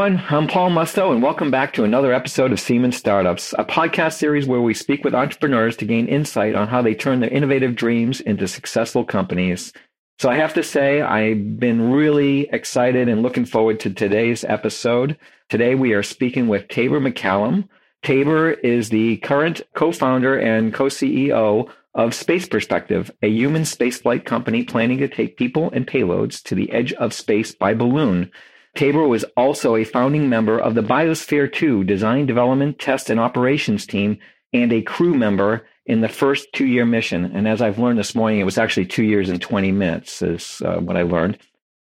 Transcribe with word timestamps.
everyone. 0.00 0.24
I'm 0.30 0.48
Paul 0.48 0.70
Musto, 0.70 1.12
and 1.12 1.22
welcome 1.22 1.50
back 1.50 1.74
to 1.74 1.84
another 1.84 2.14
episode 2.14 2.52
of 2.52 2.60
Siemens 2.60 2.96
Startups, 2.96 3.52
a 3.58 3.66
podcast 3.66 4.14
series 4.14 4.46
where 4.46 4.62
we 4.62 4.72
speak 4.72 5.04
with 5.04 5.14
entrepreneurs 5.14 5.76
to 5.76 5.84
gain 5.84 6.06
insight 6.06 6.54
on 6.54 6.68
how 6.68 6.80
they 6.80 6.94
turn 6.94 7.20
their 7.20 7.28
innovative 7.28 7.76
dreams 7.76 8.22
into 8.22 8.48
successful 8.48 9.04
companies. 9.04 9.74
So 10.18 10.30
I 10.30 10.36
have 10.36 10.54
to 10.54 10.62
say, 10.62 11.02
I've 11.02 11.60
been 11.60 11.92
really 11.92 12.48
excited 12.50 13.10
and 13.10 13.20
looking 13.20 13.44
forward 13.44 13.78
to 13.80 13.90
today's 13.90 14.42
episode. 14.42 15.18
Today 15.50 15.74
we 15.74 15.92
are 15.92 16.02
speaking 16.02 16.48
with 16.48 16.68
Taber 16.68 16.98
MacCallum. 16.98 17.68
Taber 18.02 18.52
is 18.52 18.88
the 18.88 19.18
current 19.18 19.60
co-founder 19.74 20.38
and 20.38 20.72
co-CEO 20.72 21.70
of 21.94 22.14
Space 22.14 22.48
Perspective, 22.48 23.10
a 23.20 23.28
human 23.28 23.62
spaceflight 23.62 24.24
company 24.24 24.64
planning 24.64 24.96
to 24.96 25.08
take 25.08 25.36
people 25.36 25.70
and 25.72 25.86
payloads 25.86 26.42
to 26.44 26.54
the 26.54 26.72
edge 26.72 26.94
of 26.94 27.12
space 27.12 27.54
by 27.54 27.74
balloon. 27.74 28.30
Taber 28.76 29.06
was 29.06 29.24
also 29.36 29.76
a 29.76 29.84
founding 29.84 30.28
member 30.28 30.58
of 30.58 30.74
the 30.74 30.82
Biosphere 30.82 31.52
2 31.52 31.84
design, 31.84 32.26
development, 32.26 32.78
test, 32.78 33.10
and 33.10 33.18
operations 33.18 33.86
team 33.86 34.18
and 34.52 34.72
a 34.72 34.82
crew 34.82 35.14
member 35.14 35.66
in 35.86 36.00
the 36.00 36.08
first 36.08 36.52
two 36.52 36.66
year 36.66 36.86
mission. 36.86 37.24
And 37.24 37.48
as 37.48 37.60
I've 37.60 37.78
learned 37.78 37.98
this 37.98 38.14
morning, 38.14 38.40
it 38.40 38.44
was 38.44 38.58
actually 38.58 38.86
two 38.86 39.04
years 39.04 39.28
and 39.28 39.40
20 39.40 39.72
minutes, 39.72 40.22
is 40.22 40.62
uh, 40.64 40.76
what 40.76 40.96
I 40.96 41.02
learned. 41.02 41.38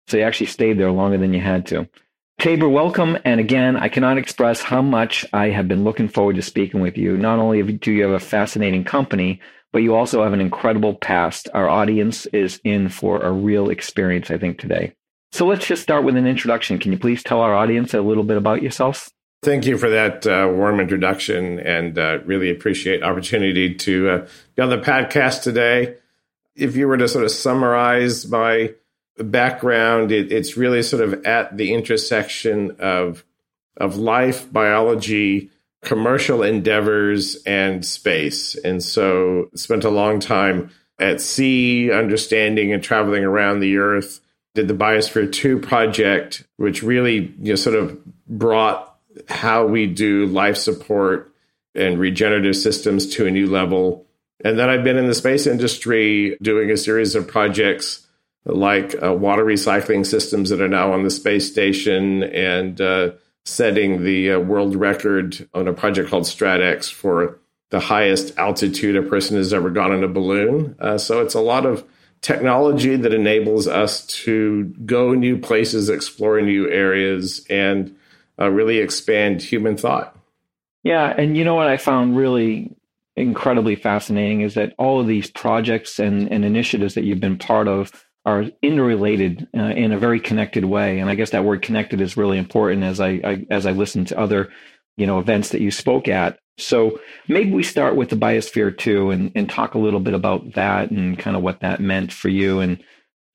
So 0.06 0.16
you 0.16 0.22
actually 0.22 0.46
stayed 0.46 0.78
there 0.78 0.90
longer 0.90 1.18
than 1.18 1.34
you 1.34 1.40
had 1.40 1.66
to. 1.66 1.88
Taber, 2.38 2.68
welcome. 2.68 3.18
And 3.24 3.40
again, 3.40 3.76
I 3.76 3.88
cannot 3.88 4.16
express 4.16 4.62
how 4.62 4.80
much 4.80 5.26
I 5.32 5.48
have 5.50 5.68
been 5.68 5.84
looking 5.84 6.08
forward 6.08 6.36
to 6.36 6.42
speaking 6.42 6.80
with 6.80 6.96
you. 6.96 7.16
Not 7.16 7.38
only 7.38 7.62
do 7.62 7.92
you 7.92 8.04
have 8.04 8.12
a 8.12 8.20
fascinating 8.20 8.84
company, 8.84 9.40
but 9.72 9.82
you 9.82 9.94
also 9.94 10.22
have 10.22 10.32
an 10.32 10.40
incredible 10.40 10.94
past. 10.94 11.48
Our 11.52 11.68
audience 11.68 12.26
is 12.26 12.60
in 12.64 12.88
for 12.88 13.20
a 13.20 13.32
real 13.32 13.70
experience, 13.70 14.30
I 14.30 14.38
think, 14.38 14.58
today. 14.58 14.94
So 15.32 15.46
let's 15.46 15.66
just 15.66 15.82
start 15.82 16.04
with 16.04 16.16
an 16.16 16.26
introduction. 16.26 16.78
Can 16.78 16.92
you 16.92 16.98
please 16.98 17.22
tell 17.22 17.40
our 17.40 17.54
audience 17.54 17.94
a 17.94 18.00
little 18.00 18.24
bit 18.24 18.36
about 18.36 18.62
yourself? 18.62 19.10
Thank 19.42 19.66
you 19.66 19.78
for 19.78 19.88
that 19.88 20.26
uh, 20.26 20.50
warm 20.52 20.80
introduction 20.80 21.60
and 21.60 21.96
uh, 21.96 22.18
really 22.24 22.50
appreciate 22.50 23.04
opportunity 23.04 23.74
to 23.74 24.08
uh, 24.08 24.28
be 24.56 24.62
on 24.62 24.68
the 24.68 24.78
podcast 24.78 25.42
today. 25.42 25.96
If 26.56 26.74
you 26.74 26.88
were 26.88 26.96
to 26.96 27.06
sort 27.06 27.24
of 27.24 27.30
summarize 27.30 28.26
my 28.26 28.74
background, 29.16 30.10
it, 30.10 30.32
it's 30.32 30.56
really 30.56 30.82
sort 30.82 31.02
of 31.02 31.24
at 31.24 31.56
the 31.56 31.72
intersection 31.72 32.76
of 32.80 33.24
of 33.76 33.96
life, 33.96 34.52
biology, 34.52 35.50
commercial 35.82 36.42
endeavors, 36.42 37.40
and 37.44 37.86
space. 37.86 38.56
And 38.56 38.82
so 38.82 39.50
spent 39.54 39.84
a 39.84 39.90
long 39.90 40.18
time 40.18 40.70
at 40.98 41.20
sea, 41.20 41.92
understanding 41.92 42.72
and 42.72 42.82
traveling 42.82 43.22
around 43.22 43.60
the 43.60 43.76
earth 43.76 44.18
did 44.58 44.66
the 44.66 44.74
Biosphere 44.74 45.30
2 45.30 45.60
project, 45.60 46.42
which 46.56 46.82
really 46.82 47.32
you 47.40 47.52
know, 47.52 47.54
sort 47.54 47.76
of 47.76 47.96
brought 48.26 48.92
how 49.28 49.64
we 49.64 49.86
do 49.86 50.26
life 50.26 50.56
support 50.56 51.32
and 51.76 51.96
regenerative 51.96 52.56
systems 52.56 53.06
to 53.06 53.28
a 53.28 53.30
new 53.30 53.46
level. 53.46 54.04
And 54.44 54.58
then 54.58 54.68
I've 54.68 54.82
been 54.82 54.96
in 54.96 55.06
the 55.06 55.14
space 55.14 55.46
industry 55.46 56.36
doing 56.42 56.72
a 56.72 56.76
series 56.76 57.14
of 57.14 57.28
projects 57.28 58.04
like 58.44 59.00
uh, 59.00 59.12
water 59.12 59.44
recycling 59.44 60.04
systems 60.04 60.50
that 60.50 60.60
are 60.60 60.66
now 60.66 60.92
on 60.92 61.04
the 61.04 61.10
space 61.10 61.48
station 61.48 62.24
and 62.24 62.80
uh, 62.80 63.12
setting 63.44 64.02
the 64.02 64.32
uh, 64.32 64.38
world 64.40 64.74
record 64.74 65.48
on 65.54 65.68
a 65.68 65.72
project 65.72 66.10
called 66.10 66.24
StratEx 66.24 66.92
for 66.92 67.38
the 67.70 67.78
highest 67.78 68.36
altitude 68.38 68.96
a 68.96 69.02
person 69.02 69.36
has 69.36 69.52
ever 69.52 69.70
gone 69.70 69.92
in 69.92 70.02
a 70.02 70.08
balloon. 70.08 70.74
Uh, 70.80 70.98
so 70.98 71.20
it's 71.20 71.34
a 71.34 71.40
lot 71.40 71.64
of 71.64 71.84
technology 72.20 72.96
that 72.96 73.14
enables 73.14 73.66
us 73.66 74.06
to 74.06 74.64
go 74.84 75.14
new 75.14 75.38
places, 75.38 75.88
explore 75.88 76.40
new 76.40 76.68
areas, 76.68 77.44
and 77.48 77.94
uh, 78.38 78.48
really 78.50 78.78
expand 78.78 79.42
human 79.42 79.76
thought. 79.76 80.16
Yeah, 80.82 81.14
and 81.16 81.36
you 81.36 81.44
know 81.44 81.54
what 81.54 81.68
I 81.68 81.76
found 81.76 82.16
really 82.16 82.74
incredibly 83.16 83.74
fascinating 83.74 84.42
is 84.42 84.54
that 84.54 84.74
all 84.78 85.00
of 85.00 85.06
these 85.06 85.30
projects 85.30 85.98
and, 85.98 86.30
and 86.30 86.44
initiatives 86.44 86.94
that 86.94 87.04
you've 87.04 87.20
been 87.20 87.38
part 87.38 87.68
of 87.68 87.92
are 88.24 88.44
interrelated 88.62 89.48
uh, 89.56 89.62
in 89.62 89.92
a 89.92 89.98
very 89.98 90.20
connected 90.20 90.64
way. 90.64 90.98
And 90.98 91.10
I 91.10 91.14
guess 91.14 91.30
that 91.30 91.44
word 91.44 91.62
connected 91.62 92.00
is 92.00 92.16
really 92.16 92.38
important 92.38 92.84
as 92.84 93.00
I, 93.00 93.08
I 93.24 93.46
as 93.50 93.66
I 93.66 93.72
listen 93.72 94.04
to 94.06 94.18
other 94.18 94.50
you 94.96 95.06
know 95.06 95.18
events 95.18 95.50
that 95.50 95.60
you 95.60 95.70
spoke 95.70 96.08
at 96.08 96.38
so 96.58 97.00
maybe 97.28 97.52
we 97.52 97.62
start 97.62 97.96
with 97.96 98.10
the 98.10 98.16
Biosphere 98.16 98.76
2 98.76 99.10
and, 99.10 99.32
and 99.34 99.48
talk 99.48 99.74
a 99.74 99.78
little 99.78 100.00
bit 100.00 100.14
about 100.14 100.54
that 100.54 100.90
and 100.90 101.18
kind 101.18 101.36
of 101.36 101.42
what 101.42 101.60
that 101.60 101.80
meant 101.80 102.12
for 102.12 102.28
you. 102.28 102.60
And 102.60 102.82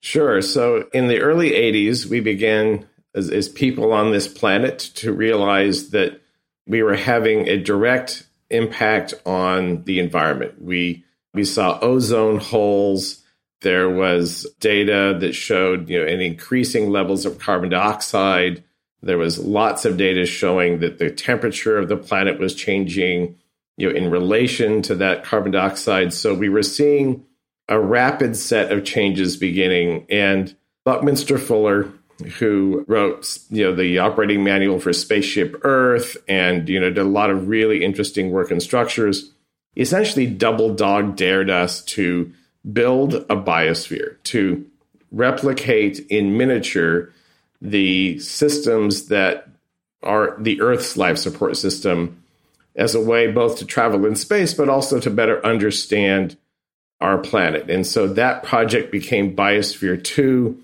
sure. 0.00 0.42
So 0.42 0.88
in 0.92 1.08
the 1.08 1.20
early 1.20 1.50
80s, 1.50 2.06
we 2.06 2.20
began 2.20 2.86
as, 3.14 3.30
as 3.30 3.48
people 3.48 3.92
on 3.92 4.12
this 4.12 4.28
planet 4.28 4.78
to 4.96 5.12
realize 5.12 5.90
that 5.90 6.20
we 6.66 6.82
were 6.82 6.96
having 6.96 7.48
a 7.48 7.56
direct 7.58 8.26
impact 8.50 9.14
on 9.24 9.82
the 9.84 9.98
environment. 9.98 10.62
We 10.62 11.04
we 11.32 11.44
saw 11.44 11.78
ozone 11.80 12.38
holes. 12.38 13.22
There 13.62 13.88
was 13.88 14.46
data 14.60 15.16
that 15.20 15.32
showed 15.32 15.88
you 15.88 16.00
know 16.00 16.06
an 16.06 16.20
increasing 16.20 16.90
levels 16.90 17.24
of 17.24 17.38
carbon 17.38 17.70
dioxide 17.70 18.62
there 19.04 19.18
was 19.18 19.38
lots 19.38 19.84
of 19.84 19.96
data 19.96 20.24
showing 20.24 20.80
that 20.80 20.98
the 20.98 21.10
temperature 21.10 21.76
of 21.76 21.88
the 21.88 21.96
planet 21.96 22.38
was 22.38 22.54
changing, 22.54 23.36
you 23.76 23.88
know, 23.88 23.94
in 23.94 24.10
relation 24.10 24.80
to 24.82 24.94
that 24.96 25.24
carbon 25.24 25.52
dioxide. 25.52 26.12
So 26.12 26.34
we 26.34 26.48
were 26.48 26.62
seeing 26.62 27.24
a 27.68 27.78
rapid 27.78 28.36
set 28.36 28.72
of 28.72 28.84
changes 28.84 29.36
beginning. 29.36 30.06
And 30.08 30.54
Buckminster 30.84 31.38
Fuller, 31.38 31.92
who 32.38 32.84
wrote, 32.88 33.38
you 33.50 33.64
know, 33.64 33.74
the 33.74 33.98
operating 33.98 34.42
manual 34.42 34.80
for 34.80 34.92
Spaceship 34.92 35.60
Earth, 35.62 36.16
and 36.26 36.68
you 36.68 36.80
know, 36.80 36.88
did 36.88 36.98
a 36.98 37.04
lot 37.04 37.30
of 37.30 37.48
really 37.48 37.84
interesting 37.84 38.30
work 38.30 38.50
in 38.50 38.60
structures, 38.60 39.32
essentially 39.76 40.26
double 40.26 40.74
dog 40.74 41.16
dared 41.16 41.50
us 41.50 41.82
to 41.84 42.32
build 42.72 43.14
a 43.14 43.36
biosphere 43.36 44.22
to 44.24 44.64
replicate 45.10 45.98
in 46.08 46.36
miniature 46.36 47.12
the 47.64 48.18
systems 48.18 49.06
that 49.06 49.48
are 50.02 50.36
the 50.38 50.60
Earth's 50.60 50.96
life 50.98 51.16
support 51.16 51.56
system 51.56 52.22
as 52.76 52.94
a 52.94 53.00
way 53.00 53.32
both 53.32 53.58
to 53.58 53.64
travel 53.64 54.04
in 54.04 54.14
space, 54.14 54.52
but 54.52 54.68
also 54.68 55.00
to 55.00 55.10
better 55.10 55.44
understand 55.44 56.36
our 57.00 57.18
planet. 57.18 57.70
And 57.70 57.86
so 57.86 58.06
that 58.08 58.42
project 58.42 58.92
became 58.92 59.34
Biosphere 59.34 60.02
2, 60.02 60.62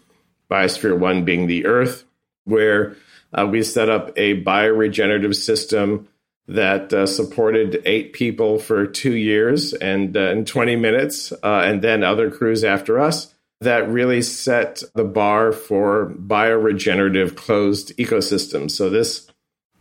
Biosphere 0.51 0.99
1 0.99 1.25
being 1.25 1.47
the 1.47 1.65
Earth, 1.65 2.05
where 2.45 2.97
uh, 3.33 3.47
we 3.51 3.63
set 3.63 3.89
up 3.89 4.13
a 4.17 4.43
bioregenerative 4.43 5.35
system 5.35 6.07
that 6.49 6.93
uh, 6.93 7.07
supported 7.07 7.81
eight 7.87 8.13
people 8.13 8.59
for 8.59 8.87
two 8.87 9.15
years 9.15 9.73
and, 9.73 10.17
uh, 10.17 10.21
and 10.21 10.47
20 10.47 10.77
minutes, 10.77 11.33
uh, 11.33 11.63
and 11.65 11.81
then 11.81 12.03
other 12.03 12.31
crews 12.31 12.65
after 12.65 12.99
us 12.99 13.33
that 13.61 13.89
really 13.89 14.23
set 14.23 14.83
the 14.95 15.05
bar 15.05 15.53
for 15.53 16.15
bioregenerative 16.17 17.37
closed 17.37 17.97
ecosystems. 17.97 18.71
So 18.71 18.89
this 18.89 19.31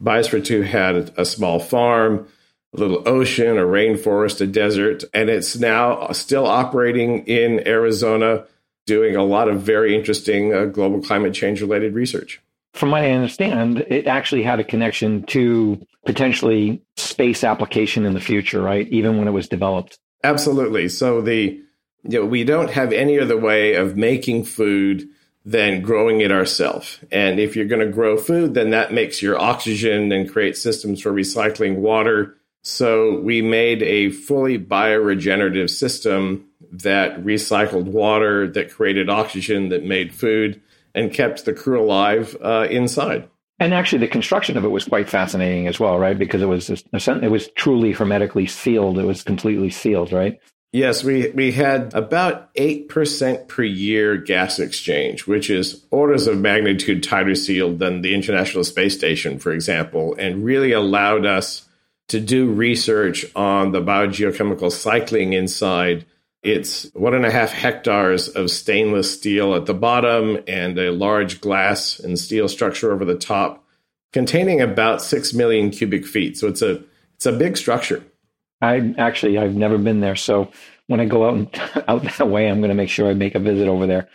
Biosphere 0.02 0.44
2 0.44 0.62
had 0.62 1.14
a 1.18 1.26
small 1.26 1.60
farm, 1.60 2.28
a 2.74 2.80
little 2.80 3.08
ocean, 3.08 3.58
a 3.58 3.64
rainforest, 3.64 4.42
a 4.42 4.48
desert, 4.48 5.04
and 5.14 5.30
it's 5.30 5.58
now 5.58 6.12
still 6.12 6.46
operating 6.46 7.26
in 7.26 7.68
Arizona, 7.68 8.46
doing 8.86 9.16
a 9.16 9.24
lot 9.24 9.50
of 9.50 9.62
very 9.62 9.96
interesting 9.96 10.54
uh, 10.54 10.66
global 10.66 11.02
climate 11.02 11.34
change 11.34 11.62
related 11.62 11.94
research. 11.94 12.42
From 12.74 12.92
what 12.92 13.02
I 13.02 13.12
understand, 13.12 13.80
it 13.90 14.08
actually 14.08 14.44
had 14.44 14.60
a 14.60 14.64
connection 14.64 15.24
to 15.28 15.86
potentially 16.06 16.82
space 16.96 17.44
application 17.44 18.06
in 18.06 18.14
the 18.14 18.22
future, 18.22 18.62
right? 18.62 18.88
Even 18.90 19.18
when 19.18 19.28
it 19.28 19.32
was 19.32 19.50
developed. 19.50 19.98
Absolutely. 20.24 20.88
So 20.88 21.22
the 21.22 21.62
you 22.04 22.20
know, 22.20 22.26
we 22.26 22.44
don't 22.44 22.72
have 22.72 22.94
any 22.94 23.20
other 23.20 23.38
way 23.38 23.76
of 23.76 23.98
making 23.98 24.46
food 24.46 25.08
than 25.46 25.82
growing 25.82 26.22
it 26.22 26.32
ourselves. 26.32 27.00
And 27.12 27.40
if 27.40 27.56
you're 27.56 27.66
going 27.66 27.86
to 27.86 27.92
grow 27.92 28.18
food, 28.18 28.54
then 28.54 28.72
that 28.72 28.94
makes 28.94 29.22
your 29.22 29.40
oxygen 29.40 30.12
and 30.12 30.30
create 30.30 30.58
systems 30.58 31.02
for 31.02 31.12
recycling 31.12 31.78
water. 31.78 32.36
So 32.62 33.20
we 33.20 33.42
made 33.42 33.82
a 33.84 34.12
fully 34.12 34.60
bioregenerative 34.60 35.70
system 35.70 36.46
that 36.72 37.24
recycled 37.24 37.86
water, 37.86 38.48
that 38.48 38.72
created 38.72 39.10
oxygen, 39.10 39.70
that 39.70 39.84
made 39.84 40.14
food, 40.14 40.62
and 40.94 41.14
kept 41.14 41.46
the 41.46 41.54
crew 41.54 41.82
alive 41.82 42.38
uh, 42.44 42.68
inside. 42.70 43.30
And 43.62 43.74
actually, 43.74 44.00
the 44.00 44.08
construction 44.08 44.58
of 44.58 44.64
it 44.64 44.70
was 44.70 44.86
quite 44.86 45.10
fascinating 45.10 45.68
as 45.68 45.80
well, 45.80 45.98
right? 46.00 46.18
Because 46.18 46.42
it 46.42 46.46
was 46.46 46.70
it 46.70 47.32
was 47.32 47.50
truly 47.56 47.92
hermetically 47.92 48.48
sealed. 48.48 48.98
It 48.98 49.06
was 49.06 49.22
completely 49.24 49.70
sealed, 49.70 50.14
right? 50.14 50.40
Yes, 50.72 51.04
we, 51.04 51.30
we 51.32 51.52
had 51.52 51.96
about 51.96 52.54
8% 52.54 53.48
per 53.48 53.64
year 53.64 54.18
gas 54.18 54.60
exchange, 54.60 55.26
which 55.26 55.50
is 55.50 55.84
orders 55.90 56.28
of 56.28 56.38
magnitude 56.38 57.02
tighter 57.02 57.34
sealed 57.34 57.80
than 57.80 58.02
the 58.02 58.14
International 58.14 58.64
Space 58.64 58.96
Station, 58.96 59.40
for 59.40 59.52
example, 59.52 60.16
and 60.20 60.46
really 60.46 60.72
allowed 60.72 61.26
us 61.26 61.68
to 62.10 62.20
do 62.20 62.52
research 62.52 63.26
on 63.36 63.72
the 63.72 63.82
biogeochemical 63.82 64.72
cycling 64.72 65.34
inside. 65.34 66.06
It's 66.44 66.92
one 66.94 67.16
and 67.16 67.26
a 67.26 67.32
half 67.32 67.52
hectares 67.52 68.30
of 68.30 68.52
stainless 68.52 69.12
steel 69.12 69.56
at 69.56 69.66
the 69.66 69.74
bottom 69.74 70.38
and 70.48 70.78
a 70.78 70.92
large 70.92 71.42
glass 71.42 72.00
and 72.00 72.18
steel 72.18 72.48
structure 72.48 72.92
over 72.92 73.06
the 73.06 73.18
top. 73.18 73.64
containing 74.12 74.60
about 74.60 75.02
6 75.02 75.34
million 75.34 75.70
cubic 75.70 76.06
feet. 76.06 76.38
So 76.38 76.48
it's 76.48 76.62
a 76.62 76.84
it's 77.16 77.26
a 77.26 77.32
big 77.32 77.58
structure. 77.58 78.04
I 78.62 78.94
actually 78.98 79.38
I've 79.38 79.56
never 79.56 79.78
been 79.78 80.00
there, 80.00 80.16
so 80.16 80.52
when 80.88 81.00
I 81.00 81.06
go 81.06 81.28
out 81.28 81.34
and 81.36 81.62
out 81.88 82.04
that 82.04 82.30
way, 82.30 82.50
I'm 82.50 82.60
going 82.60 82.70
to 82.70 82.76
make 82.76 82.90
sure 82.90 83.10
I 83.10 83.14
make 83.14 83.36
a 83.36 83.40
visit 83.40 83.68
over 83.68 83.88
there. 83.88 84.10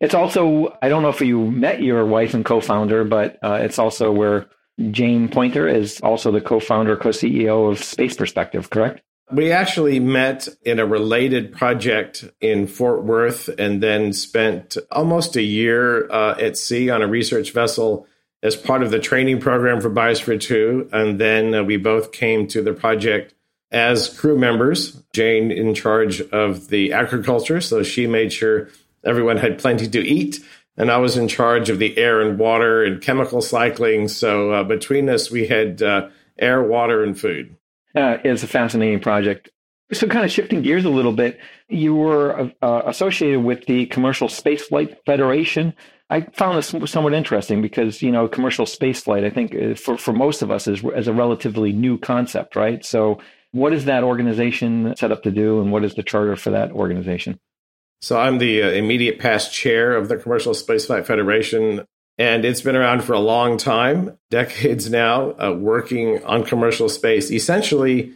It's 0.00 0.14
also 0.14 0.76
I 0.80 0.88
don't 0.88 1.02
know 1.02 1.08
if 1.08 1.20
you 1.20 1.50
met 1.50 1.82
your 1.82 2.06
wife 2.06 2.34
and 2.34 2.44
co-founder, 2.44 3.04
but 3.04 3.38
uh, 3.42 3.58
it's 3.60 3.78
also 3.78 4.10
where 4.12 4.48
Jane 4.90 5.28
Poynter 5.28 5.68
is 5.68 6.00
also 6.00 6.30
the 6.30 6.40
co-founder, 6.40 6.96
co-CEO 6.96 7.70
of 7.70 7.82
Space 7.82 8.16
Perspective, 8.16 8.70
correct? 8.70 9.02
We 9.32 9.52
actually 9.52 10.00
met 10.00 10.48
in 10.64 10.80
a 10.80 10.86
related 10.86 11.52
project 11.52 12.24
in 12.40 12.66
Fort 12.66 13.04
Worth 13.04 13.48
and 13.48 13.80
then 13.80 14.12
spent 14.12 14.76
almost 14.90 15.36
a 15.36 15.42
year 15.42 16.10
uh, 16.10 16.34
at 16.40 16.56
sea 16.56 16.90
on 16.90 17.00
a 17.02 17.06
research 17.06 17.52
vessel 17.52 18.08
as 18.42 18.56
part 18.56 18.82
of 18.82 18.90
the 18.90 18.98
training 18.98 19.38
program 19.38 19.80
for 19.80 19.90
Biosphere 19.90 20.40
2. 20.40 20.88
And 20.92 21.20
then 21.20 21.54
uh, 21.54 21.62
we 21.62 21.76
both 21.76 22.10
came 22.10 22.48
to 22.48 22.62
the 22.62 22.72
project 22.72 23.34
as 23.72 24.16
crew 24.18 24.38
members. 24.38 25.02
Jane 25.12 25.50
in 25.50 25.74
charge 25.74 26.20
of 26.20 26.68
the 26.68 26.92
agriculture, 26.92 27.60
so 27.60 27.82
she 27.82 28.06
made 28.06 28.32
sure 28.32 28.68
everyone 29.04 29.36
had 29.36 29.58
plenty 29.58 29.88
to 29.88 30.00
eat. 30.00 30.40
And 30.76 30.90
I 30.90 30.98
was 30.98 31.16
in 31.16 31.28
charge 31.28 31.68
of 31.68 31.78
the 31.78 31.98
air 31.98 32.20
and 32.20 32.38
water 32.38 32.84
and 32.84 33.02
chemical 33.02 33.42
cycling. 33.42 34.08
So 34.08 34.52
uh, 34.52 34.64
between 34.64 35.08
us, 35.08 35.30
we 35.30 35.46
had 35.46 35.82
uh, 35.82 36.08
air, 36.38 36.62
water, 36.62 37.02
and 37.02 37.18
food. 37.18 37.56
Uh, 37.94 38.18
it's 38.24 38.42
a 38.42 38.46
fascinating 38.46 39.00
project. 39.00 39.50
So, 39.92 40.06
kind 40.06 40.24
of 40.24 40.30
shifting 40.30 40.62
gears 40.62 40.84
a 40.84 40.90
little 40.90 41.12
bit, 41.12 41.40
you 41.68 41.96
were 41.96 42.52
uh, 42.62 42.82
associated 42.86 43.40
with 43.42 43.66
the 43.66 43.86
Commercial 43.86 44.28
Spaceflight 44.28 44.96
Federation. 45.04 45.74
I 46.08 46.22
found 46.32 46.58
this 46.58 46.74
somewhat 46.90 47.12
interesting 47.12 47.60
because 47.60 48.00
you 48.00 48.12
know 48.12 48.28
commercial 48.28 48.66
spaceflight, 48.66 49.24
I 49.24 49.30
think 49.30 49.54
uh, 49.54 49.74
for 49.74 49.96
for 49.96 50.12
most 50.12 50.42
of 50.42 50.50
us 50.50 50.68
is 50.68 50.84
is 50.96 51.08
a 51.08 51.12
relatively 51.12 51.72
new 51.72 51.98
concept, 51.98 52.54
right? 52.54 52.84
So, 52.84 53.20
what 53.52 53.72
is 53.72 53.86
that 53.86 54.04
organization 54.04 54.94
set 54.96 55.12
up 55.12 55.22
to 55.24 55.30
do, 55.30 55.60
and 55.60 55.72
what 55.72 55.84
is 55.84 55.94
the 55.94 56.02
charter 56.02 56.36
for 56.36 56.50
that 56.50 56.72
organization? 56.72 57.38
So, 58.02 58.18
I'm 58.18 58.38
the 58.38 58.62
uh, 58.62 58.68
immediate 58.70 59.18
past 59.18 59.52
chair 59.52 59.94
of 59.94 60.08
the 60.08 60.16
Commercial 60.16 60.54
Spaceflight 60.54 61.06
Federation 61.06 61.86
and 62.20 62.44
it's 62.44 62.60
been 62.60 62.76
around 62.76 63.02
for 63.02 63.14
a 63.14 63.18
long 63.18 63.56
time, 63.56 64.18
decades 64.30 64.90
now, 64.90 65.30
uh, 65.42 65.56
working 65.58 66.22
on 66.24 66.44
commercial 66.44 66.90
space. 66.90 67.30
Essentially, 67.30 68.12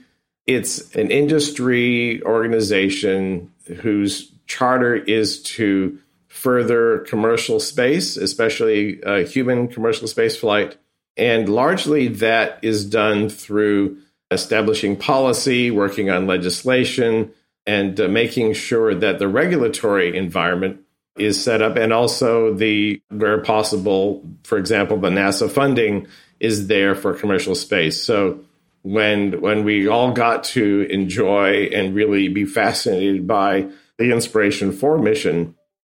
it's 0.46 0.94
an 0.94 1.10
industry 1.10 2.22
organization 2.22 3.50
whose 3.80 4.30
charter 4.46 4.94
is 4.94 5.42
to 5.42 5.98
further 6.28 6.98
commercial 7.08 7.58
space, 7.58 8.18
especially 8.18 9.02
uh, 9.04 9.24
human 9.24 9.68
commercial 9.68 10.06
space 10.06 10.36
flight. 10.36 10.76
And 11.16 11.48
largely 11.48 12.08
that 12.08 12.58
is 12.60 12.84
done 12.84 13.30
through 13.30 13.96
establishing 14.34 14.96
policy, 14.96 15.70
working 15.70 16.10
on 16.10 16.26
legislation, 16.26 17.32
and 17.66 17.98
uh, 17.98 18.08
making 18.08 18.52
sure 18.52 18.94
that 18.94 19.18
the 19.18 19.28
regulatory 19.28 20.16
environment 20.16 20.80
is 21.16 21.42
set 21.42 21.62
up 21.62 21.76
and 21.76 21.92
also 21.92 22.52
the 22.52 23.00
where 23.10 23.40
possible 23.40 24.22
for 24.42 24.58
example 24.58 24.96
the 24.96 25.08
nasa 25.08 25.48
funding 25.48 26.08
is 26.40 26.66
there 26.66 26.94
for 26.94 27.14
commercial 27.14 27.54
space. 27.54 28.02
So 28.02 28.40
when 28.82 29.40
when 29.40 29.64
we 29.64 29.88
all 29.88 30.12
got 30.12 30.44
to 30.44 30.86
enjoy 30.90 31.70
and 31.72 31.94
really 31.94 32.28
be 32.28 32.44
fascinated 32.44 33.26
by 33.26 33.68
the 33.96 34.10
Inspiration4 34.10 35.02
mission 35.02 35.54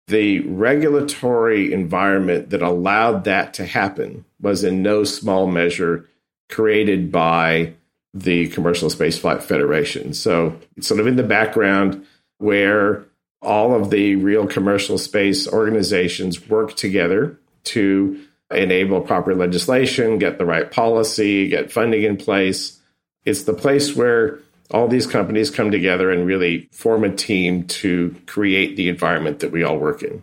the 0.09 0.41
regulatory 0.41 1.73
environment 1.73 2.51
that 2.51 2.63
allowed 2.63 3.25
that 3.25 3.55
to 3.55 3.67
happen 3.67 4.25
was 4.41 4.63
in 4.63 4.83
no 4.83 5.03
small 5.03 5.49
measure 5.49 6.09
created 6.49 7.11
by 7.11 7.75
the 8.15 8.49
commercial 8.49 8.89
spaceflight 8.89 9.43
federation 9.43 10.13
so 10.15 10.59
it's 10.77 10.87
sort 10.87 11.01
of 11.01 11.07
in 11.07 11.17
the 11.17 11.23
background 11.23 12.05
where 12.39 13.05
all 13.43 13.75
of 13.75 13.91
the 13.91 14.17
real 14.17 14.47
commercial 14.47 14.99
space 14.99 15.47
organizations 15.47 16.49
work 16.49 16.75
together 16.75 17.39
to 17.65 18.21
enable 18.51 19.01
proper 19.01 19.35
legislation, 19.35 20.19
get 20.19 20.39
the 20.39 20.45
right 20.45 20.71
policy, 20.71 21.49
get 21.49 21.73
funding 21.73 22.03
in 22.03 22.17
place. 22.17 22.81
It's 23.25 23.43
the 23.43 23.55
place 23.55 23.95
where 23.95 24.41
all 24.71 24.89
these 24.89 25.07
companies 25.07 25.51
come 25.51 25.71
together 25.71 26.11
and 26.11 26.27
really 26.27 26.69
form 26.73 27.05
a 27.05 27.15
team 27.15 27.65
to 27.65 28.15
create 28.27 28.77
the 28.77 28.89
environment 28.89 29.41
that 29.41 29.53
we 29.53 29.63
all 29.63 29.79
work 29.79 30.03
in. 30.03 30.23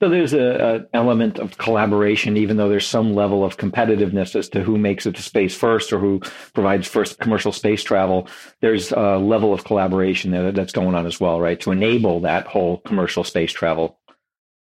So 0.00 0.10
there's 0.10 0.34
a, 0.34 0.86
element 0.92 1.38
of 1.38 1.56
collaboration, 1.56 2.36
even 2.36 2.58
though 2.58 2.68
there's 2.68 2.86
some 2.86 3.14
level 3.14 3.44
of 3.44 3.56
competitiveness 3.56 4.36
as 4.36 4.50
to 4.50 4.62
who 4.62 4.76
makes 4.76 5.06
it 5.06 5.14
to 5.16 5.22
space 5.22 5.54
first 5.54 5.90
or 5.90 5.98
who 5.98 6.20
provides 6.52 6.86
first 6.86 7.18
commercial 7.18 7.50
space 7.50 7.82
travel. 7.82 8.28
There's 8.60 8.92
a 8.92 9.16
level 9.16 9.54
of 9.54 9.64
collaboration 9.64 10.32
there 10.32 10.52
that's 10.52 10.72
going 10.72 10.94
on 10.94 11.06
as 11.06 11.18
well, 11.18 11.40
right? 11.40 11.58
To 11.60 11.70
enable 11.70 12.20
that 12.20 12.46
whole 12.46 12.78
commercial 12.78 13.24
space 13.24 13.52
travel. 13.52 13.98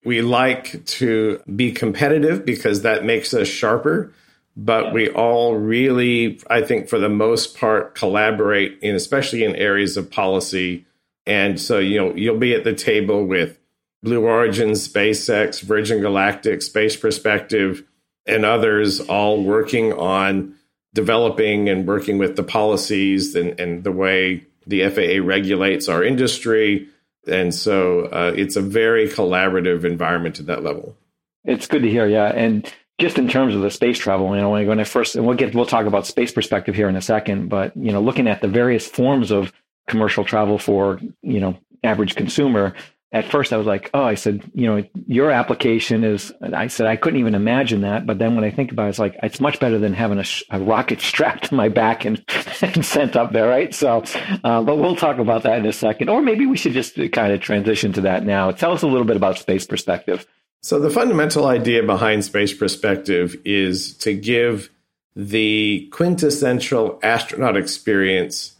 We 0.04 0.20
like 0.20 0.84
to 0.86 1.40
be 1.54 1.70
competitive 1.70 2.44
because 2.44 2.82
that 2.82 3.04
makes 3.04 3.32
us 3.32 3.46
sharper, 3.46 4.12
but 4.56 4.92
we 4.92 5.10
all 5.10 5.54
really, 5.54 6.40
I 6.48 6.62
think, 6.62 6.88
for 6.88 6.98
the 6.98 7.08
most 7.08 7.56
part, 7.56 7.94
collaborate 7.94 8.80
in, 8.82 8.96
especially 8.96 9.44
in 9.44 9.54
areas 9.54 9.96
of 9.96 10.10
policy. 10.10 10.86
And 11.24 11.60
so, 11.60 11.78
you 11.78 11.98
know, 11.98 12.14
you'll 12.16 12.38
be 12.38 12.54
at 12.54 12.64
the 12.64 12.74
table 12.74 13.24
with 13.24 13.59
Blue 14.02 14.24
Origin, 14.24 14.70
SpaceX, 14.70 15.60
Virgin 15.62 16.00
Galactic, 16.00 16.62
Space 16.62 16.96
Perspective, 16.96 17.84
and 18.26 18.44
others 18.44 19.00
all 19.00 19.42
working 19.42 19.92
on 19.92 20.54
developing 20.94 21.68
and 21.68 21.86
working 21.86 22.18
with 22.18 22.36
the 22.36 22.42
policies 22.42 23.34
and, 23.36 23.58
and 23.60 23.84
the 23.84 23.92
way 23.92 24.44
the 24.66 24.88
FAA 24.88 25.24
regulates 25.24 25.88
our 25.88 26.02
industry. 26.02 26.88
And 27.26 27.54
so 27.54 28.02
uh, 28.06 28.32
it's 28.34 28.56
a 28.56 28.62
very 28.62 29.08
collaborative 29.08 29.84
environment 29.84 30.40
at 30.40 30.46
that 30.46 30.62
level. 30.64 30.96
It's 31.44 31.66
good 31.66 31.82
to 31.82 31.90
hear, 31.90 32.06
yeah. 32.06 32.26
And 32.26 32.70
just 32.98 33.18
in 33.18 33.28
terms 33.28 33.54
of 33.54 33.62
the 33.62 33.70
space 33.70 33.98
travel, 33.98 34.34
you 34.34 34.40
know, 34.40 34.50
when 34.50 34.80
I 34.80 34.84
first, 34.84 35.16
and 35.16 35.26
we'll 35.26 35.36
get, 35.36 35.54
we'll 35.54 35.66
talk 35.66 35.86
about 35.86 36.06
space 36.06 36.32
perspective 36.32 36.74
here 36.74 36.88
in 36.88 36.96
a 36.96 37.02
second, 37.02 37.48
but, 37.48 37.76
you 37.76 37.92
know, 37.92 38.00
looking 38.00 38.28
at 38.28 38.40
the 38.40 38.48
various 38.48 38.86
forms 38.86 39.30
of 39.30 39.52
commercial 39.88 40.24
travel 40.24 40.58
for, 40.58 41.00
you 41.22 41.40
know, 41.40 41.58
average 41.82 42.14
consumer, 42.14 42.74
at 43.12 43.24
first 43.24 43.52
I 43.52 43.56
was 43.56 43.66
like, 43.66 43.90
oh, 43.92 44.04
I 44.04 44.14
said, 44.14 44.48
you 44.54 44.66
know, 44.66 44.84
your 45.06 45.32
application 45.32 46.04
is, 46.04 46.32
I 46.40 46.68
said, 46.68 46.86
I 46.86 46.94
couldn't 46.94 47.18
even 47.18 47.34
imagine 47.34 47.80
that. 47.80 48.06
But 48.06 48.18
then 48.18 48.36
when 48.36 48.44
I 48.44 48.50
think 48.50 48.70
about 48.70 48.86
it, 48.86 48.90
it's 48.90 48.98
like, 49.00 49.16
it's 49.22 49.40
much 49.40 49.58
better 49.58 49.78
than 49.78 49.94
having 49.94 50.18
a, 50.18 50.24
a 50.50 50.60
rocket 50.60 51.00
strapped 51.00 51.48
to 51.48 51.54
my 51.54 51.68
back 51.68 52.04
and, 52.04 52.24
and 52.62 52.84
sent 52.84 53.16
up 53.16 53.32
there, 53.32 53.48
right? 53.48 53.74
So, 53.74 54.04
uh, 54.44 54.62
but 54.62 54.76
we'll 54.76 54.96
talk 54.96 55.18
about 55.18 55.42
that 55.42 55.58
in 55.58 55.66
a 55.66 55.72
second. 55.72 56.08
Or 56.08 56.22
maybe 56.22 56.46
we 56.46 56.56
should 56.56 56.72
just 56.72 56.94
kind 57.12 57.32
of 57.32 57.40
transition 57.40 57.92
to 57.94 58.02
that 58.02 58.24
now. 58.24 58.52
Tell 58.52 58.72
us 58.72 58.82
a 58.82 58.86
little 58.86 59.06
bit 59.06 59.16
about 59.16 59.38
space 59.38 59.66
perspective. 59.66 60.26
So, 60.62 60.78
the 60.78 60.90
fundamental 60.90 61.46
idea 61.46 61.82
behind 61.82 62.22
space 62.22 62.52
perspective 62.52 63.34
is 63.46 63.96
to 63.98 64.12
give 64.12 64.68
the 65.16 65.88
quintessential 65.90 66.98
astronaut 67.02 67.56
experience 67.56 68.56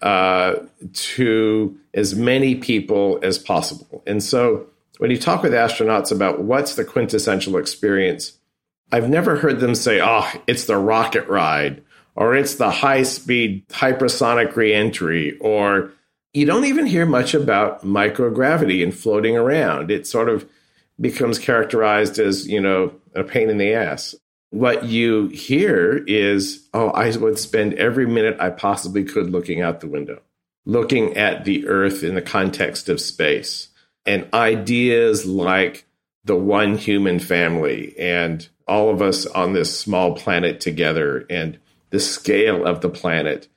uh, 0.00 0.54
to 0.92 1.78
as 1.94 2.14
many 2.14 2.54
people 2.54 3.18
as 3.22 3.38
possible. 3.38 4.02
And 4.06 4.22
so 4.22 4.66
when 4.98 5.10
you 5.10 5.18
talk 5.18 5.42
with 5.42 5.52
astronauts 5.52 6.12
about 6.12 6.42
what's 6.42 6.76
the 6.76 6.84
quintessential 6.84 7.56
experience, 7.56 8.38
I've 8.90 9.08
never 9.08 9.36
heard 9.36 9.60
them 9.60 9.74
say, 9.74 10.00
oh, 10.02 10.30
it's 10.46 10.66
the 10.66 10.76
rocket 10.76 11.26
ride, 11.28 11.82
or 12.14 12.34
it's 12.34 12.54
the 12.56 12.70
high 12.70 13.02
speed 13.02 13.66
hypersonic 13.68 14.54
reentry, 14.54 15.38
or 15.38 15.92
you 16.34 16.46
don't 16.46 16.66
even 16.66 16.86
hear 16.86 17.06
much 17.06 17.34
about 17.34 17.84
microgravity 17.84 18.82
and 18.82 18.94
floating 18.94 19.36
around. 19.36 19.90
It 19.90 20.06
sort 20.06 20.28
of 20.28 20.48
becomes 21.00 21.38
characterized 21.38 22.18
as, 22.18 22.46
you 22.46 22.60
know, 22.60 22.94
a 23.14 23.24
pain 23.24 23.50
in 23.50 23.58
the 23.58 23.74
ass 23.74 24.14
what 24.52 24.84
you 24.84 25.28
hear 25.28 26.04
is, 26.06 26.68
oh, 26.74 26.90
I 26.90 27.16
would 27.16 27.38
spend 27.38 27.72
every 27.74 28.06
minute 28.06 28.36
I 28.38 28.50
possibly 28.50 29.02
could 29.02 29.30
looking 29.30 29.62
out 29.62 29.80
the 29.80 29.88
window, 29.88 30.20
looking 30.66 31.16
at 31.16 31.46
the 31.46 31.66
earth 31.66 32.04
in 32.04 32.14
the 32.14 32.22
context 32.22 32.90
of 32.90 33.00
space. 33.00 33.68
And 34.04 34.28
ideas 34.34 35.24
like 35.24 35.86
the 36.24 36.36
one 36.36 36.76
human 36.76 37.18
family 37.18 37.98
and 37.98 38.46
all 38.68 38.90
of 38.90 39.00
us 39.00 39.24
on 39.24 39.54
this 39.54 39.78
small 39.78 40.16
planet 40.16 40.60
together 40.60 41.24
and 41.30 41.58
the 41.88 42.00
scale 42.00 42.66
of 42.66 42.82
the 42.82 42.90
planet. 42.90 43.48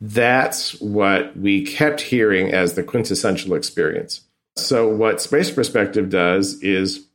That's 0.00 0.80
what 0.80 1.36
we 1.36 1.66
kept 1.66 2.00
hearing 2.00 2.52
as 2.52 2.74
the 2.74 2.84
quintessential 2.84 3.54
experience. 3.54 4.20
So, 4.56 4.88
what 4.88 5.20
Space 5.20 5.50
Perspective 5.50 6.10
does 6.10 6.62
is 6.62 7.06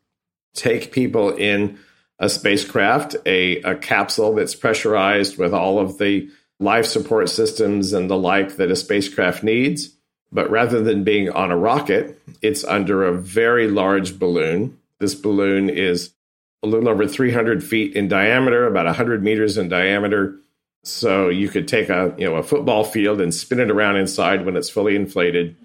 take 0.53 0.91
people 0.91 1.29
in 1.29 1.79
a 2.19 2.29
spacecraft, 2.29 3.15
a, 3.25 3.61
a 3.61 3.75
capsule 3.75 4.35
that's 4.35 4.55
pressurized 4.55 5.37
with 5.37 5.53
all 5.53 5.79
of 5.79 5.97
the 5.97 6.29
life 6.59 6.85
support 6.85 7.29
systems 7.29 7.93
and 7.93 8.09
the 8.09 8.17
like 8.17 8.57
that 8.57 8.71
a 8.71 8.75
spacecraft 8.75 9.43
needs. 9.43 9.95
But 10.31 10.51
rather 10.51 10.83
than 10.83 11.03
being 11.03 11.29
on 11.29 11.49
a 11.49 11.57
rocket, 11.57 12.21
it's 12.41 12.63
under 12.63 13.03
a 13.03 13.13
very 13.13 13.67
large 13.69 14.19
balloon. 14.19 14.77
This 14.99 15.15
balloon 15.15 15.69
is 15.69 16.13
a 16.61 16.67
little 16.67 16.89
over 16.89 17.07
300 17.07 17.63
feet 17.63 17.95
in 17.95 18.07
diameter, 18.07 18.67
about 18.67 18.85
100 18.85 19.23
meters 19.23 19.57
in 19.57 19.69
diameter. 19.69 20.35
So 20.83 21.29
you 21.29 21.49
could 21.49 21.67
take 21.67 21.89
a 21.89 22.13
you 22.17 22.25
know 22.25 22.35
a 22.35 22.43
football 22.43 22.83
field 22.83 23.21
and 23.21 23.33
spin 23.33 23.59
it 23.59 23.71
around 23.71 23.97
inside 23.97 24.45
when 24.45 24.55
it's 24.55 24.69
fully 24.69 24.95
inflated, 24.95 25.55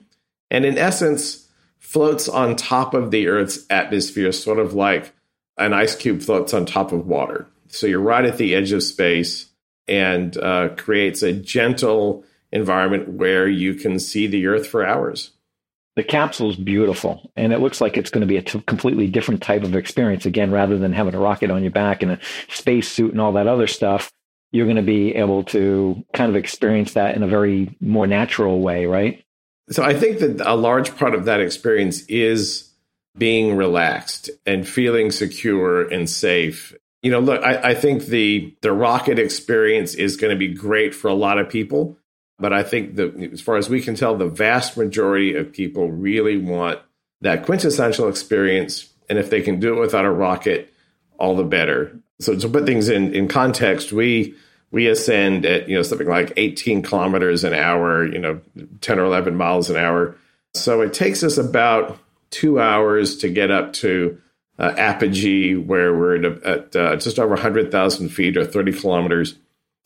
and 0.51 0.65
in 0.65 0.77
essence 0.77 1.49
floats 1.79 2.29
on 2.29 2.57
top 2.57 2.95
of 2.95 3.11
the 3.11 3.29
Earth's 3.29 3.65
atmosphere, 3.71 4.33
sort 4.33 4.59
of 4.59 4.75
like 4.75 5.13
an 5.57 5.73
ice 5.73 5.95
cube 5.95 6.23
floats 6.23 6.55
on 6.55 6.67
top 6.67 6.93
of 6.93 7.07
water. 7.07 7.47
So 7.69 7.87
you're 7.87 8.01
right 8.01 8.25
at 8.25 8.39
the 8.39 8.55
edge 8.55 8.73
of 8.73 8.83
space 8.83 9.47
and 9.87 10.37
uh, 10.37 10.71
creates 10.77 11.23
a 11.23 11.33
gentle 11.33 12.25
environment 12.53 13.09
where 13.09 13.49
you 13.49 13.75
can 13.75 13.99
see 13.99 14.27
the 14.27 14.47
Earth 14.47 14.67
for 14.67 14.87
hours. 14.87 15.31
The 15.97 16.05
capsule 16.05 16.51
is 16.51 16.57
beautiful, 16.57 17.31
and 17.37 17.53
it 17.53 17.61
looks 17.61 17.81
like 17.81 17.97
it's 17.97 18.11
going 18.11 18.23
to 18.23 18.27
be 18.27 18.37
a 18.37 18.43
t- 18.43 18.61
completely 18.67 19.07
different 19.07 19.43
type 19.43 19.63
of 19.63 19.77
experience. 19.77 20.27
Again, 20.27 20.51
rather 20.51 20.77
than 20.77 20.93
having 20.93 21.15
a 21.15 21.21
rocket 21.21 21.53
on 21.53 21.63
your 21.63 21.71
back 21.71 22.03
and 22.03 22.13
a 22.13 22.21
space 22.49 22.91
suit 22.91 23.13
and 23.13 23.21
all 23.21 23.33
that 23.33 23.47
other 23.47 23.69
stuff, 23.69 24.11
you're 24.51 24.67
going 24.67 24.77
to 24.77 24.83
be 24.83 25.15
able 25.15 25.45
to 25.45 26.05
kind 26.13 26.31
of 26.31 26.37
experience 26.37 26.95
that 26.95 27.15
in 27.15 27.23
a 27.23 27.29
very 27.29 27.77
more 27.81 28.09
natural 28.09 28.61
way, 28.61 28.87
right? 28.87 29.25
So 29.71 29.83
I 29.85 29.95
think 29.95 30.19
that 30.19 30.41
a 30.41 30.57
large 30.57 30.97
part 30.97 31.15
of 31.15 31.27
that 31.27 31.41
experience 31.41 32.05
is 32.07 32.71
being 33.17 33.57
relaxed 33.57 34.31
and 34.45 34.67
feeling 34.67 35.11
secure 35.11 35.89
and 35.89 36.09
safe. 36.09 36.75
You 37.03 37.11
know, 37.11 37.21
look, 37.21 37.43
I, 37.43 37.71
I 37.71 37.75
think 37.75 38.07
the 38.07 38.55
the 38.61 38.73
rocket 38.73 39.19
experience 39.19 39.95
is 39.95 40.17
going 40.17 40.33
to 40.33 40.39
be 40.39 40.53
great 40.53 40.95
for 40.95 41.09
a 41.09 41.15
lot 41.15 41.39
of 41.39 41.49
people, 41.49 41.99
but 42.39 42.53
I 42.53 42.63
think 42.63 42.97
that 42.97 43.15
as 43.33 43.41
far 43.41 43.57
as 43.57 43.69
we 43.69 43.81
can 43.81 43.95
tell, 43.95 44.17
the 44.17 44.27
vast 44.27 44.77
majority 44.77 45.35
of 45.35 45.53
people 45.53 45.91
really 45.91 46.37
want 46.37 46.81
that 47.21 47.45
quintessential 47.45 48.09
experience. 48.09 48.91
And 49.09 49.19
if 49.19 49.31
they 49.31 49.43
can 49.43 49.61
do 49.61 49.77
it 49.77 49.81
without 49.81 50.07
a 50.07 50.11
rocket, 50.11 50.73
all 51.19 51.37
the 51.37 51.45
better. 51.45 51.99
So 52.21 52.37
to 52.37 52.49
put 52.49 52.65
things 52.65 52.89
in, 52.89 53.15
in 53.15 53.29
context, 53.29 53.93
we 53.93 54.35
we 54.71 54.89
ascend 54.89 55.47
at 55.47 55.69
you 55.69 55.77
know 55.77 55.83
something 55.83 56.09
like 56.09 56.33
18 56.37 56.83
kilometers 56.83 57.45
an 57.45 57.55
hour, 57.55 58.07
you 58.07 58.19
know, 58.19 58.41
10 58.81 58.99
or 58.99 59.05
11 59.05 59.37
miles 59.37 59.71
an 59.71 59.77
hour. 59.77 60.17
So 60.55 60.81
it 60.81 60.93
takes 60.93 61.23
us 61.23 61.39
about 61.39 61.99
two 62.35 62.61
hours 62.61 63.17
to 63.19 63.29
get 63.29 63.51
up 63.51 63.73
to 63.75 64.21
uh, 64.59 64.75
apogee, 64.77 65.55
where 65.55 65.95
we're 65.95 66.17
at, 66.17 66.43
at 66.43 66.77
uh, 66.77 66.97
just 66.97 67.19
over 67.19 67.35
100,000 67.35 68.09
feet 68.09 68.37
or 68.37 68.45
30 68.45 68.73
kilometers. 68.73 69.37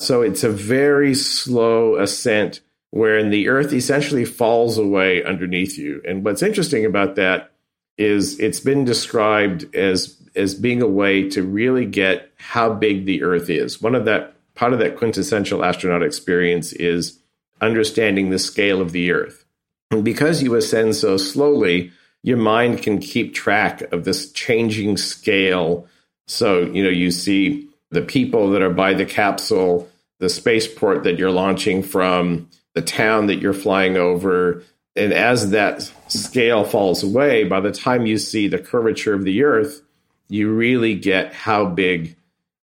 So 0.00 0.22
it's 0.22 0.44
a 0.44 0.50
very 0.50 1.14
slow 1.14 1.96
ascent 1.96 2.60
wherein 2.90 3.30
the 3.30 3.48
earth 3.48 3.72
essentially 3.72 4.24
falls 4.24 4.78
away 4.78 5.22
underneath 5.22 5.76
you. 5.76 6.00
And 6.06 6.24
what's 6.24 6.42
interesting 6.42 6.86
about 6.86 7.16
that 7.16 7.52
is 7.98 8.38
it's 8.40 8.60
been 8.60 8.84
described 8.84 9.74
as 9.74 10.14
as 10.36 10.54
being 10.54 10.82
a 10.82 10.86
way 10.86 11.28
to 11.28 11.42
really 11.42 11.84
get 11.84 12.30
how 12.36 12.72
big 12.72 13.04
the 13.04 13.22
earth 13.24 13.50
is. 13.50 13.82
One 13.82 13.96
of 13.96 14.04
that 14.04 14.34
part 14.54 14.72
of 14.72 14.78
that 14.78 14.96
quintessential 14.96 15.64
astronaut 15.64 16.02
experience 16.02 16.72
is 16.72 17.18
understanding 17.60 18.30
the 18.30 18.38
scale 18.38 18.80
of 18.80 18.92
the 18.92 19.10
earth. 19.10 19.44
And 19.90 20.04
because 20.04 20.42
you 20.42 20.54
ascend 20.54 20.94
so 20.94 21.16
slowly, 21.16 21.92
your 22.22 22.36
mind 22.36 22.82
can 22.82 22.98
keep 22.98 23.34
track 23.34 23.82
of 23.92 24.04
this 24.04 24.32
changing 24.32 24.96
scale. 24.96 25.86
So, 26.26 26.60
you 26.60 26.82
know, 26.82 26.90
you 26.90 27.10
see 27.10 27.68
the 27.90 28.02
people 28.02 28.50
that 28.50 28.62
are 28.62 28.70
by 28.70 28.94
the 28.94 29.06
capsule, 29.06 29.88
the 30.18 30.28
spaceport 30.28 31.04
that 31.04 31.18
you're 31.18 31.30
launching 31.30 31.82
from, 31.82 32.48
the 32.74 32.82
town 32.82 33.26
that 33.26 33.40
you're 33.40 33.52
flying 33.52 33.96
over. 33.96 34.62
And 34.94 35.12
as 35.12 35.50
that 35.50 35.90
scale 36.08 36.64
falls 36.64 37.02
away, 37.02 37.44
by 37.44 37.60
the 37.60 37.72
time 37.72 38.06
you 38.06 38.18
see 38.18 38.48
the 38.48 38.58
curvature 38.58 39.14
of 39.14 39.24
the 39.24 39.44
Earth, 39.44 39.82
you 40.28 40.52
really 40.52 40.94
get 40.94 41.32
how 41.32 41.66
big 41.66 42.16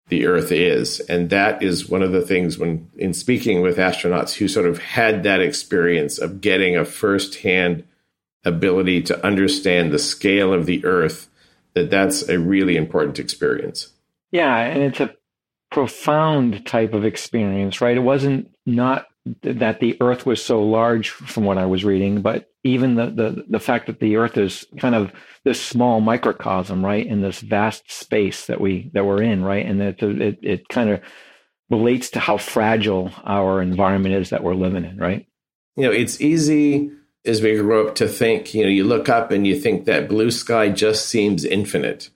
the 0.10 0.28
Earth 0.28 0.52
is. 0.52 1.00
And 1.00 1.30
that 1.32 1.64
is 1.64 1.90
one 1.90 2.04
of 2.04 2.12
the 2.12 2.22
things 2.22 2.58
when, 2.58 2.90
in 2.98 3.14
speaking 3.14 3.62
with 3.62 3.78
astronauts 3.78 4.34
who 4.36 4.48
sort 4.48 4.68
of 4.68 4.78
had 4.78 5.24
that 5.24 5.42
experience 5.42 6.20
of 6.20 6.42
getting 6.42 6.78
a 6.78 6.86
firsthand 6.86 7.84
ability 8.46 9.02
to 9.04 9.26
understand 9.26 9.92
the 9.92 10.00
scale 10.00 10.54
of 10.54 10.66
the 10.66 10.86
Earth, 10.86 11.30
that 11.74 11.90
that's 11.90 12.28
a 12.30 12.40
really 12.40 12.78
important 12.78 13.20
experience. 13.20 13.92
Yeah, 14.32 14.58
and 14.58 14.82
it's 14.82 15.00
a 15.00 15.16
profound 15.72 16.66
type 16.66 16.94
of 16.94 17.06
experience, 17.06 17.82
right? 17.82 17.98
It 17.98 18.02
wasn't 18.02 18.52
not 18.66 19.08
that 19.42 19.80
the 19.80 19.98
Earth 20.02 20.26
was 20.26 20.44
so 20.44 20.64
large, 20.64 21.10
from 21.10 21.46
what 21.46 21.58
I 21.58 21.66
was 21.66 21.84
reading, 21.84 22.22
but 22.22 22.50
even 22.64 22.96
the 22.96 23.08
the 23.08 23.46
the 23.50 23.60
fact 23.60 23.88
that 23.88 24.00
the 24.00 24.18
Earth 24.18 24.38
is 24.38 24.66
kind 24.78 24.96
of 24.96 25.12
this 25.44 25.62
small 25.62 26.00
microcosm, 26.02 26.86
right, 26.86 27.06
in 27.06 27.22
this 27.22 27.42
vast 27.42 27.92
space 27.92 28.46
that 28.48 28.62
we 28.62 28.92
that 28.94 29.06
we're 29.06 29.22
in, 29.22 29.44
right, 29.44 29.66
and 29.66 29.82
that 29.82 30.02
it, 30.02 30.22
it, 30.22 30.40
it 30.42 30.70
kind 30.70 30.90
of 30.90 31.02
relates 31.70 32.12
to 32.12 32.20
how 32.20 32.38
fragile 32.38 33.12
our 33.24 33.62
environment 33.62 34.14
is 34.16 34.30
that 34.30 34.44
we're 34.44 34.54
living 34.54 34.86
in, 34.86 34.98
right? 34.98 35.26
You 35.76 35.86
know, 35.86 35.92
it's 35.92 36.22
easy 36.22 36.92
as 37.26 37.42
we 37.42 37.58
grow 37.58 37.88
up 37.88 37.96
to 37.96 38.08
think, 38.08 38.54
you 38.54 38.64
know, 38.64 38.70
you 38.70 38.84
look 38.84 39.10
up 39.10 39.32
and 39.32 39.46
you 39.46 39.60
think 39.60 39.86
that 39.86 40.10
blue 40.10 40.32
sky 40.32 40.70
just 40.70 41.08
seems 41.08 41.44
infinite. 41.44 42.10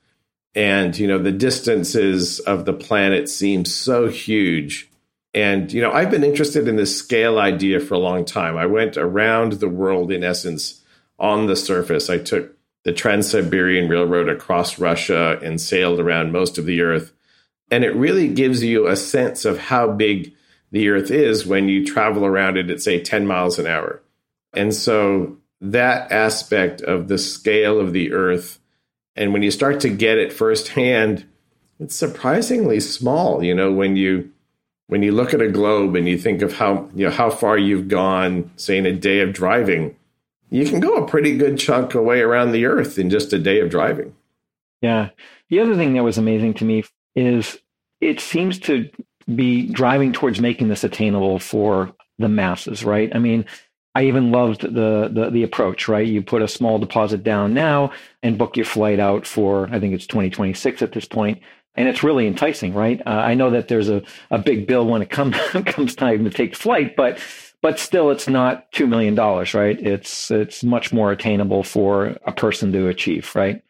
And, 0.56 0.98
you 0.98 1.08
know, 1.08 1.20
the 1.20 1.32
distances 1.32 2.40
of 2.40 2.66
the 2.66 2.74
planet 2.74 3.30
seem 3.30 3.66
so 3.66 4.08
huge. 4.08 4.90
And, 5.34 5.72
you 5.72 5.82
know, 5.82 5.92
I've 5.92 6.10
been 6.10 6.24
interested 6.24 6.68
in 6.68 6.76
this 6.76 6.98
scale 6.98 7.38
idea 7.38 7.80
for 7.80 7.94
a 7.94 8.00
long 8.00 8.26
time. 8.26 8.58
I 8.58 8.66
went 8.66 8.98
around 8.98 9.54
the 9.54 9.70
world, 9.70 10.12
in 10.12 10.24
essence, 10.24 10.84
on 11.20 11.46
the 11.46 11.56
surface. 11.56 12.10
I 12.10 12.18
took 12.18 12.56
the 12.84 12.94
Trans 12.94 13.30
Siberian 13.30 13.90
Railroad 13.90 14.30
across 14.30 14.80
Russia 14.80 15.40
and 15.44 15.62
sailed 15.62 16.00
around 16.00 16.32
most 16.32 16.58
of 16.58 16.66
the 16.66 16.82
Earth. 16.82 17.14
And 17.70 17.84
it 17.84 17.96
really 17.96 18.28
gives 18.28 18.64
you 18.64 18.88
a 18.88 18.96
sense 18.96 19.46
of 19.46 19.60
how 19.60 19.92
big 19.92 20.34
the 20.72 20.90
Earth 20.90 21.12
is 21.12 21.46
when 21.46 21.68
you 21.68 21.86
travel 21.86 22.26
around 22.26 22.58
it 22.58 22.70
at, 22.70 22.82
say, 22.82 23.00
10 23.02 23.28
miles 23.28 23.60
an 23.60 23.68
hour. 23.68 24.02
And 24.54 24.74
so 24.74 25.38
that 25.62 26.12
aspect 26.12 26.82
of 26.82 27.08
the 27.08 27.18
scale 27.18 27.80
of 27.80 27.94
the 27.94 28.14
earth, 28.14 28.60
and 29.16 29.34
when 29.34 29.44
you 29.44 29.52
start 29.52 29.80
to 29.82 29.90
get 29.90 30.18
it 30.18 30.34
firsthand, 30.34 31.26
it's 31.80 31.96
surprisingly 31.96 32.80
small. 32.80 33.44
You 33.44 33.54
know, 33.54 33.72
when 33.72 33.96
you 33.96 34.32
when 34.88 35.04
you 35.04 35.12
look 35.12 35.34
at 35.34 35.42
a 35.42 35.52
globe 35.52 35.96
and 35.96 36.08
you 36.08 36.18
think 36.18 36.42
of 36.42 36.54
how 36.54 36.90
you 36.96 37.06
know 37.06 37.12
how 37.12 37.30
far 37.30 37.58
you've 37.58 37.88
gone, 37.88 38.52
say 38.56 38.78
in 38.78 38.86
a 38.86 38.94
day 38.94 39.20
of 39.20 39.34
driving, 39.34 39.96
you 40.50 40.66
can 40.66 40.80
go 40.80 40.96
a 40.96 41.08
pretty 41.08 41.38
good 41.38 41.58
chunk 41.58 41.94
away 41.94 42.22
around 42.22 42.52
the 42.52 42.66
earth 42.66 42.98
in 42.98 43.10
just 43.10 43.34
a 43.34 43.40
day 43.40 43.60
of 43.60 43.70
driving. 43.70 44.16
Yeah. 44.82 45.10
The 45.50 45.60
other 45.60 45.76
thing 45.76 45.94
that 45.94 46.04
was 46.04 46.18
amazing 46.18 46.56
to 46.56 46.66
me 46.66 46.84
is 47.16 47.60
it 48.02 48.20
seems 48.20 48.60
to 48.60 48.90
be 49.34 49.68
driving 49.68 50.14
towards 50.14 50.40
making 50.40 50.70
this 50.70 50.84
attainable 50.84 51.40
for 51.40 51.94
the 52.18 52.30
masses, 52.30 52.84
right? 52.84 53.14
I 53.16 53.20
mean, 53.20 53.46
I 54.00 54.04
even 54.04 54.32
loved 54.32 54.62
the, 54.62 55.10
the, 55.12 55.30
the 55.30 55.44
approach, 55.44 55.90
right? 55.90 56.08
You 56.08 56.22
put 56.22 56.42
a 56.42 56.48
small 56.48 56.80
deposit 56.80 57.22
down 57.22 57.54
now 57.54 57.92
and 58.24 58.38
book 58.38 58.56
your 58.56 58.66
flight 58.66 58.98
out 58.98 59.28
for 59.28 59.68
I 59.74 59.80
think 59.82 59.94
it's 59.94 60.08
2026 60.08 60.82
at 60.82 60.94
this 60.94 61.04
point, 61.04 61.42
and 61.76 61.90
it's 61.90 62.02
really 62.02 62.26
enticing, 62.26 62.74
right? 62.74 63.02
Uh, 63.06 63.10
I 63.10 63.34
know 63.34 63.50
that 63.50 63.68
there's 63.68 63.90
a, 63.90 64.02
a 64.32 64.38
big 64.38 64.68
bill 64.68 64.88
when 64.88 65.02
it 65.02 65.10
comes 65.10 65.36
comes 65.66 65.96
time 65.96 66.24
to 66.24 66.30
take 66.30 66.56
flight, 66.56 66.96
but 66.96 67.20
but 67.62 67.78
still, 67.78 68.10
it's 68.10 68.30
not 68.30 68.72
two 68.72 68.88
million 68.88 69.16
dollars, 69.16 69.54
right? 69.54 69.78
It's 69.78 70.32
it's 70.32 70.64
much 70.64 70.94
more 70.94 71.12
attainable 71.12 71.64
for 71.64 72.16
a 72.26 72.32
person 72.32 72.72
to 72.72 72.88
achieve, 72.88 73.36
right? 73.36 73.62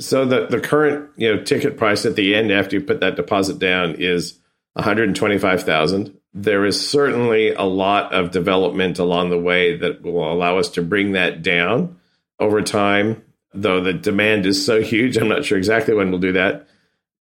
So 0.00 0.24
the 0.24 0.48
the 0.48 0.58
current 0.58 1.10
you 1.16 1.32
know 1.32 1.44
ticket 1.44 1.76
price 1.76 2.04
at 2.04 2.16
the 2.16 2.34
end 2.34 2.50
after 2.50 2.74
you 2.74 2.84
put 2.84 2.98
that 3.02 3.14
deposit 3.14 3.60
down 3.60 3.94
is 4.00 4.36
one 4.72 4.82
hundred 4.82 5.14
twenty 5.14 5.38
five 5.38 5.62
thousand 5.62 6.12
there 6.36 6.66
is 6.66 6.88
certainly 6.88 7.54
a 7.54 7.62
lot 7.62 8.12
of 8.12 8.30
development 8.30 8.98
along 8.98 9.30
the 9.30 9.38
way 9.38 9.74
that 9.78 10.02
will 10.02 10.30
allow 10.30 10.58
us 10.58 10.68
to 10.68 10.82
bring 10.82 11.12
that 11.12 11.42
down 11.42 11.98
over 12.38 12.60
time, 12.60 13.24
though 13.54 13.82
the 13.82 13.94
demand 13.94 14.44
is 14.44 14.62
so 14.62 14.82
huge. 14.82 15.16
I'm 15.16 15.28
not 15.28 15.46
sure 15.46 15.56
exactly 15.56 15.94
when 15.94 16.10
we'll 16.10 16.20
do 16.20 16.34
that. 16.34 16.68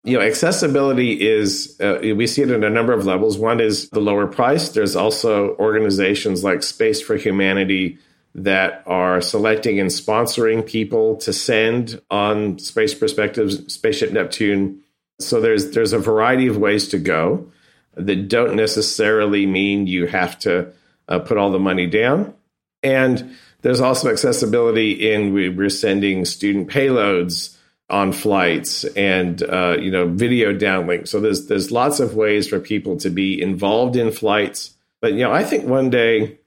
You 0.03 0.17
know, 0.17 0.25
accessibility 0.25 1.22
is, 1.22 1.79
uh, 1.79 2.00
we 2.01 2.25
see 2.25 2.41
it 2.41 2.50
at 2.50 2.63
a 2.63 2.70
number 2.72 2.91
of 2.91 3.05
levels. 3.05 3.38
One 3.38 3.62
is 3.62 3.88
the 3.91 4.01
lower 4.01 4.25
price. 4.25 4.70
There's 4.70 4.96
also 4.96 5.55
organizations 5.58 6.43
like 6.43 6.63
Space 6.63 7.00
for 7.00 7.15
Humanity 7.15 8.00
that 8.34 8.82
are 8.88 9.22
selecting 9.22 9.79
and 9.79 9.91
sponsoring 9.91 10.65
people 10.65 11.17
to 11.17 11.32
send 11.32 12.01
on 12.10 12.58
Space 12.58 12.96
Perspectives, 12.96 13.72
Spaceship 13.72 14.12
Neptune. 14.12 14.82
So 15.20 15.39
there's 15.39 15.70
there's 15.70 15.93
a 15.93 16.00
variety 16.00 16.48
of 16.48 16.58
ways 16.58 16.88
to 16.89 16.98
go 16.98 17.48
that 17.95 18.27
don't 18.27 18.55
necessarily 18.55 19.45
mean 19.45 19.88
you 19.88 20.07
have 20.07 20.39
to 20.39 20.71
uh, 21.07 21.19
put 21.19 21.38
all 21.38 21.51
the 21.51 21.59
money 21.59 21.88
down. 21.88 22.33
And 22.81 23.35
there's 23.62 23.79
also 23.79 24.09
accessibility 24.12 25.12
in 25.12 25.33
we, 25.33 25.47
are 25.47 25.69
sending 25.69 26.25
student 26.25 26.69
payloads 26.69 27.55
on 27.89 28.12
flights 28.12 28.83
and 28.83 29.41
uh, 29.43 29.77
you 29.79 29.91
know 29.91 30.07
video 30.07 30.53
downlink. 30.53 31.07
So 31.07 31.19
there's 31.19 31.47
there's 31.47 31.71
lots 31.71 32.00
of 32.00 32.15
ways 32.15 32.47
for 32.47 32.59
people 32.59 32.97
to 32.97 33.09
be 33.09 33.41
involved 33.41 33.95
in 33.95 34.12
flights. 34.12 34.75
But 35.01 35.13
you 35.13 35.19
know, 35.19 35.31
I 35.31 35.43
think 35.43 35.65
one 35.65 35.89
day, 35.89 36.39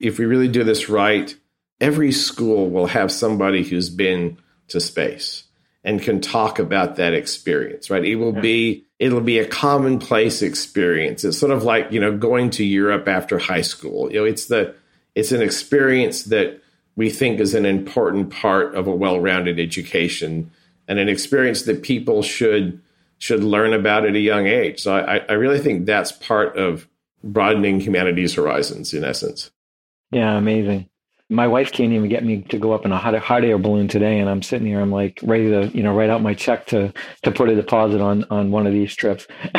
if 0.00 0.18
we 0.18 0.24
really 0.24 0.48
do 0.48 0.64
this 0.64 0.88
right, 0.88 1.34
every 1.80 2.12
school 2.12 2.70
will 2.70 2.86
have 2.86 3.12
somebody 3.12 3.62
who's 3.62 3.90
been 3.90 4.38
to 4.68 4.80
space. 4.80 5.44
and 5.84 6.02
can 6.02 6.20
talk 6.20 6.58
about 6.58 6.96
that 6.96 7.14
experience, 7.14 7.88
right? 7.88 8.04
It 8.04 8.16
will 8.16 8.34
yeah. 8.34 8.40
be 8.40 8.84
it'll 8.98 9.20
be 9.20 9.38
a 9.38 9.46
commonplace 9.46 10.42
experience. 10.42 11.24
It's 11.24 11.38
sort 11.38 11.52
of 11.52 11.62
like, 11.62 11.92
you 11.92 12.00
know, 12.00 12.16
going 12.16 12.50
to 12.50 12.64
Europe 12.64 13.08
after 13.08 13.38
high 13.38 13.60
school. 13.60 14.10
You 14.10 14.20
know, 14.20 14.24
it's 14.24 14.46
the 14.46 14.74
it's 15.14 15.32
an 15.32 15.42
experience 15.42 16.24
that 16.24 16.62
we 16.96 17.10
think 17.10 17.40
is 17.40 17.54
an 17.54 17.66
important 17.66 18.30
part 18.30 18.74
of 18.74 18.86
a 18.86 18.94
well-rounded 18.94 19.58
education 19.58 20.50
and 20.86 20.98
an 20.98 21.08
experience 21.08 21.62
that 21.62 21.82
people 21.82 22.22
should 22.22 22.80
should 23.18 23.42
learn 23.42 23.72
about 23.72 24.06
at 24.06 24.14
a 24.14 24.20
young 24.20 24.46
age. 24.46 24.80
So 24.80 24.96
I, 24.96 25.18
I 25.28 25.32
really 25.32 25.58
think 25.58 25.86
that's 25.86 26.12
part 26.12 26.56
of 26.56 26.88
broadening 27.24 27.80
humanity's 27.80 28.34
horizons 28.34 28.94
in 28.94 29.04
essence. 29.04 29.50
Yeah, 30.12 30.36
amazing 30.36 30.88
my 31.30 31.46
wife 31.46 31.72
can't 31.72 31.92
even 31.92 32.08
get 32.08 32.24
me 32.24 32.42
to 32.42 32.58
go 32.58 32.72
up 32.72 32.86
in 32.86 32.92
a 32.92 32.98
hot, 32.98 33.14
hot 33.18 33.44
air 33.44 33.58
balloon 33.58 33.88
today, 33.88 34.18
and 34.18 34.30
I'm 34.30 34.42
sitting 34.42 34.66
here. 34.66 34.80
I'm 34.80 34.90
like 34.90 35.20
ready 35.22 35.50
to, 35.50 35.68
you 35.76 35.82
know, 35.82 35.94
write 35.94 36.10
out 36.10 36.22
my 36.22 36.34
check 36.34 36.66
to 36.66 36.92
to 37.22 37.30
put 37.30 37.50
a 37.50 37.54
deposit 37.54 38.00
on 38.00 38.24
on 38.30 38.50
one 38.50 38.66
of 38.66 38.72
these 38.72 38.94
trips. 38.94 39.26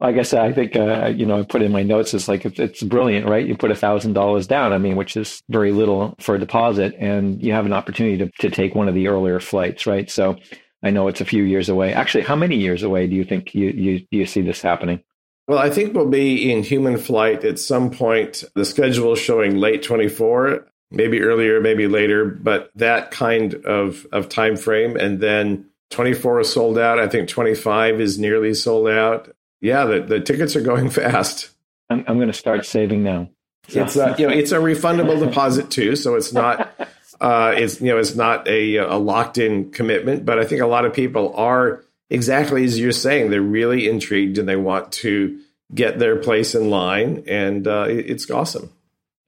like 0.00 0.16
I 0.16 0.22
said, 0.22 0.40
I 0.40 0.52
think 0.52 0.76
uh, 0.76 1.12
you 1.16 1.24
know 1.24 1.40
I 1.40 1.42
put 1.44 1.62
in 1.62 1.72
my 1.72 1.82
notes. 1.82 2.12
It's 2.12 2.28
like 2.28 2.44
it's, 2.44 2.58
it's 2.60 2.82
brilliant, 2.82 3.26
right? 3.26 3.46
You 3.46 3.56
put 3.56 3.70
a 3.70 3.76
thousand 3.76 4.12
dollars 4.12 4.46
down. 4.46 4.72
I 4.72 4.78
mean, 4.78 4.96
which 4.96 5.16
is 5.16 5.42
very 5.48 5.72
little 5.72 6.14
for 6.20 6.34
a 6.34 6.38
deposit, 6.38 6.94
and 6.98 7.42
you 7.42 7.52
have 7.54 7.66
an 7.66 7.72
opportunity 7.72 8.18
to 8.18 8.30
to 8.40 8.50
take 8.50 8.74
one 8.74 8.88
of 8.88 8.94
the 8.94 9.08
earlier 9.08 9.40
flights, 9.40 9.86
right? 9.86 10.10
So 10.10 10.36
I 10.82 10.90
know 10.90 11.08
it's 11.08 11.22
a 11.22 11.26
few 11.26 11.44
years 11.44 11.70
away. 11.70 11.94
Actually, 11.94 12.24
how 12.24 12.36
many 12.36 12.56
years 12.56 12.82
away 12.82 13.06
do 13.06 13.14
you 13.14 13.24
think 13.24 13.54
you 13.54 13.68
you 13.68 14.06
you 14.10 14.26
see 14.26 14.42
this 14.42 14.60
happening? 14.60 15.00
Well, 15.50 15.58
I 15.58 15.68
think 15.68 15.94
we'll 15.94 16.06
be 16.06 16.52
in 16.52 16.62
human 16.62 16.96
flight 16.96 17.44
at 17.44 17.58
some 17.58 17.90
point. 17.90 18.44
The 18.54 18.64
schedule 18.64 19.14
is 19.14 19.18
showing 19.18 19.56
late 19.56 19.82
24, 19.82 20.64
maybe 20.92 21.20
earlier, 21.20 21.60
maybe 21.60 21.88
later, 21.88 22.24
but 22.24 22.70
that 22.76 23.10
kind 23.10 23.54
of, 23.64 24.06
of 24.12 24.28
time 24.28 24.56
frame. 24.56 24.94
And 24.94 25.18
then 25.18 25.66
24 25.90 26.42
is 26.42 26.52
sold 26.52 26.78
out. 26.78 27.00
I 27.00 27.08
think 27.08 27.28
25 27.28 28.00
is 28.00 28.16
nearly 28.16 28.54
sold 28.54 28.90
out. 28.90 29.34
Yeah, 29.60 29.86
the, 29.86 30.02
the 30.02 30.20
tickets 30.20 30.54
are 30.54 30.60
going 30.60 30.88
fast. 31.00 31.50
I'm, 31.90 32.04
I'm 32.06 32.18
going 32.18 32.28
to 32.28 32.32
start 32.32 32.64
saving 32.64 33.02
now. 33.02 33.28
So. 33.66 33.82
It's 33.82 33.96
a, 33.96 34.14
you 34.20 34.28
know 34.28 34.32
it's 34.32 34.52
a 34.52 34.58
refundable 34.58 35.18
deposit 35.18 35.68
too, 35.68 35.96
so 35.96 36.14
it's 36.14 36.32
not 36.32 36.72
uh, 37.20 37.54
it's 37.56 37.80
you 37.80 37.88
know 37.88 37.98
it's 37.98 38.14
not 38.14 38.46
a, 38.46 38.76
a 38.76 38.96
locked 38.96 39.36
in 39.36 39.72
commitment. 39.72 40.24
But 40.24 40.38
I 40.38 40.44
think 40.44 40.60
a 40.60 40.66
lot 40.66 40.84
of 40.84 40.94
people 40.94 41.34
are 41.34 41.84
exactly 42.10 42.64
as 42.64 42.78
you're 42.78 42.92
saying, 42.92 43.30
they're 43.30 43.40
really 43.40 43.88
intrigued 43.88 44.38
and 44.38 44.48
they 44.48 44.56
want 44.56 44.92
to 44.92 45.40
get 45.74 45.98
their 45.98 46.16
place 46.16 46.54
in 46.54 46.68
line, 46.68 47.24
and 47.26 47.66
uh, 47.66 47.86
it's 47.88 48.30
awesome. 48.30 48.70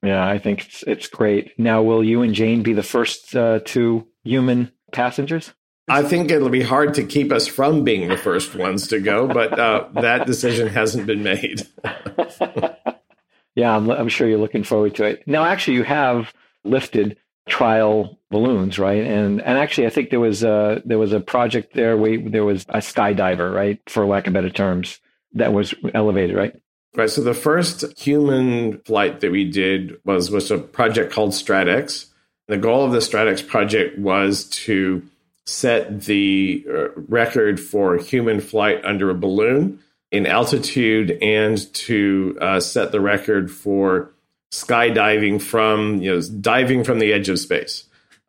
Yeah, 0.03 0.27
I 0.27 0.39
think 0.39 0.67
it's, 0.67 0.83
it's 0.83 1.07
great. 1.09 1.59
Now, 1.59 1.83
will 1.83 2.03
you 2.03 2.23
and 2.23 2.35
Jane 2.35 2.63
be 2.63 2.73
the 2.73 2.83
first 2.83 3.37
uh, 3.37 3.61
two 3.65 4.09
human 4.25 4.73
passengers? 4.91 5.53
I 5.89 6.03
think 6.03 6.31
it'll 6.31 6.49
be 6.49 6.63
hard 6.63 6.95
to 6.95 7.05
keep 7.05 7.33
us 7.33 7.47
from 7.47 7.85
being 7.85 8.09
the 8.09 8.17
first 8.17 8.55
ones 8.55 8.89
to 8.89 9.01
go, 9.01 9.27
but 9.29 9.59
uh, 9.59 9.89
that 9.95 10.27
decision 10.27 10.69
hasn't 10.69 11.07
been 11.07 11.23
made. 11.23 11.67
yeah, 13.55 13.77
I'm, 13.77 13.91
I'm 13.91 14.09
sure 14.09 14.29
you're 14.29 14.39
looking 14.39 14.65
forward 14.65 14.95
to 14.97 15.05
it. 15.05 15.23
Now, 15.27 15.45
actually, 15.45 15.75
you 15.75 15.85
have 15.85 16.33
lifted 16.65 17.19
trial 17.49 18.19
balloons, 18.31 18.79
right? 18.79 19.05
And 19.05 19.41
and 19.41 19.59
actually, 19.59 19.87
I 19.87 19.91
think 19.91 20.11
there 20.11 20.21
was 20.21 20.43
a 20.43 20.83
there 20.85 20.99
was 20.99 21.13
a 21.13 21.21
project 21.21 21.75
there 21.75 21.97
We 21.97 22.17
there 22.29 22.45
was 22.45 22.65
a 22.69 22.79
skydiver, 22.79 23.55
right, 23.55 23.81
for 23.89 24.07
lack 24.07 24.27
of 24.27 24.33
better 24.33 24.51
terms, 24.51 25.01
that 25.35 25.53
was 25.53 25.75
elevated, 25.95 26.37
right? 26.37 26.55
Right. 26.95 27.11
So 27.11 27.23
the 27.23 27.35
first 27.35 27.99
human 27.99 28.79
flight 28.81 29.21
that 29.21 29.33
we 29.33 29.51
did 29.51 29.99
was 30.05 30.31
was 30.31 30.51
a 30.51 30.59
project 30.59 31.13
called 31.13 31.31
StratEx. 31.31 32.07
The 32.49 32.59
goal 32.59 32.85
of 32.85 32.93
the 32.93 32.99
StratEx 32.99 33.47
project 33.47 33.99
was 33.99 34.45
to 34.51 35.03
set 35.47 36.03
the 36.03 36.65
uh, 36.69 36.89
record 37.09 37.59
for 37.59 37.97
human 37.97 38.41
flight 38.41 38.85
under 38.85 39.11
a 39.11 39.15
balloon 39.15 39.81
in 40.11 40.27
altitude 40.27 41.11
and 41.23 41.73
to 41.75 42.37
uh, 42.41 42.61
set 42.61 42.93
the 42.93 43.01
record 43.01 43.51
for 43.51 44.13
skydiving 44.53 45.41
from, 45.43 46.01
you 46.01 46.15
know, 46.15 46.21
diving 46.21 46.85
from 46.85 46.99
the 46.99 47.13
edge 47.13 47.29
of 47.29 47.39
space. 47.39 47.85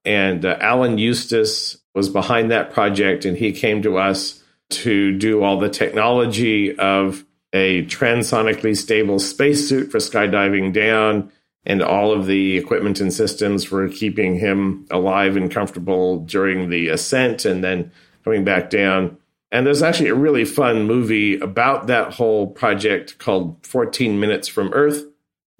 And 0.05 0.45
uh, 0.45 0.57
Alan 0.59 0.97
Eustace 0.97 1.77
was 1.93 2.09
behind 2.09 2.49
that 2.49 2.71
project, 2.71 3.25
and 3.25 3.37
he 3.37 3.51
came 3.51 3.81
to 3.83 3.97
us 3.97 4.41
to 4.69 5.15
do 5.17 5.43
all 5.43 5.59
the 5.59 5.69
technology 5.69 6.75
of 6.77 7.23
a 7.51 7.85
transonically 7.85 8.75
stable 8.75 9.19
spacesuit 9.19 9.91
for 9.91 9.99
skydiving 9.99 10.73
down 10.73 11.31
and 11.65 11.83
all 11.83 12.11
of 12.11 12.25
the 12.25 12.57
equipment 12.57 12.99
and 12.99 13.13
systems 13.13 13.63
for 13.63 13.87
keeping 13.87 14.37
him 14.37 14.85
alive 14.89 15.37
and 15.37 15.51
comfortable 15.51 16.19
during 16.19 16.69
the 16.69 16.87
ascent 16.87 17.45
and 17.45 17.63
then 17.63 17.91
coming 18.23 18.43
back 18.43 18.69
down. 18.69 19.17
And 19.51 19.67
there's 19.67 19.83
actually 19.83 20.09
a 20.09 20.15
really 20.15 20.45
fun 20.45 20.87
movie 20.87 21.39
about 21.39 21.87
that 21.87 22.13
whole 22.13 22.47
project 22.47 23.19
called 23.19 23.57
14 23.65 24.19
Minutes 24.19 24.47
from 24.47 24.73
Earth 24.73 25.05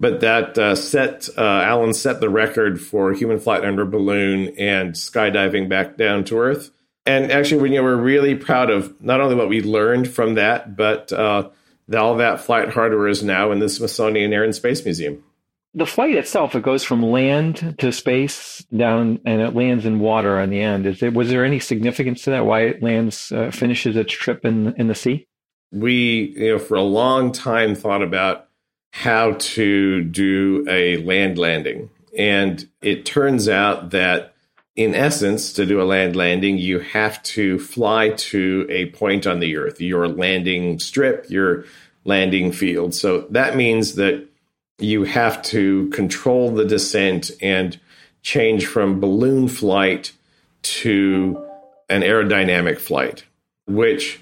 but 0.00 0.20
that 0.20 0.58
uh, 0.58 0.74
set 0.74 1.28
uh, 1.36 1.42
Alan 1.42 1.94
set 1.94 2.20
the 2.20 2.28
record 2.28 2.80
for 2.80 3.12
human 3.12 3.38
flight 3.38 3.64
under 3.64 3.84
balloon 3.84 4.54
and 4.58 4.94
skydiving 4.94 5.68
back 5.68 5.96
down 5.96 6.24
to 6.24 6.38
Earth. 6.38 6.70
And 7.06 7.30
actually, 7.30 7.70
you 7.70 7.76
know, 7.76 7.82
we're 7.82 7.96
really 7.96 8.34
proud 8.34 8.70
of 8.70 9.00
not 9.00 9.20
only 9.20 9.34
what 9.34 9.48
we 9.48 9.60
learned 9.60 10.08
from 10.08 10.34
that, 10.34 10.76
but 10.76 11.12
uh, 11.12 11.50
all 11.94 12.16
that 12.16 12.40
flight 12.40 12.70
hardware 12.70 13.08
is 13.08 13.22
now 13.22 13.52
in 13.52 13.58
the 13.58 13.68
Smithsonian 13.68 14.32
Air 14.32 14.42
and 14.44 14.54
Space 14.54 14.84
Museum. 14.84 15.22
The 15.76 15.86
flight 15.86 16.14
itself, 16.14 16.54
it 16.54 16.62
goes 16.62 16.84
from 16.84 17.02
land 17.02 17.74
to 17.78 17.90
space 17.90 18.64
down, 18.74 19.20
and 19.26 19.40
it 19.40 19.54
lands 19.54 19.84
in 19.84 19.98
water 19.98 20.38
on 20.38 20.50
the 20.50 20.60
end. 20.60 20.86
Is 20.86 21.00
there, 21.00 21.10
was 21.10 21.28
there 21.28 21.44
any 21.44 21.58
significance 21.58 22.22
to 22.22 22.30
that? 22.30 22.46
Why 22.46 22.60
it 22.62 22.82
lands 22.82 23.32
uh, 23.32 23.50
finishes 23.50 23.96
its 23.96 24.12
trip 24.12 24.44
in 24.44 24.74
in 24.76 24.86
the 24.86 24.94
sea? 24.94 25.26
We, 25.72 26.34
you 26.36 26.52
know, 26.52 26.58
for 26.60 26.76
a 26.76 26.82
long 26.82 27.32
time 27.32 27.74
thought 27.74 28.02
about 28.02 28.48
how 28.96 29.32
to 29.32 30.04
do 30.04 30.64
a 30.68 30.98
land 30.98 31.36
landing. 31.36 31.90
And 32.16 32.64
it 32.80 33.04
turns 33.04 33.48
out 33.48 33.90
that, 33.90 34.34
in 34.76 34.94
essence, 34.94 35.52
to 35.54 35.66
do 35.66 35.82
a 35.82 35.82
land 35.82 36.14
landing, 36.14 36.58
you 36.58 36.78
have 36.78 37.20
to 37.24 37.58
fly 37.58 38.10
to 38.10 38.68
a 38.70 38.86
point 38.90 39.26
on 39.26 39.40
the 39.40 39.56
earth, 39.56 39.80
your 39.80 40.06
landing 40.06 40.78
strip, 40.78 41.28
your 41.28 41.64
landing 42.04 42.52
field. 42.52 42.94
So 42.94 43.26
that 43.30 43.56
means 43.56 43.96
that 43.96 44.28
you 44.78 45.02
have 45.02 45.42
to 45.42 45.88
control 45.88 46.52
the 46.52 46.64
descent 46.64 47.32
and 47.42 47.76
change 48.22 48.64
from 48.64 49.00
balloon 49.00 49.48
flight 49.48 50.12
to 50.62 51.44
an 51.88 52.02
aerodynamic 52.02 52.78
flight, 52.78 53.24
which 53.66 54.20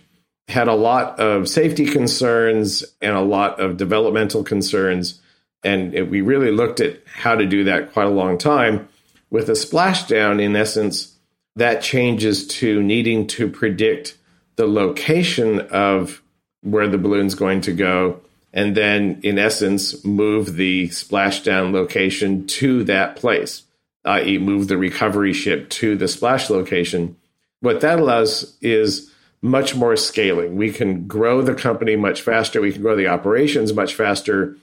had 0.52 0.68
a 0.68 0.74
lot 0.74 1.18
of 1.18 1.48
safety 1.48 1.86
concerns 1.86 2.84
and 3.00 3.16
a 3.16 3.20
lot 3.20 3.58
of 3.58 3.76
developmental 3.76 4.44
concerns. 4.44 5.20
And 5.64 5.94
it, 5.94 6.10
we 6.10 6.20
really 6.20 6.50
looked 6.50 6.80
at 6.80 7.00
how 7.06 7.34
to 7.34 7.46
do 7.46 7.64
that 7.64 7.92
quite 7.92 8.06
a 8.06 8.10
long 8.10 8.38
time. 8.38 8.88
With 9.30 9.48
a 9.48 9.52
splashdown, 9.52 10.42
in 10.42 10.54
essence, 10.54 11.16
that 11.56 11.82
changes 11.82 12.46
to 12.48 12.82
needing 12.82 13.26
to 13.28 13.48
predict 13.48 14.18
the 14.56 14.66
location 14.66 15.60
of 15.60 16.22
where 16.62 16.86
the 16.86 16.98
balloon's 16.98 17.34
going 17.34 17.62
to 17.62 17.72
go, 17.72 18.20
and 18.52 18.76
then, 18.76 19.20
in 19.22 19.38
essence, 19.38 20.04
move 20.04 20.56
the 20.56 20.88
splashdown 20.88 21.72
location 21.72 22.46
to 22.46 22.84
that 22.84 23.16
place, 23.16 23.62
i.e., 24.04 24.36
move 24.36 24.68
the 24.68 24.76
recovery 24.76 25.32
ship 25.32 25.70
to 25.70 25.96
the 25.96 26.08
splash 26.08 26.50
location. 26.50 27.16
What 27.60 27.80
that 27.80 27.98
allows 27.98 28.56
is 28.60 29.11
much 29.42 29.74
more 29.74 29.96
scaling. 29.96 30.56
We 30.56 30.70
can 30.72 31.06
grow 31.06 31.42
the 31.42 31.54
company 31.54 31.96
much 31.96 32.22
faster. 32.22 32.60
We 32.60 32.72
can 32.72 32.82
grow 32.82 32.96
the 32.96 33.08
operations 33.08 33.74
much 33.74 33.94
faster 33.94 34.56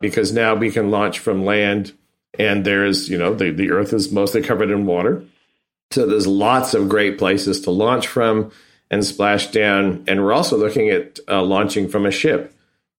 because 0.00 0.32
now 0.32 0.54
we 0.54 0.70
can 0.70 0.90
launch 0.90 1.18
from 1.18 1.44
land 1.44 1.92
and 2.38 2.64
there's, 2.64 3.10
you 3.10 3.18
know, 3.18 3.34
the, 3.34 3.50
the 3.50 3.70
earth 3.70 3.92
is 3.92 4.10
mostly 4.10 4.42
covered 4.42 4.70
in 4.70 4.86
water. 4.86 5.22
So 5.90 6.06
there's 6.06 6.26
lots 6.26 6.72
of 6.72 6.88
great 6.88 7.18
places 7.18 7.60
to 7.62 7.70
launch 7.70 8.06
from 8.06 8.50
and 8.90 9.04
splash 9.04 9.48
down. 9.48 10.04
And 10.08 10.22
we're 10.22 10.32
also 10.32 10.56
looking 10.56 10.88
at 10.88 11.18
uh, 11.28 11.42
launching 11.42 11.88
from 11.88 12.06
a 12.06 12.10
ship 12.10 12.54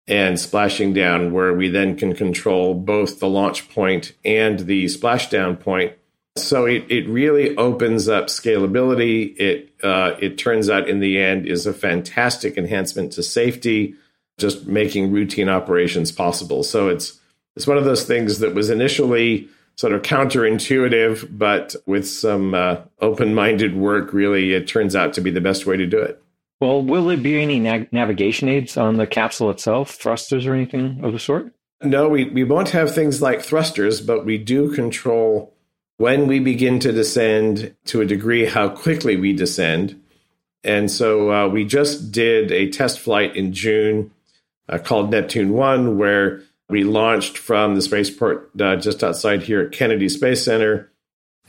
and 0.06 0.40
splashing 0.40 0.94
down, 0.94 1.32
where 1.32 1.54
we 1.54 1.70
then 1.70 1.96
can 1.96 2.14
control 2.14 2.74
both 2.76 3.20
the 3.20 3.30
launch 3.30 3.70
point 3.70 4.12
and 4.26 4.60
the 4.60 4.86
splashdown 4.86 5.58
point 5.60 5.94
so 6.36 6.66
it, 6.66 6.86
it 6.90 7.08
really 7.08 7.56
opens 7.58 8.10
up 8.10 8.26
scalability. 8.26 9.38
It 9.40 9.74
uh, 9.84 10.16
it 10.20 10.38
turns 10.38 10.70
out 10.70 10.90
in 10.90 11.00
the 11.00 11.20
end 11.20 11.48
is 11.48 11.66
a 11.66 11.74
fantastic 11.74 12.58
enhancement 12.58 13.14
to 13.14 13.24
safety, 13.24 13.96
just 14.38 14.66
making 14.66 15.12
routine 15.12 15.50
operations 15.50 16.12
possible. 16.12 16.64
So 16.64 16.90
it's 16.90 17.20
it's 17.56 17.68
one 17.68 17.78
of 17.78 17.86
those 17.86 18.06
things 18.06 18.40
that 18.40 18.56
was 18.56 18.70
initially 18.70 19.48
sort 19.76 19.94
of 19.94 20.02
counterintuitive, 20.02 21.38
but 21.38 21.76
with 21.86 22.08
some 22.08 22.54
uh, 22.54 22.78
open 23.00 23.34
minded 23.34 23.76
work, 23.76 24.14
really 24.14 24.54
it 24.54 24.68
turns 24.68 24.96
out 24.96 25.14
to 25.14 25.22
be 25.22 25.32
the 25.32 25.42
best 25.42 25.66
way 25.66 25.78
to 25.78 25.86
do 25.86 26.00
it. 26.00 26.22
Well, 26.62 26.82
will 26.82 27.06
there 27.06 27.18
be 27.18 27.42
any 27.42 27.60
na- 27.60 27.86
navigation 27.92 28.48
aids 28.48 28.78
on 28.78 28.98
the 28.98 29.06
capsule 29.06 29.50
itself, 29.50 29.92
thrusters 29.92 30.46
or 30.46 30.54
anything 30.54 31.04
of 31.04 31.12
the 31.12 31.20
sort? 31.20 31.52
No, 31.84 32.08
we, 32.08 32.26
we 32.26 32.44
won't 32.44 32.70
have 32.70 32.96
things 32.96 33.22
like 33.22 33.42
thrusters, 33.42 34.00
but 34.00 34.26
we 34.26 34.38
do 34.38 34.74
control 34.74 35.53
when 35.98 36.28
we 36.28 36.40
begin 36.40 36.80
to 36.80 36.92
descend, 36.92 37.76
to 37.86 38.02
a 38.02 38.06
degree, 38.06 38.46
how 38.46 38.70
quickly 38.70 39.16
we 39.16 39.34
descend. 39.34 40.02
And 40.64 40.90
so 40.90 41.32
uh, 41.32 41.48
we 41.48 41.66
just 41.66 42.12
did 42.12 42.52
a 42.52 42.70
test 42.70 43.00
flight 43.00 43.36
in 43.36 43.54
June 43.54 44.12
uh, 44.70 44.78
called 44.78 45.12
Neptune 45.12 45.52
1, 45.52 45.98
where 45.98 46.42
we 46.70 46.84
launched 46.84 47.38
from 47.38 47.76
the 47.76 47.82
spaceport 47.82 48.50
uh, 48.60 48.78
just 48.78 49.04
outside 49.04 49.44
here 49.44 49.62
at 49.62 49.72
Kennedy 49.72 50.10
Space 50.10 50.44
Center. 50.44 50.90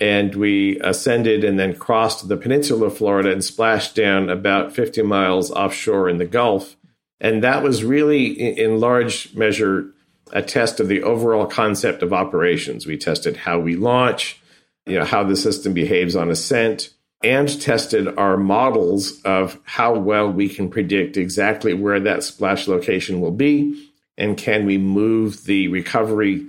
And 0.00 0.34
we 0.34 0.80
ascended 0.80 1.44
and 1.44 1.58
then 1.58 1.76
crossed 1.76 2.28
the 2.28 2.36
peninsula 2.36 2.88
of 2.88 2.98
Florida 2.98 3.30
and 3.30 3.44
splashed 3.44 3.94
down 3.94 4.28
about 4.28 4.74
50 4.74 5.02
miles 5.02 5.52
offshore 5.52 6.08
in 6.08 6.18
the 6.18 6.24
Gulf. 6.24 6.76
And 7.20 7.44
that 7.44 7.62
was 7.62 7.84
really, 7.84 8.26
in 8.26 8.80
large 8.80 9.34
measure, 9.34 9.93
a 10.34 10.42
test 10.42 10.80
of 10.80 10.88
the 10.88 11.02
overall 11.02 11.46
concept 11.46 12.02
of 12.02 12.12
operations. 12.12 12.86
We 12.86 12.98
tested 12.98 13.36
how 13.36 13.60
we 13.60 13.76
launch, 13.76 14.40
you 14.84 14.98
know, 14.98 15.04
how 15.04 15.24
the 15.24 15.36
system 15.36 15.72
behaves 15.72 16.16
on 16.16 16.30
ascent, 16.30 16.90
and 17.22 17.60
tested 17.60 18.18
our 18.18 18.36
models 18.36 19.22
of 19.22 19.58
how 19.64 19.94
well 19.94 20.30
we 20.30 20.48
can 20.48 20.68
predict 20.68 21.16
exactly 21.16 21.72
where 21.72 22.00
that 22.00 22.22
splash 22.22 22.68
location 22.68 23.20
will 23.20 23.30
be 23.30 23.90
and 24.18 24.36
can 24.36 24.66
we 24.66 24.78
move 24.78 25.44
the 25.44 25.68
recovery 25.68 26.46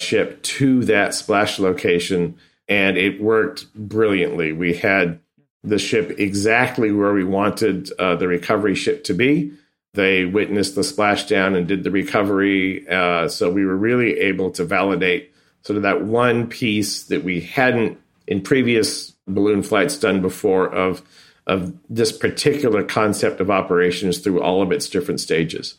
ship 0.00 0.42
to 0.42 0.84
that 0.84 1.14
splash 1.14 1.58
location. 1.58 2.36
And 2.68 2.96
it 2.96 3.20
worked 3.20 3.72
brilliantly. 3.74 4.52
We 4.52 4.74
had 4.74 5.20
the 5.64 5.78
ship 5.78 6.18
exactly 6.18 6.92
where 6.92 7.12
we 7.12 7.24
wanted 7.24 7.90
uh, 7.98 8.16
the 8.16 8.28
recovery 8.28 8.74
ship 8.74 9.04
to 9.04 9.14
be 9.14 9.52
they 9.98 10.24
witnessed 10.24 10.76
the 10.76 10.82
splashdown 10.82 11.56
and 11.56 11.66
did 11.66 11.82
the 11.82 11.90
recovery 11.90 12.88
uh, 12.88 13.28
so 13.28 13.50
we 13.50 13.66
were 13.66 13.76
really 13.76 14.18
able 14.20 14.50
to 14.50 14.64
validate 14.64 15.34
sort 15.62 15.76
of 15.76 15.82
that 15.82 16.04
one 16.04 16.46
piece 16.46 17.02
that 17.04 17.24
we 17.24 17.40
hadn't 17.40 17.98
in 18.28 18.40
previous 18.40 19.12
balloon 19.26 19.62
flights 19.62 19.98
done 19.98 20.22
before 20.22 20.72
of 20.72 21.02
of 21.48 21.74
this 21.88 22.12
particular 22.12 22.84
concept 22.84 23.40
of 23.40 23.50
operations 23.50 24.18
through 24.18 24.40
all 24.40 24.60
of 24.60 24.70
its 24.70 24.88
different 24.88 25.18
stages. 25.18 25.76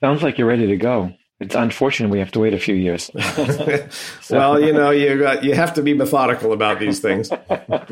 Sounds 0.00 0.22
like 0.22 0.36
you're 0.36 0.48
ready 0.48 0.66
to 0.66 0.76
go. 0.76 1.14
It's 1.42 1.54
unfortunate 1.54 2.10
we 2.10 2.20
have 2.20 2.30
to 2.32 2.40
wait 2.40 2.54
a 2.54 2.58
few 2.58 2.74
years. 2.74 3.10
so. 4.20 4.38
Well, 4.38 4.60
you 4.60 4.72
know, 4.72 4.90
you 4.90 5.18
got, 5.18 5.44
you 5.44 5.54
have 5.54 5.74
to 5.74 5.82
be 5.82 5.92
methodical 5.92 6.52
about 6.52 6.78
these 6.78 7.00
things. 7.00 7.30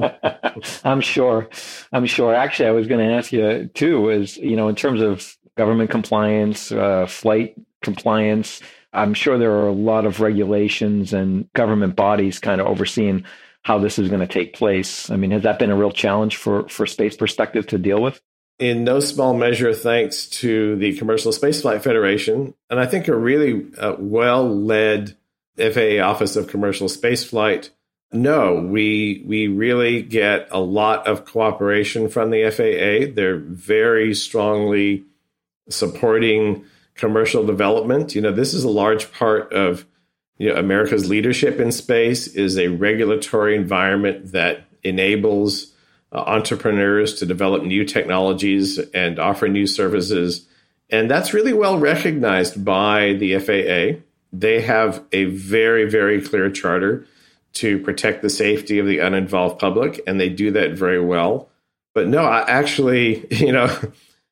I'm 0.85 1.01
sure. 1.01 1.49
I'm 1.93 2.07
sure. 2.07 2.35
Actually, 2.35 2.69
I 2.69 2.73
was 2.73 2.87
going 2.87 3.07
to 3.07 3.15
ask 3.15 3.33
you 3.33 3.69
too. 3.75 4.11
Is 4.11 4.37
you 4.37 4.57
know, 4.57 4.69
in 4.69 4.77
terms 4.77 5.01
of 5.01 5.37
government 5.57 5.91
compliance, 5.91 6.73
uh, 6.73 7.07
flight 7.07 7.57
compliance, 7.83 8.61
I'm 8.93 9.15
sure 9.15 9.39
there 9.39 9.53
are 9.53 9.69
a 9.69 9.73
lot 9.73 10.07
of 10.07 10.21
regulations 10.21 11.13
and 11.13 11.53
government 11.53 11.97
bodies 11.97 12.39
kind 12.39 12.61
of 12.61 12.67
overseeing 12.67 13.25
how 13.63 13.79
this 13.79 13.99
is 13.99 14.09
going 14.09 14.21
to 14.21 14.27
take 14.27 14.55
place. 14.55 15.11
I 15.11 15.17
mean, 15.17 15.33
has 15.33 15.43
that 15.43 15.59
been 15.59 15.71
a 15.71 15.77
real 15.77 15.93
challenge 15.93 16.37
for 16.37 16.69
for 16.69 16.87
space 16.87 17.17
perspective 17.17 17.67
to 17.69 17.79
deal 17.79 18.01
with? 18.01 18.21
In 18.61 18.85
no 18.85 19.01
small 19.01 19.33
measure, 19.33 19.73
thanks 19.73 20.27
to 20.27 20.77
the 20.77 20.95
Commercial 20.99 21.33
Spaceflight 21.33 21.81
Federation, 21.81 22.53
and 22.69 22.79
I 22.79 22.85
think 22.85 23.09
a 23.09 23.17
really 23.17 23.67
uh, 23.79 23.97
well 23.99 24.47
led 24.47 25.17
FAA 25.57 26.03
Office 26.03 26.37
of 26.37 26.47
Commercial 26.47 26.87
Spaceflight. 26.87 27.71
No, 28.13 28.57
we 28.57 29.25
we 29.27 29.49
really 29.49 30.03
get 30.03 30.47
a 30.51 30.61
lot 30.61 31.07
of 31.07 31.25
cooperation 31.25 32.11
from 32.11 32.29
the 32.29 32.51
FAA. 32.51 33.15
They're 33.15 33.39
very 33.39 34.15
strongly 34.15 35.05
supporting 35.71 36.67
commercial 36.95 37.47
development. 37.47 38.15
You 38.15 38.21
know, 38.21 38.33
this 38.33 38.53
is 38.53 38.65
a 38.65 38.69
large 38.69 39.11
part 39.11 39.55
of 39.55 39.87
you 40.37 40.51
know, 40.51 40.57
America's 40.57 41.09
leadership 41.09 41.61
in 41.61 41.73
space 41.73 42.27
is 42.27 42.59
a 42.59 42.69
regulatory 42.69 43.57
environment 43.57 44.33
that 44.33 44.65
enables 44.83 45.70
Uh, 46.13 46.25
entrepreneurs 46.27 47.15
to 47.15 47.25
develop 47.25 47.63
new 47.63 47.85
technologies 47.85 48.79
and 48.79 49.21
offer 49.21 49.47
new 49.47 49.65
services. 49.65 50.45
And 50.91 51.09
that's 51.09 51.33
really 51.33 51.53
well 51.53 51.79
recognized 51.79 52.65
by 52.65 53.13
the 53.13 53.39
FAA. 53.39 54.01
They 54.33 54.61
have 54.61 55.05
a 55.13 55.27
very, 55.27 55.89
very 55.89 56.21
clear 56.21 56.51
charter 56.51 57.07
to 57.53 57.79
protect 57.79 58.23
the 58.23 58.29
safety 58.29 58.81
of 58.81 58.89
the 58.89 58.99
uninvolved 58.99 59.61
public, 59.61 60.01
and 60.05 60.21
they 60.21 60.29
do 60.29 60.51
that 60.51 60.73
very 60.73 61.01
well. 61.01 61.49
But 61.95 62.09
no, 62.09 62.25
I 62.25 62.41
actually, 62.41 63.25
you 63.31 63.53
know, 63.53 63.73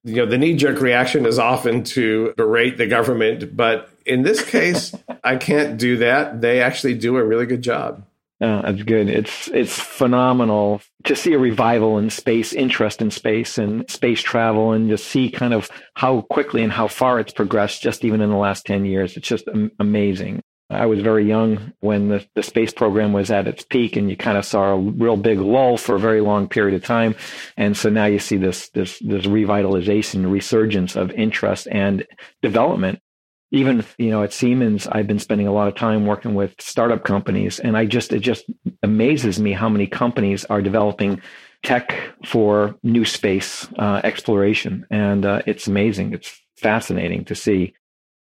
you 0.02 0.16
know, 0.16 0.26
the 0.26 0.38
knee 0.38 0.54
jerk 0.54 0.80
reaction 0.80 1.26
is 1.26 1.38
often 1.38 1.84
to 1.84 2.34
berate 2.36 2.76
the 2.76 2.88
government, 2.88 3.56
but 3.56 3.88
in 4.04 4.22
this 4.22 4.44
case, 4.44 4.92
I 5.22 5.36
can't 5.36 5.78
do 5.78 5.98
that. 5.98 6.40
They 6.40 6.60
actually 6.60 6.94
do 6.94 7.18
a 7.18 7.24
really 7.24 7.46
good 7.46 7.62
job. 7.62 8.04
Oh, 8.40 8.62
that's 8.62 8.84
good. 8.84 9.08
It's 9.08 9.48
it's 9.48 9.80
phenomenal 9.80 10.80
to 11.04 11.16
see 11.16 11.32
a 11.32 11.38
revival 11.38 11.98
in 11.98 12.08
space, 12.08 12.52
interest 12.52 13.02
in 13.02 13.10
space 13.10 13.58
and 13.58 13.90
space 13.90 14.22
travel, 14.22 14.72
and 14.72 14.88
just 14.88 15.06
see 15.06 15.28
kind 15.28 15.52
of 15.52 15.68
how 15.94 16.20
quickly 16.20 16.62
and 16.62 16.72
how 16.72 16.86
far 16.86 17.18
it's 17.18 17.32
progressed 17.32 17.82
just 17.82 18.04
even 18.04 18.20
in 18.20 18.30
the 18.30 18.36
last 18.36 18.64
ten 18.64 18.84
years. 18.84 19.16
It's 19.16 19.26
just 19.26 19.48
amazing. 19.80 20.40
I 20.70 20.86
was 20.86 21.00
very 21.00 21.24
young 21.24 21.72
when 21.80 22.08
the, 22.08 22.26
the 22.34 22.42
space 22.42 22.72
program 22.72 23.12
was 23.12 23.30
at 23.30 23.48
its 23.48 23.64
peak, 23.64 23.96
and 23.96 24.10
you 24.10 24.16
kind 24.16 24.36
of 24.36 24.44
saw 24.44 24.74
a 24.74 24.78
real 24.78 25.16
big 25.16 25.40
lull 25.40 25.76
for 25.76 25.96
a 25.96 26.00
very 26.00 26.20
long 26.20 26.46
period 26.46 26.74
of 26.74 26.84
time. 26.84 27.16
And 27.56 27.76
so 27.76 27.88
now 27.88 28.04
you 28.04 28.20
see 28.20 28.36
this 28.36 28.68
this 28.70 29.00
this 29.00 29.26
revitalization, 29.26 30.30
resurgence 30.30 30.94
of 30.94 31.10
interest 31.10 31.66
and 31.72 32.06
development. 32.42 33.00
Even 33.50 33.84
you 33.96 34.10
know 34.10 34.22
at 34.22 34.32
Siemens, 34.32 34.86
I've 34.86 35.06
been 35.06 35.18
spending 35.18 35.46
a 35.46 35.52
lot 35.52 35.68
of 35.68 35.74
time 35.74 36.06
working 36.06 36.34
with 36.34 36.54
startup 36.60 37.04
companies, 37.04 37.58
and 37.58 37.76
I 37.76 37.86
just 37.86 38.12
it 38.12 38.20
just 38.20 38.44
amazes 38.82 39.40
me 39.40 39.52
how 39.52 39.68
many 39.68 39.86
companies 39.86 40.44
are 40.46 40.60
developing 40.60 41.20
tech 41.62 41.94
for 42.26 42.76
new 42.82 43.04
space 43.04 43.66
uh, 43.78 44.00
exploration, 44.04 44.86
and 44.90 45.24
uh, 45.24 45.42
it's 45.46 45.66
amazing. 45.66 46.12
It's 46.12 46.40
fascinating 46.56 47.24
to 47.26 47.34
see. 47.34 47.74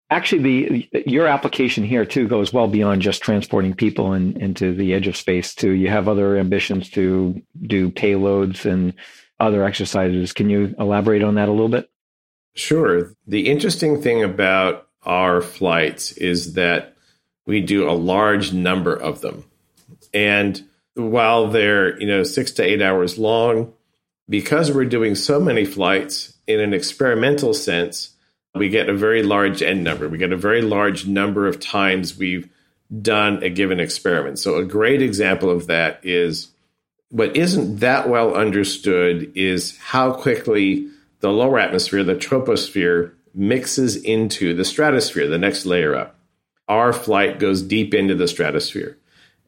Actually 0.10 0.42
the 0.90 1.04
your 1.06 1.28
application 1.28 1.86
here 1.86 2.04
too 2.04 2.28
goes 2.28 2.52
well 2.52 2.68
beyond 2.68 3.02
just 3.02 3.22
transporting 3.22 3.74
people 3.74 4.14
in, 4.14 4.36
into 4.42 4.74
the 4.74 4.94
edge 4.94 5.08
of 5.08 5.16
space 5.16 5.56
too. 5.56 5.72
You 5.72 5.88
have 5.90 6.08
other 6.10 6.36
ambitions 6.38 6.90
to 6.92 7.42
do 7.62 7.92
payloads 7.92 8.66
and 8.66 8.94
other 9.40 9.64
exercises. 9.64 10.34
Can 10.34 10.50
you 10.50 10.76
elaborate 10.78 11.24
on 11.24 11.36
that 11.36 11.48
a 11.48 11.52
little 11.52 11.70
bit? 11.70 11.90
Sure. 12.56 13.14
The 13.28 13.50
interesting 13.50 14.02
thing 14.02 14.24
about 14.24 14.88
our 15.04 15.42
flights 15.42 16.12
is 16.14 16.54
that 16.54 16.96
we 17.46 17.62
do 17.62 17.90
a 17.90 17.92
large 17.92 18.54
number 18.54 18.94
of 18.94 19.22
them 19.22 19.44
and 20.14 20.64
while 20.96 21.48
they're 21.48 22.00
you 22.00 22.08
know 22.08 22.24
six 22.24 22.52
to 22.52 22.64
eight 22.64 22.82
hours 22.82 23.18
long 23.18 23.74
because 24.30 24.72
we're 24.72 24.86
doing 24.86 25.16
so 25.16 25.40
many 25.40 25.66
flights 25.66 26.34
in 26.48 26.60
an 26.60 26.74
experimental 26.74 27.54
sense 27.54 28.12
we 28.56 28.70
get 28.70 28.90
a 28.90 28.94
very 28.94 29.24
large 29.24 29.62
n 29.62 29.84
number. 29.84 30.10
We 30.10 30.18
get 30.18 30.34
a 30.34 30.38
very 30.38 30.62
large 30.62 31.08
number 31.08 31.48
of 31.48 31.60
times 31.60 32.18
we've 32.18 32.50
done 33.02 33.44
a 33.44 33.50
given 33.50 33.80
experiment. 33.80 34.40
So, 34.40 34.58
a 34.58 34.66
great 34.66 35.02
example 35.02 35.50
of 35.50 35.68
that 35.68 36.02
is 36.04 36.50
what 37.10 37.36
isn't 37.36 37.80
that 37.80 38.10
well 38.10 38.36
understood 38.36 39.32
is 39.36 39.78
how 39.78 40.14
quickly 40.14 40.88
the 41.20 41.32
lower 41.32 41.60
atmosphere, 41.60 42.04
the 42.04 42.16
troposphere, 42.16 43.14
mixes 43.34 43.96
into 43.96 44.54
the 44.54 44.66
stratosphere, 44.66 45.28
the 45.28 45.38
next 45.38 45.66
layer 45.66 45.96
up. 45.96 46.20
Our 46.68 46.94
flight 46.94 47.40
goes 47.40 47.62
deep 47.62 47.94
into 47.94 48.16
the 48.16 48.28
stratosphere. 48.28 48.98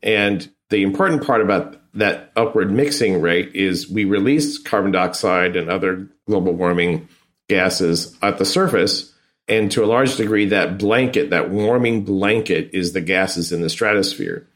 And 0.01 0.49
the 0.69 0.83
important 0.83 1.25
part 1.25 1.41
about 1.41 1.79
that 1.93 2.31
upward 2.35 2.71
mixing 2.71 3.21
rate 3.21 3.55
is 3.55 3.89
we 3.89 4.05
release 4.05 4.57
carbon 4.57 4.91
dioxide 4.91 5.55
and 5.55 5.69
other 5.69 6.09
global 6.27 6.53
warming 6.53 7.07
gases 7.47 8.17
at 8.21 8.37
the 8.37 8.45
surface. 8.45 9.13
And 9.47 9.71
to 9.71 9.83
a 9.83 9.87
large 9.87 10.15
degree, 10.15 10.45
that 10.47 10.77
blanket, 10.77 11.29
that 11.29 11.49
warming 11.49 12.03
blanket, 12.05 12.71
is 12.73 12.93
the 12.93 13.01
gases 13.01 13.51
in 13.51 13.61
the 13.61 13.69
stratosphere. 13.69 14.47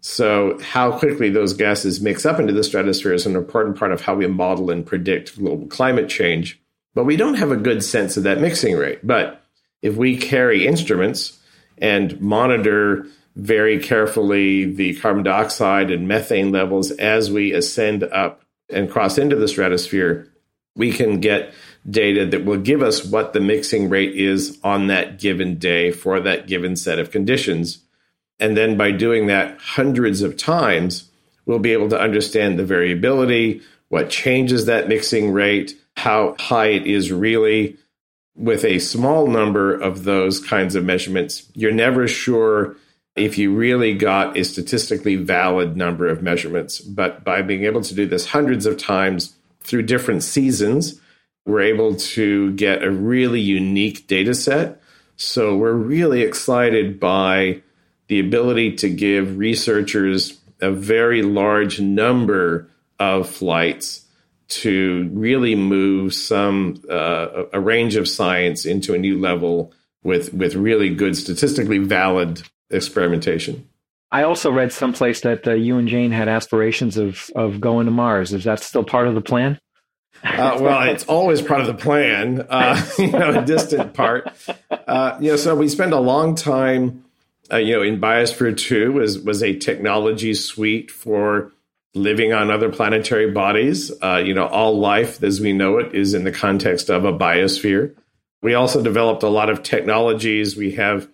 So, 0.00 0.58
how 0.60 0.96
quickly 0.96 1.28
those 1.28 1.54
gases 1.54 2.00
mix 2.00 2.24
up 2.24 2.38
into 2.38 2.52
the 2.52 2.62
stratosphere 2.62 3.12
is 3.12 3.26
an 3.26 3.34
important 3.34 3.76
part 3.76 3.92
of 3.92 4.00
how 4.00 4.14
we 4.14 4.28
model 4.28 4.70
and 4.70 4.86
predict 4.86 5.36
global 5.36 5.66
climate 5.66 6.08
change. 6.08 6.60
But 6.98 7.04
we 7.04 7.14
don't 7.14 7.34
have 7.34 7.52
a 7.52 7.56
good 7.56 7.84
sense 7.84 8.16
of 8.16 8.24
that 8.24 8.40
mixing 8.40 8.76
rate. 8.76 9.06
But 9.06 9.40
if 9.82 9.94
we 9.94 10.16
carry 10.16 10.66
instruments 10.66 11.38
and 11.80 12.20
monitor 12.20 13.06
very 13.36 13.78
carefully 13.78 14.64
the 14.64 14.96
carbon 14.96 15.22
dioxide 15.22 15.92
and 15.92 16.08
methane 16.08 16.50
levels 16.50 16.90
as 16.90 17.30
we 17.30 17.52
ascend 17.52 18.02
up 18.02 18.42
and 18.68 18.90
cross 18.90 19.16
into 19.16 19.36
the 19.36 19.46
stratosphere, 19.46 20.26
we 20.74 20.90
can 20.90 21.20
get 21.20 21.54
data 21.88 22.26
that 22.26 22.44
will 22.44 22.58
give 22.58 22.82
us 22.82 23.04
what 23.04 23.32
the 23.32 23.38
mixing 23.38 23.88
rate 23.88 24.16
is 24.16 24.58
on 24.64 24.88
that 24.88 25.20
given 25.20 25.56
day 25.56 25.92
for 25.92 26.18
that 26.18 26.48
given 26.48 26.74
set 26.74 26.98
of 26.98 27.12
conditions. 27.12 27.78
And 28.40 28.56
then 28.56 28.76
by 28.76 28.90
doing 28.90 29.28
that 29.28 29.56
hundreds 29.60 30.22
of 30.22 30.36
times, 30.36 31.08
we'll 31.46 31.60
be 31.60 31.74
able 31.74 31.90
to 31.90 32.00
understand 32.00 32.58
the 32.58 32.64
variability, 32.64 33.62
what 33.88 34.10
changes 34.10 34.66
that 34.66 34.88
mixing 34.88 35.30
rate, 35.30 35.76
how 35.98 36.36
high 36.38 36.68
it 36.68 36.86
is 36.86 37.12
really. 37.12 37.76
With 38.36 38.64
a 38.64 38.78
small 38.78 39.26
number 39.26 39.74
of 39.74 40.04
those 40.04 40.38
kinds 40.38 40.76
of 40.76 40.84
measurements, 40.84 41.50
you're 41.54 41.72
never 41.72 42.06
sure 42.06 42.76
if 43.16 43.36
you 43.36 43.52
really 43.52 43.94
got 43.94 44.36
a 44.38 44.44
statistically 44.44 45.16
valid 45.16 45.76
number 45.76 46.06
of 46.06 46.22
measurements. 46.22 46.78
But 46.80 47.24
by 47.24 47.42
being 47.42 47.64
able 47.64 47.80
to 47.80 47.94
do 47.94 48.06
this 48.06 48.26
hundreds 48.26 48.64
of 48.64 48.78
times 48.78 49.34
through 49.60 49.82
different 49.82 50.22
seasons, 50.22 51.00
we're 51.44 51.62
able 51.62 51.96
to 51.96 52.52
get 52.52 52.84
a 52.84 52.92
really 52.92 53.40
unique 53.40 54.06
data 54.06 54.34
set. 54.34 54.80
So 55.16 55.56
we're 55.56 55.72
really 55.72 56.22
excited 56.22 57.00
by 57.00 57.62
the 58.06 58.20
ability 58.20 58.76
to 58.76 58.88
give 58.88 59.36
researchers 59.36 60.38
a 60.60 60.70
very 60.70 61.22
large 61.22 61.80
number 61.80 62.70
of 63.00 63.28
flights 63.28 64.04
to 64.48 65.10
really 65.12 65.54
move 65.54 66.14
some 66.14 66.82
uh, 66.90 67.44
a 67.52 67.60
range 67.60 67.96
of 67.96 68.08
science 68.08 68.64
into 68.64 68.94
a 68.94 68.98
new 68.98 69.18
level 69.18 69.72
with 70.02 70.32
with 70.32 70.54
really 70.54 70.94
good 70.94 71.16
statistically 71.16 71.78
valid 71.78 72.42
experimentation. 72.70 73.68
I 74.10 74.22
also 74.22 74.50
read 74.50 74.72
someplace 74.72 75.20
that 75.20 75.46
uh, 75.46 75.52
you 75.52 75.76
and 75.76 75.86
Jane 75.86 76.12
had 76.12 76.28
aspirations 76.28 76.96
of 76.96 77.30
of 77.34 77.60
going 77.60 77.86
to 77.86 77.92
Mars. 77.92 78.32
Is 78.32 78.44
that 78.44 78.60
still 78.60 78.84
part 78.84 79.06
of 79.06 79.14
the 79.14 79.20
plan? 79.20 79.58
uh, 80.24 80.58
well, 80.60 80.82
it's 80.88 81.04
always 81.04 81.40
part 81.40 81.60
of 81.60 81.66
the 81.66 81.74
plan, 81.74 82.44
uh, 82.48 82.84
you 82.98 83.10
know, 83.10 83.40
a 83.40 83.44
distant 83.44 83.94
part. 83.94 84.32
Uh, 84.70 85.16
you 85.20 85.30
know, 85.30 85.36
so 85.36 85.54
we 85.54 85.68
spend 85.68 85.92
a 85.92 86.00
long 86.00 86.34
time, 86.34 87.04
uh, 87.52 87.56
you 87.56 87.76
know, 87.76 87.82
in 87.82 88.00
Biosphere 88.00 88.56
2 88.56 88.92
was, 88.92 89.18
was 89.20 89.42
a 89.42 89.56
technology 89.56 90.34
suite 90.34 90.90
for 90.90 91.52
living 91.94 92.32
on 92.32 92.50
other 92.50 92.70
planetary 92.70 93.30
bodies. 93.30 93.90
Uh, 94.02 94.22
you 94.24 94.34
know, 94.34 94.46
all 94.46 94.78
life 94.78 95.22
as 95.22 95.40
we 95.40 95.52
know 95.52 95.78
it 95.78 95.94
is 95.94 96.14
in 96.14 96.24
the 96.24 96.32
context 96.32 96.90
of 96.90 97.04
a 97.04 97.12
biosphere. 97.12 97.94
We 98.42 98.54
also 98.54 98.82
developed 98.82 99.22
a 99.22 99.28
lot 99.28 99.50
of 99.50 99.62
technologies. 99.62 100.56
We 100.56 100.72
have 100.72 101.08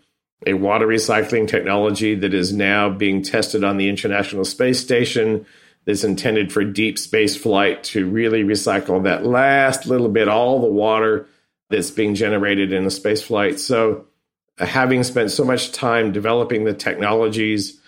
a 0.46 0.54
water 0.54 0.86
recycling 0.86 1.48
technology 1.48 2.14
that 2.16 2.34
is 2.34 2.52
now 2.52 2.90
being 2.90 3.22
tested 3.22 3.64
on 3.64 3.78
the 3.78 3.88
International 3.88 4.44
Space 4.44 4.80
Station 4.80 5.46
that's 5.86 6.04
intended 6.04 6.52
for 6.52 6.64
deep 6.64 6.98
space 6.98 7.36
flight 7.36 7.84
to 7.84 8.08
really 8.08 8.42
recycle 8.42 9.04
that 9.04 9.24
last 9.24 9.86
little 9.86 10.08
bit, 10.08 10.28
all 10.28 10.60
the 10.60 10.68
water 10.68 11.26
that's 11.70 11.90
being 11.90 12.14
generated 12.14 12.72
in 12.72 12.84
a 12.84 12.90
space 12.90 13.22
flight. 13.22 13.58
So, 13.60 14.06
uh, 14.58 14.66
having 14.66 15.02
spent 15.02 15.30
so 15.30 15.44
much 15.44 15.72
time 15.72 16.12
developing 16.12 16.64
the 16.64 16.74
technologies 16.74 17.80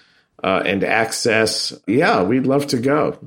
uh, 0.42 0.62
and 0.64 0.84
access, 0.84 1.72
yeah, 1.86 2.22
we'd 2.22 2.46
love 2.46 2.66
to 2.68 2.78
go. 2.78 3.18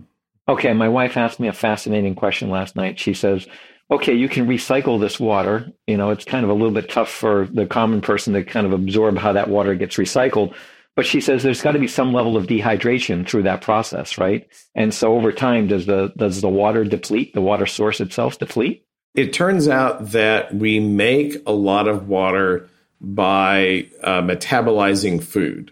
Okay, 0.48 0.74
my 0.74 0.89
wife 0.89 1.17
asked 1.17 1.39
me 1.39 1.48
a 1.48 1.54
fascinating 1.54 2.15
question 2.15 2.50
last 2.50 2.76
night. 2.76 3.00
She 3.00 3.13
says, 3.13 3.48
okay, 3.91 4.13
you 4.13 4.30
can 4.30 4.48
recycle 4.48 5.00
this 5.00 5.19
water. 5.19 5.72
You 5.88 5.98
know, 5.98 6.12
it's 6.12 6.26
kind 6.26 6.43
of 6.43 6.50
a 6.50 6.54
little 6.54 6.72
bit 6.72 6.89
tough 6.89 7.10
for 7.10 7.48
the 7.52 7.65
common 7.65 8.02
person 8.02 8.34
to 8.34 8.43
kind 8.43 8.65
of 8.65 8.74
absorb 8.74 9.17
how 9.17 9.34
that 9.34 9.50
water 9.50 9.76
gets 9.76 9.98
recycled. 9.98 10.54
But 10.95 11.06
she 11.06 11.22
says 11.22 11.43
there's 11.43 11.62
got 11.62 11.74
to 11.74 11.80
be 11.80 11.88
some 11.88 12.13
level 12.13 12.36
of 12.36 12.48
dehydration 12.48 13.28
through 13.28 13.43
that 13.43 13.62
process, 13.62 14.17
right? 14.17 14.48
And 14.76 14.93
so 14.93 15.15
over 15.15 15.32
time, 15.32 15.67
does 15.67 15.86
the 15.86 16.12
does 16.17 16.41
the 16.41 16.50
water 16.50 16.84
deplete? 16.84 17.34
The 17.34 17.41
water 17.41 17.65
source 17.65 18.02
itself 18.02 18.38
deplete? 18.38 18.86
It 19.15 19.34
turns 19.34 19.67
out 19.67 20.12
that 20.12 20.54
we 20.54 20.80
make 20.80 21.38
a 21.45 21.54
lot 21.54 21.88
of 21.88 22.08
water 22.08 22.69
by 23.00 23.88
uh, 24.04 24.22
metabolizing 24.22 25.24
food. 25.24 25.72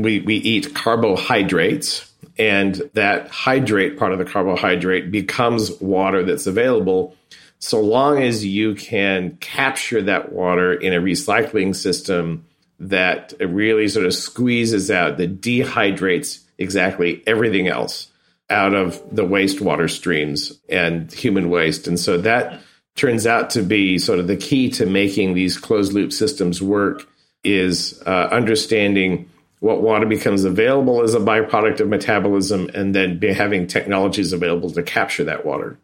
We 0.00 0.20
we 0.20 0.36
eat 0.36 0.74
carbohydrates, 0.74 2.10
and 2.38 2.74
that 2.94 3.28
hydrate 3.28 3.98
part 3.98 4.12
of 4.12 4.18
the 4.18 4.24
carbohydrate 4.24 5.10
becomes 5.10 5.70
water 5.80 6.24
that's 6.24 6.46
available 6.46 7.16
so 7.58 7.80
long 7.80 8.22
as 8.22 8.44
you 8.44 8.74
can 8.74 9.36
capture 9.38 10.02
that 10.02 10.32
water 10.32 10.72
in 10.72 10.92
a 10.92 11.00
recycling 11.00 11.74
system 11.74 12.44
that 12.80 13.32
really 13.40 13.88
sort 13.88 14.06
of 14.06 14.14
squeezes 14.14 14.90
out, 14.90 15.16
that 15.16 15.40
dehydrates 15.40 16.40
exactly 16.56 17.22
everything 17.26 17.66
else 17.66 18.08
out 18.50 18.74
of 18.74 19.02
the 19.14 19.24
wastewater 19.24 19.90
streams 19.90 20.52
and 20.68 21.12
human 21.12 21.50
waste. 21.50 21.88
And 21.88 21.98
so 21.98 22.18
that 22.18 22.60
turns 22.94 23.26
out 23.26 23.50
to 23.50 23.62
be 23.62 23.98
sort 23.98 24.20
of 24.20 24.28
the 24.28 24.36
key 24.36 24.70
to 24.70 24.86
making 24.86 25.34
these 25.34 25.58
closed 25.58 25.92
loop 25.92 26.12
systems 26.12 26.62
work 26.62 27.08
is 27.42 28.00
uh, 28.06 28.28
understanding 28.30 29.28
what 29.60 29.82
water 29.82 30.06
becomes 30.06 30.44
available 30.44 31.02
as 31.02 31.14
a 31.14 31.20
byproduct 31.20 31.80
of 31.80 31.88
metabolism 31.88 32.70
and 32.74 32.94
then 32.94 33.20
having 33.20 33.66
technologies 33.66 34.32
available 34.32 34.70
to 34.70 34.82
capture 34.82 35.24
that 35.24 35.44
water. 35.44 35.78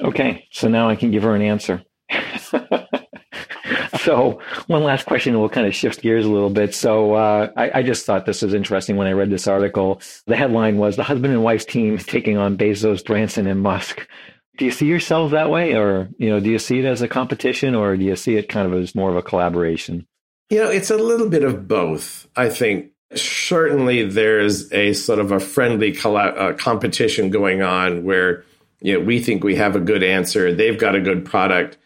Okay, 0.00 0.46
so 0.50 0.68
now 0.68 0.88
I 0.88 0.96
can 0.96 1.10
give 1.10 1.22
her 1.24 1.34
an 1.34 1.42
answer. 1.42 1.82
so 4.00 4.40
one 4.66 4.82
last 4.82 5.06
question 5.06 5.38
we'll 5.38 5.48
kind 5.48 5.66
of 5.66 5.74
shift 5.74 6.00
gears 6.00 6.24
a 6.24 6.30
little 6.30 6.50
bit. 6.50 6.74
So 6.74 7.14
uh, 7.14 7.50
I, 7.56 7.78
I, 7.78 7.82
just 7.82 8.06
thought 8.06 8.26
this 8.26 8.42
was 8.42 8.54
interesting 8.54 8.96
when 8.96 9.06
i 9.06 9.12
read 9.12 9.30
this 9.30 9.46
article. 9.46 10.00
The 10.26 10.36
headline 10.36 10.78
was 10.78 10.96
the 10.96 11.02
husband 11.02 11.32
and 11.32 11.44
wife 11.44 11.66
team 11.66 11.98
taking 11.98 12.36
on 12.36 12.56
bezos 12.56 13.04
branson 13.04 13.46
and 13.46 13.60
musk. 13.60 14.08
Do 14.58 14.64
you 14.64 14.70
see 14.70 14.86
yourselves 14.86 15.32
that 15.32 15.50
way 15.50 15.76
or 15.76 16.08
you 16.18 16.30
know 16.30 16.40
do 16.40 16.50
you 16.50 16.58
see 16.58 16.80
it 16.80 16.84
as 16.84 17.02
a 17.02 17.08
competition 17.08 17.74
or 17.74 17.96
do 17.96 18.04
you 18.04 18.16
see 18.16 18.36
it 18.36 18.48
kind 18.48 18.72
of 18.72 18.78
as 18.78 18.94
more 18.94 19.10
of 19.10 19.16
a 19.16 19.22
collaboration? 19.22 20.06
You 20.48 20.58
know 20.58 20.70
it's 20.70 20.90
a 20.90 20.96
little 20.96 21.28
bit 21.28 21.44
of 21.44 21.68
both 21.68 22.26
i 22.36 22.48
think 22.48 22.90
certainly 23.14 24.04
there's 24.04 24.72
a 24.72 24.92
sort 24.92 25.18
of 25.18 25.32
a 25.32 25.40
friendly 25.40 25.96
uh, 25.98 26.52
competition 26.54 27.30
going 27.30 27.62
on 27.62 28.04
where 28.04 28.44
you 28.80 28.94
know, 28.94 29.04
we 29.04 29.20
think 29.20 29.42
we 29.42 29.56
have 29.56 29.76
a 29.76 29.80
good 29.80 30.02
answer. 30.02 30.52
They've 30.54 30.78
got 30.78 30.94
a 30.94 31.00
good 31.00 31.24
product. 31.24 31.76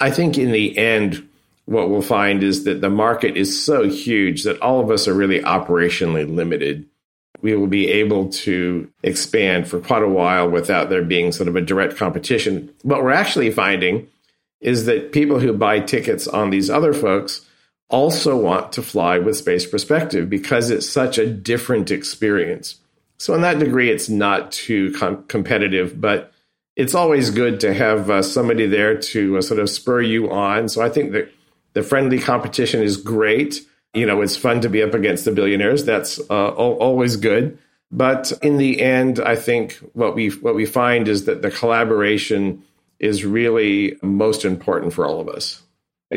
I 0.00 0.10
think 0.10 0.38
in 0.38 0.52
the 0.52 0.76
end, 0.76 1.28
what 1.66 1.88
we'll 1.88 2.02
find 2.02 2.42
is 2.42 2.64
that 2.64 2.80
the 2.80 2.90
market 2.90 3.36
is 3.36 3.62
so 3.62 3.88
huge 3.88 4.44
that 4.44 4.60
all 4.60 4.80
of 4.80 4.90
us 4.90 5.08
are 5.08 5.14
really 5.14 5.40
operationally 5.40 6.32
limited. 6.32 6.86
We 7.40 7.56
will 7.56 7.66
be 7.66 7.90
able 7.90 8.28
to 8.30 8.90
expand 9.02 9.68
for 9.68 9.80
quite 9.80 10.02
a 10.02 10.08
while 10.08 10.48
without 10.48 10.90
there 10.90 11.02
being 11.02 11.32
sort 11.32 11.48
of 11.48 11.56
a 11.56 11.60
direct 11.60 11.96
competition. 11.96 12.72
What 12.82 13.02
we're 13.02 13.12
actually 13.12 13.50
finding 13.50 14.08
is 14.60 14.86
that 14.86 15.12
people 15.12 15.40
who 15.40 15.52
buy 15.52 15.80
tickets 15.80 16.26
on 16.26 16.50
these 16.50 16.70
other 16.70 16.92
folks 16.92 17.46
also 17.94 18.36
want 18.36 18.72
to 18.72 18.82
fly 18.82 19.18
with 19.18 19.36
Space 19.36 19.66
Perspective 19.66 20.28
because 20.28 20.70
it's 20.70 20.88
such 20.88 21.16
a 21.16 21.30
different 21.30 21.92
experience. 21.92 22.80
So, 23.18 23.34
in 23.34 23.42
that 23.42 23.60
degree, 23.60 23.90
it's 23.90 24.08
not 24.08 24.50
too 24.50 24.92
com- 24.92 25.24
competitive, 25.28 26.00
but 26.00 26.32
it's 26.76 26.94
always 26.94 27.30
good 27.30 27.60
to 27.60 27.72
have 27.72 28.10
uh, 28.10 28.22
somebody 28.22 28.66
there 28.66 28.98
to 28.98 29.38
uh, 29.38 29.42
sort 29.42 29.60
of 29.60 29.70
spur 29.70 30.02
you 30.02 30.30
on. 30.30 30.68
So 30.68 30.82
I 30.82 30.88
think 30.88 31.12
that 31.12 31.32
the 31.72 31.82
friendly 31.82 32.18
competition 32.18 32.82
is 32.82 32.96
great. 32.96 33.60
You 33.94 34.06
know, 34.06 34.22
it's 34.22 34.36
fun 34.36 34.60
to 34.62 34.68
be 34.68 34.82
up 34.82 34.94
against 34.94 35.24
the 35.24 35.30
billionaires. 35.30 35.84
That's 35.84 36.18
uh, 36.28 36.48
always 36.50 37.16
good. 37.16 37.58
But 37.92 38.32
in 38.42 38.56
the 38.56 38.80
end, 38.80 39.20
I 39.20 39.36
think 39.36 39.74
what 39.92 40.16
we 40.16 40.30
what 40.30 40.56
we 40.56 40.66
find 40.66 41.06
is 41.06 41.26
that 41.26 41.42
the 41.42 41.50
collaboration 41.50 42.64
is 42.98 43.24
really 43.24 43.96
most 44.02 44.44
important 44.44 44.92
for 44.92 45.06
all 45.06 45.20
of 45.20 45.28
us. 45.28 45.62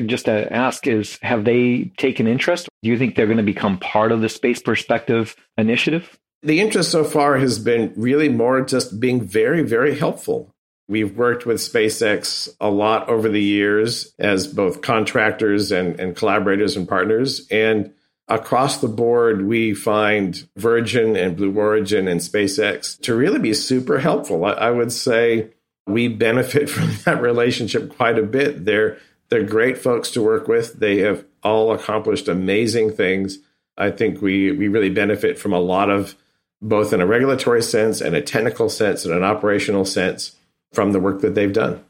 Just 0.06 0.26
to 0.26 0.52
ask 0.52 0.86
is 0.86 1.18
have 1.22 1.46
they 1.46 1.92
taken 1.98 2.28
interest? 2.28 2.68
Do 2.84 2.90
you 2.90 2.98
think 2.98 3.16
they're 3.16 3.26
going 3.26 3.38
to 3.38 3.44
become 3.44 3.80
part 3.80 4.12
of 4.12 4.22
the 4.22 4.30
Space 4.30 4.62
Perspective 4.62 5.36
initiative? 5.58 6.18
The 6.44 6.60
interest 6.60 6.92
so 6.92 7.04
far 7.04 7.38
has 7.38 7.58
been 7.58 7.94
really 7.96 8.30
more 8.30 8.62
just 8.62 9.00
being 9.00 9.22
very, 9.22 9.64
very 9.64 9.98
helpful. 9.98 10.54
We've 10.88 11.18
worked 11.18 11.46
with 11.46 11.58
SpaceX 11.58 12.48
a 12.62 12.70
lot 12.70 13.10
over 13.10 13.28
the 13.28 13.42
years 13.42 14.14
as 14.20 14.48
both 14.48 14.82
contractors 14.82 15.72
and, 15.72 16.00
and 16.00 16.16
collaborators 16.16 16.78
and 16.78 16.88
partners. 16.88 17.46
And 17.52 17.94
across 18.28 18.78
the 18.78 18.88
board, 18.88 19.46
we 19.46 19.74
find 19.74 20.48
Virgin 20.56 21.18
and 21.18 21.36
Blue 21.36 21.54
Origin 21.58 22.08
and 22.08 22.22
SpaceX 22.22 23.00
to 23.02 23.16
really 23.16 23.40
be 23.40 23.54
super 23.54 24.00
helpful. 24.00 24.46
I, 24.46 24.52
I 24.52 24.72
would 24.72 24.94
say 24.94 25.50
we 25.88 26.08
benefit 26.08 26.70
from 26.70 26.92
that 27.06 27.22
relationship 27.22 27.96
quite 27.98 28.18
a 28.18 28.24
bit. 28.24 28.64
They're 28.64 28.98
they're 29.30 29.44
great 29.44 29.78
folks 29.78 30.12
to 30.12 30.22
work 30.22 30.48
with. 30.48 30.80
They 30.80 31.00
have 31.00 31.26
all 31.44 31.72
accomplished 31.72 32.28
amazing 32.28 32.92
things. 32.94 33.40
I 33.78 33.92
think 33.92 34.22
we 34.22 34.52
we 34.52 34.68
really 34.68 34.90
benefit 34.90 35.38
from 35.38 35.54
a 35.54 35.60
lot 35.60 35.90
of 35.90 36.16
both 36.62 36.94
in 36.94 37.02
a 37.02 37.06
regulatory 37.06 37.62
sense 37.62 38.02
and 38.02 38.16
a 38.16 38.22
technical 38.22 38.70
sense 38.70 39.06
and 39.06 39.14
an 39.14 39.24
operational 39.24 39.86
sense 39.86 40.36
from 40.74 40.92
the 40.92 41.00
work 41.00 41.22
that 41.22 41.36
they've 41.36 41.54
done. 41.54 41.84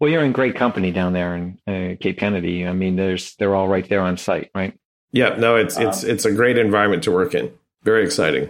Well, 0.00 0.10
you're 0.10 0.24
in 0.24 0.32
great 0.32 0.56
company 0.56 0.90
down 0.90 1.12
there 1.12 1.34
in 1.36 1.58
uh, 1.66 1.96
Cape 2.00 2.18
Kennedy. 2.18 2.66
I 2.66 2.72
mean, 2.72 2.96
there's 2.96 3.36
they're 3.36 3.54
all 3.54 3.68
right 3.68 3.88
there 3.88 4.00
on 4.00 4.16
site, 4.16 4.50
right? 4.54 4.76
Yeah, 5.12 5.36
no, 5.36 5.56
it's 5.56 5.76
um, 5.76 5.86
it's 5.86 6.02
it's 6.02 6.24
a 6.24 6.32
great 6.32 6.58
environment 6.58 7.04
to 7.04 7.12
work 7.12 7.34
in. 7.34 7.52
Very 7.82 8.04
exciting. 8.04 8.48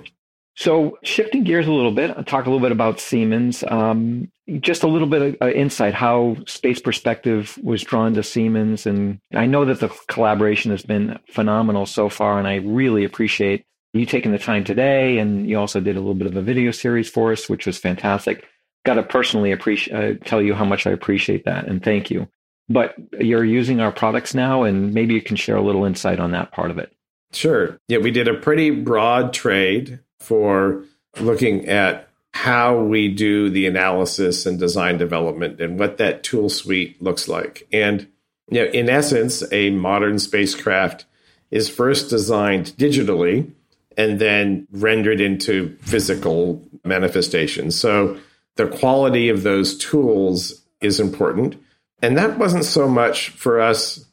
So, 0.57 0.99
shifting 1.03 1.43
gears 1.43 1.67
a 1.67 1.73
little 1.73 1.93
bit, 1.93 2.12
I'll 2.17 2.25
talk 2.25 2.47
a 2.47 2.49
little 2.49 2.61
bit 2.61 2.73
about 2.73 3.01
Siemens. 3.01 3.64
Um, 3.67 4.31
just 4.61 4.83
a 4.83 4.88
little 4.88 5.09
bit 5.09 5.23
of 5.23 5.37
uh, 5.43 5.51
insight 5.51 5.95
how 5.95 6.37
Space 6.47 6.81
Perspective 6.81 7.59
was 7.62 7.83
drawn 7.83 8.14
to 8.14 8.23
Siemens, 8.23 8.87
and 8.87 9.19
I 9.35 9.47
know 9.47 9.64
that 9.64 9.81
the 9.81 9.88
collaboration 10.07 10.71
has 10.71 10.83
been 10.83 11.19
phenomenal 11.29 11.87
so 11.87 12.09
far, 12.09 12.38
and 12.38 12.47
I 12.47 12.57
really 12.57 13.05
appreciate 13.05 13.64
you 13.95 14.07
taking 14.07 14.33
the 14.33 14.38
time 14.38 14.64
today, 14.64 15.19
and 15.19 15.49
you 15.49 15.59
also 15.59 15.81
did 15.81 15.97
a 15.97 16.01
little 16.01 16.14
bit 16.14 16.27
of 16.27 16.37
a 16.37 16.43
video 16.43 16.71
series 16.71 17.09
for 17.09 17.33
us, 17.33 17.49
which 17.49 17.67
was 17.67 17.79
fantastic. 17.79 18.45
Got 18.85 18.95
to 18.95 19.03
personally 19.03 19.51
appreciate, 19.51 19.95
uh, 19.97 20.25
tell 20.25 20.43
you 20.43 20.55
how 20.55 20.64
much 20.64 20.87
I 20.87 20.90
appreciate 20.90 21.45
that, 21.47 21.67
and 21.67 21.83
thank 21.83 22.11
you. 22.11 22.29
But 22.69 22.95
you're 23.19 23.45
using 23.45 23.81
our 23.81 23.93
products 23.93 24.35
now, 24.35 24.62
and 24.62 24.95
maybe 24.95 25.14
you 25.14 25.23
can 25.23 25.37
share 25.37 25.57
a 25.57 25.62
little 25.62 25.85
insight 25.85 26.21
on 26.21 26.31
that 26.33 26.53
part 26.53 26.71
of 26.71 26.79
it. 26.79 26.93
Sure. 27.33 27.79
Yeah, 27.88 27.99
we 27.99 28.11
did 28.11 28.29
a 28.29 28.35
pretty 28.35 28.71
broad 28.71 29.33
trade 29.33 30.01
for 30.24 30.84
looking 31.20 31.68
at 31.68 32.08
how 32.32 32.80
we 32.80 33.08
do 33.08 33.48
the 33.48 33.66
analysis 33.66 34.44
and 34.44 34.58
design 34.58 34.98
development 34.98 35.60
and 35.60 35.78
what 35.78 35.98
that 35.98 36.24
tool 36.24 36.48
suite 36.48 37.00
looks 37.00 37.28
like. 37.28 37.66
And 37.72 38.08
you 38.50 38.64
know, 38.64 38.70
in 38.70 38.90
essence, 38.90 39.42
a 39.52 39.70
modern 39.70 40.18
spacecraft 40.18 41.06
is 41.50 41.68
first 41.68 42.10
designed 42.10 42.74
digitally 42.76 43.50
and 43.96 44.18
then 44.18 44.66
rendered 44.72 45.20
into 45.20 45.76
physical 45.80 46.60
manifestations. 46.84 47.78
So 47.78 48.18
the 48.56 48.66
quality 48.66 49.28
of 49.28 49.42
those 49.42 49.78
tools 49.78 50.62
is 50.80 51.00
important. 51.00 51.56
And 52.02 52.18
that 52.18 52.38
wasn't 52.38 52.64
so 52.64 52.88
much 52.88 53.30
for 53.30 53.60
us, 53.60 54.04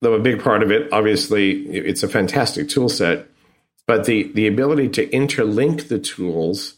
though 0.00 0.14
a 0.14 0.20
big 0.20 0.42
part 0.42 0.62
of 0.62 0.70
it, 0.70 0.92
obviously, 0.92 1.66
it's 1.68 2.02
a 2.02 2.08
fantastic 2.08 2.68
tool 2.68 2.88
set, 2.88 3.26
but 3.86 4.04
the, 4.04 4.30
the 4.34 4.46
ability 4.46 4.88
to 4.90 5.06
interlink 5.08 5.88
the 5.88 5.98
tools 5.98 6.74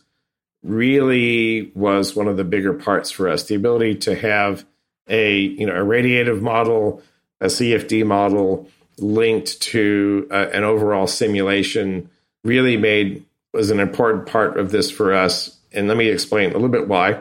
really 0.62 1.70
was 1.74 2.16
one 2.16 2.26
of 2.26 2.36
the 2.36 2.44
bigger 2.44 2.72
parts 2.72 3.10
for 3.10 3.28
us. 3.28 3.44
The 3.44 3.54
ability 3.54 3.96
to 3.96 4.14
have 4.14 4.64
a, 5.06 5.38
you 5.38 5.66
know, 5.66 5.74
a 5.74 5.84
radiative 5.84 6.40
model, 6.40 7.02
a 7.40 7.46
CFD 7.46 8.06
model 8.06 8.68
linked 8.98 9.60
to 9.60 10.26
uh, 10.30 10.46
an 10.52 10.64
overall 10.64 11.06
simulation 11.06 12.10
really 12.44 12.76
made 12.76 13.24
was 13.52 13.70
an 13.70 13.80
important 13.80 14.26
part 14.26 14.58
of 14.58 14.70
this 14.70 14.90
for 14.90 15.14
us. 15.14 15.56
And 15.72 15.88
let 15.88 15.96
me 15.96 16.08
explain 16.08 16.50
a 16.50 16.54
little 16.54 16.68
bit 16.68 16.88
why. 16.88 17.20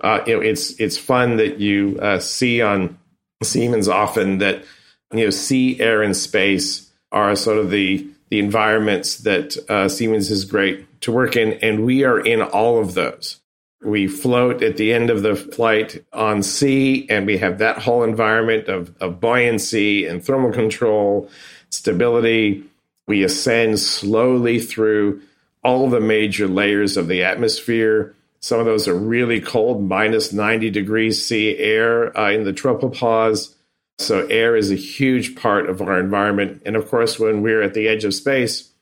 Uh, 0.00 0.20
you 0.26 0.34
know, 0.34 0.40
it's 0.40 0.78
it's 0.78 0.98
fun 0.98 1.36
that 1.36 1.58
you 1.58 1.98
uh, 2.00 2.18
see 2.18 2.60
on 2.60 2.98
Siemens 3.42 3.88
often 3.88 4.38
that 4.38 4.64
you 5.12 5.24
know 5.24 5.30
sea, 5.30 5.80
air, 5.80 6.02
and 6.02 6.16
space 6.16 6.90
are 7.12 7.34
sort 7.36 7.58
of 7.58 7.70
the 7.70 8.06
the 8.30 8.38
environments 8.38 9.18
that 9.18 9.56
uh, 9.68 9.88
Siemens 9.88 10.30
is 10.30 10.44
great 10.44 11.00
to 11.02 11.12
work 11.12 11.36
in, 11.36 11.54
and 11.54 11.84
we 11.84 12.04
are 12.04 12.18
in 12.18 12.42
all 12.42 12.80
of 12.80 12.94
those. 12.94 13.40
We 13.82 14.06
float 14.08 14.62
at 14.62 14.78
the 14.78 14.92
end 14.92 15.10
of 15.10 15.22
the 15.22 15.36
flight 15.36 16.04
on 16.12 16.42
sea, 16.42 17.06
and 17.10 17.26
we 17.26 17.36
have 17.38 17.58
that 17.58 17.78
whole 17.78 18.02
environment 18.02 18.68
of, 18.68 18.94
of 19.00 19.20
buoyancy 19.20 20.06
and 20.06 20.24
thermal 20.24 20.52
control, 20.52 21.30
stability. 21.68 22.64
We 23.06 23.22
ascend 23.22 23.78
slowly 23.78 24.58
through 24.58 25.20
all 25.62 25.90
the 25.90 26.00
major 26.00 26.48
layers 26.48 26.96
of 26.96 27.08
the 27.08 27.24
atmosphere. 27.24 28.14
Some 28.40 28.60
of 28.60 28.66
those 28.66 28.88
are 28.88 28.94
really 28.94 29.40
cold, 29.40 29.82
minus 29.82 30.32
90 30.32 30.70
degrees 30.70 31.24
C 31.24 31.56
air 31.56 32.16
uh, 32.18 32.30
in 32.30 32.44
the 32.44 32.52
tropopause. 32.52 33.53
So, 33.98 34.26
air 34.26 34.56
is 34.56 34.70
a 34.70 34.76
huge 34.76 35.36
part 35.36 35.68
of 35.68 35.80
our 35.80 36.00
environment. 36.00 36.62
And 36.66 36.74
of 36.76 36.88
course, 36.88 37.18
when 37.18 37.42
we're 37.42 37.62
at 37.62 37.74
the 37.74 37.86
edge 37.88 38.04
of 38.04 38.12
space, 38.12 38.72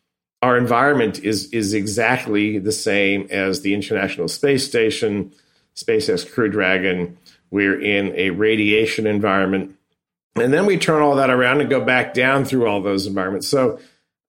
our 0.41 0.57
environment 0.57 1.21
is, 1.21 1.51
is 1.53 1.75
exactly 1.75 2.59
the 2.59 2.73
same 2.73 3.29
as 3.31 3.61
the 3.61 3.75
International 3.75 4.27
Space 4.27 4.67
Station, 4.67 5.33
SpaceX 5.77 6.31
Crew 6.31 6.49
Dragon. 6.49 7.17
We're 7.51 7.81
in 7.81 8.13
a 8.17 8.31
radiation 8.31 9.07
environment. 9.07 9.77
And 10.37 10.53
then 10.53 10.65
we 10.65 10.79
turn 10.79 11.03
all 11.03 11.17
that 11.17 11.31
around 11.31 11.61
and 11.61 11.69
go 11.69 11.85
back 11.85 12.15
down 12.15 12.45
through 12.47 12.67
all 12.67 12.81
those 12.81 13.07
environments. 13.07 13.47
So, 13.49 13.79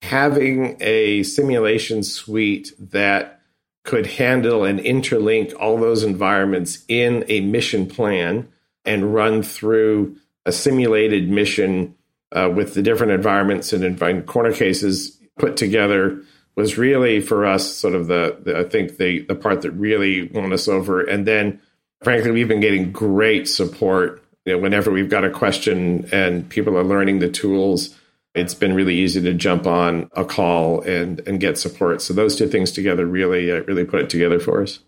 having 0.01 0.75
a 0.81 1.23
simulation 1.23 2.03
suite 2.03 2.73
that 2.77 3.39
could 3.83 4.05
handle 4.05 4.65
and 4.65 4.79
interlink 4.79 5.53
all 5.59 5.77
those 5.77 6.03
environments 6.03 6.83
in 6.87 7.23
a 7.27 7.41
mission 7.41 7.87
plan 7.87 8.47
and 8.85 9.13
run 9.13 9.41
through 9.41 10.17
a 10.45 10.51
simulated 10.51 11.29
mission 11.29 11.95
uh, 12.31 12.51
with 12.53 12.73
the 12.73 12.81
different 12.81 13.13
environments 13.13 13.73
and 13.73 14.27
corner 14.27 14.53
cases 14.53 15.19
put 15.37 15.57
together 15.57 16.21
was 16.55 16.77
really 16.77 17.19
for 17.19 17.45
us 17.45 17.67
sort 17.67 17.95
of 17.95 18.07
the, 18.07 18.37
the, 18.43 18.59
I 18.59 18.63
think 18.63 18.97
the 18.97 19.21
the 19.21 19.35
part 19.35 19.61
that 19.61 19.71
really 19.71 20.27
won 20.27 20.53
us 20.53 20.67
over. 20.67 21.01
And 21.01 21.25
then, 21.25 21.59
frankly, 22.03 22.31
we've 22.31 22.47
been 22.47 22.59
getting 22.59 22.91
great 22.91 23.47
support. 23.47 24.23
You 24.45 24.53
know, 24.53 24.59
whenever 24.59 24.91
we've 24.91 25.09
got 25.09 25.23
a 25.23 25.29
question 25.29 26.07
and 26.11 26.47
people 26.47 26.77
are 26.77 26.83
learning 26.83 27.19
the 27.19 27.29
tools, 27.29 27.97
it's 28.35 28.53
been 28.53 28.73
really 28.73 28.95
easy 28.95 29.21
to 29.21 29.33
jump 29.33 29.65
on 29.65 30.09
a 30.13 30.25
call 30.25 30.81
and 30.81 31.19
and 31.27 31.39
get 31.39 31.57
support. 31.57 32.01
So 32.01 32.13
those 32.13 32.35
two 32.35 32.47
things 32.47 32.71
together 32.71 33.05
really 33.05 33.51
uh, 33.51 33.61
really 33.63 33.85
put 33.85 34.01
it 34.01 34.09
together 34.09 34.39
for 34.39 34.61
us. 34.61 34.79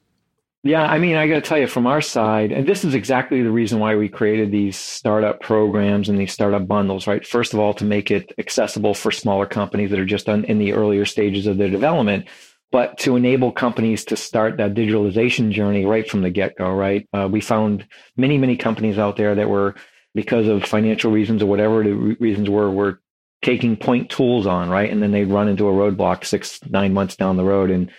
Yeah, 0.65 0.81
I 0.81 0.97
mean, 0.97 1.15
I 1.15 1.27
got 1.27 1.35
to 1.35 1.41
tell 1.41 1.59
you 1.59 1.67
from 1.67 1.85
our 1.85 2.01
side, 2.01 2.51
and 2.51 2.65
this 2.67 2.83
is 2.83 2.95
exactly 2.95 3.43
the 3.43 3.51
reason 3.51 3.77
why 3.77 3.95
we 3.95 4.09
created 4.09 4.51
these 4.51 4.75
startup 4.75 5.39
programs 5.39 6.09
and 6.09 6.17
these 6.17 6.33
startup 6.33 6.67
bundles, 6.67 7.05
right? 7.05 7.23
First 7.23 7.53
of 7.53 7.59
all, 7.59 7.75
to 7.75 7.85
make 7.85 8.09
it 8.09 8.33
accessible 8.39 8.95
for 8.95 9.11
smaller 9.11 9.45
companies 9.45 9.91
that 9.91 9.99
are 9.99 10.05
just 10.05 10.27
in 10.27 10.57
the 10.57 10.73
earlier 10.73 11.05
stages 11.05 11.45
of 11.45 11.59
their 11.59 11.69
development, 11.69 12.25
but 12.71 12.97
to 12.97 13.15
enable 13.15 13.51
companies 13.51 14.05
to 14.05 14.15
start 14.15 14.57
that 14.57 14.73
digitalization 14.73 15.51
journey 15.51 15.85
right 15.85 16.09
from 16.09 16.23
the 16.23 16.31
get 16.31 16.57
go, 16.57 16.71
right? 16.71 17.07
Uh, 17.13 17.29
we 17.31 17.41
found 17.41 17.85
many, 18.17 18.39
many 18.39 18.57
companies 18.57 18.97
out 18.97 19.17
there 19.17 19.35
that 19.35 19.47
were, 19.47 19.75
because 20.15 20.47
of 20.47 20.65
financial 20.65 21.11
reasons 21.11 21.43
or 21.43 21.45
whatever 21.45 21.83
the 21.83 21.93
reasons 22.19 22.49
were, 22.49 22.71
were 22.71 22.99
taking 23.43 23.77
point 23.77 24.09
tools 24.09 24.47
on, 24.47 24.71
right? 24.71 24.91
And 24.91 25.03
then 25.03 25.11
they'd 25.11 25.25
run 25.25 25.47
into 25.47 25.67
a 25.67 25.71
roadblock 25.71 26.25
six, 26.25 26.59
nine 26.65 26.91
months 26.91 27.15
down 27.15 27.37
the 27.37 27.43
road. 27.43 27.69
And 27.69 27.91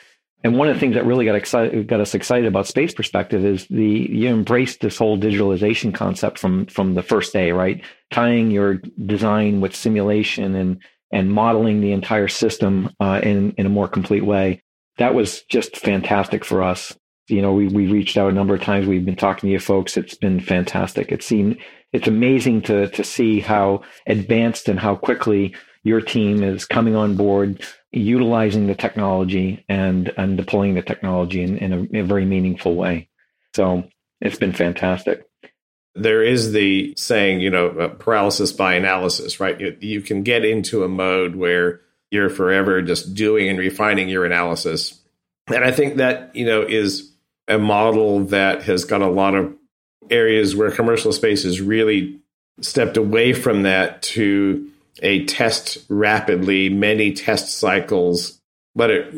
and 0.47 0.57
one 0.57 0.69
of 0.69 0.77
the 0.77 0.81
things 0.81 0.95
that 0.95 1.05
really 1.05 1.25
got 1.25 1.35
excited, 1.35 1.89
got 1.89 1.99
us 1.99 2.15
excited 2.15 2.47
about 2.47 2.69
space 2.69 2.95
perspective 2.95 3.45
is 3.45 3.67
the 3.67 3.85
you 3.85 4.29
embraced 4.29 4.81
this 4.81 4.97
whole 4.97 5.19
digitalization 5.19 5.93
concept 5.93 6.39
from 6.39 6.67
from 6.67 6.95
the 6.95 7.03
first 7.03 7.33
day, 7.33 7.51
right? 7.51 7.83
Tying 8.13 8.53
your 8.53 8.75
design 9.07 9.61
with 9.61 9.75
simulation 9.75 10.55
and 10.55 10.81
and 11.11 11.33
modeling 11.33 11.81
the 11.81 11.91
entire 11.91 12.29
system 12.29 12.91
uh, 13.01 13.21
in 13.25 13.55
in 13.59 13.67
a 13.67 13.71
more 13.71 13.89
complete 13.89 14.25
way. 14.25 14.63
That 14.99 15.17
was 15.17 15.43
just 15.51 15.79
fantastic 15.79 16.45
for 16.45 16.63
us. 16.63 16.97
You 17.27 17.43
know, 17.43 17.53
we 17.53 17.67
we 17.67 17.89
reached 17.89 18.17
out 18.17 18.31
a 18.31 18.35
number 18.35 18.55
of 18.55 18.63
times. 18.63 18.87
We've 18.87 19.05
been 19.05 19.17
talking 19.17 19.49
to 19.49 19.53
you 19.53 19.59
folks. 19.59 19.97
It's 19.97 20.15
been 20.15 20.39
fantastic. 20.39 21.11
It 21.11 21.25
seemed 21.25 21.59
it's 21.93 22.07
amazing 22.07 22.63
to 22.63 22.89
to 22.91 23.03
see 23.03 23.41
how 23.41 23.83
advanced 24.07 24.69
and 24.69 24.79
how 24.79 24.95
quickly 24.95 25.57
your 25.87 26.01
team 26.01 26.43
is 26.43 26.65
coming 26.65 26.97
on 26.97 27.15
board, 27.17 27.63
utilizing 27.93 28.67
the 28.67 28.75
technology 28.75 29.65
and 29.69 30.13
and 30.17 30.37
deploying 30.37 30.75
the 30.75 30.83
technology 30.83 31.43
in, 31.43 31.59
in, 31.59 31.73
a, 31.73 31.79
in 31.79 31.97
a 31.97 32.05
very 32.05 32.25
meaningful 32.25 32.75
way. 32.75 33.09
So 33.55 33.85
it's 34.21 34.39
been 34.39 34.53
fantastic. 34.53 35.27
There 35.95 36.23
is 36.23 36.53
the 36.53 36.93
saying, 36.97 37.41
you 37.41 37.51
know, 37.51 37.69
uh, 37.69 37.89
paralysis 37.89 38.53
by 38.53 38.75
analysis, 38.75 39.39
right? 39.39 39.59
You, 39.61 39.77
you 39.81 40.01
can 40.01 40.25
get 40.25 40.45
into 40.45 40.83
a 40.83 40.89
mode 40.89 41.37
where 41.37 41.81
you're 42.11 42.31
forever 42.31 42.83
just 42.83 43.15
doing 43.15 43.49
and 43.49 43.59
refining 43.59 44.09
your 44.09 44.25
analysis. 44.25 45.01
And 45.47 45.65
I 45.65 45.71
think 45.71 45.97
that, 45.97 46.35
you 46.35 46.45
know, 46.45 46.63
is 46.63 47.13
a 47.49 47.59
model 47.59 48.25
that 48.27 48.65
has 48.65 48.85
got 48.85 49.03
a 49.03 49.09
lot 49.09 49.35
of 49.37 49.55
areas 50.11 50.57
where 50.57 50.71
commercial 50.71 51.13
space 51.13 51.45
has 51.45 51.61
really 51.61 52.21
stepped 52.61 52.97
away 52.97 53.33
from 53.33 53.63
that 53.63 54.03
to 54.03 54.69
a 55.03 55.25
test 55.27 55.79
rapidly, 55.89 56.69
many 56.69 57.13
test 57.13 57.59
cycles. 57.59 58.41
But 58.75 58.91
it, 58.91 59.15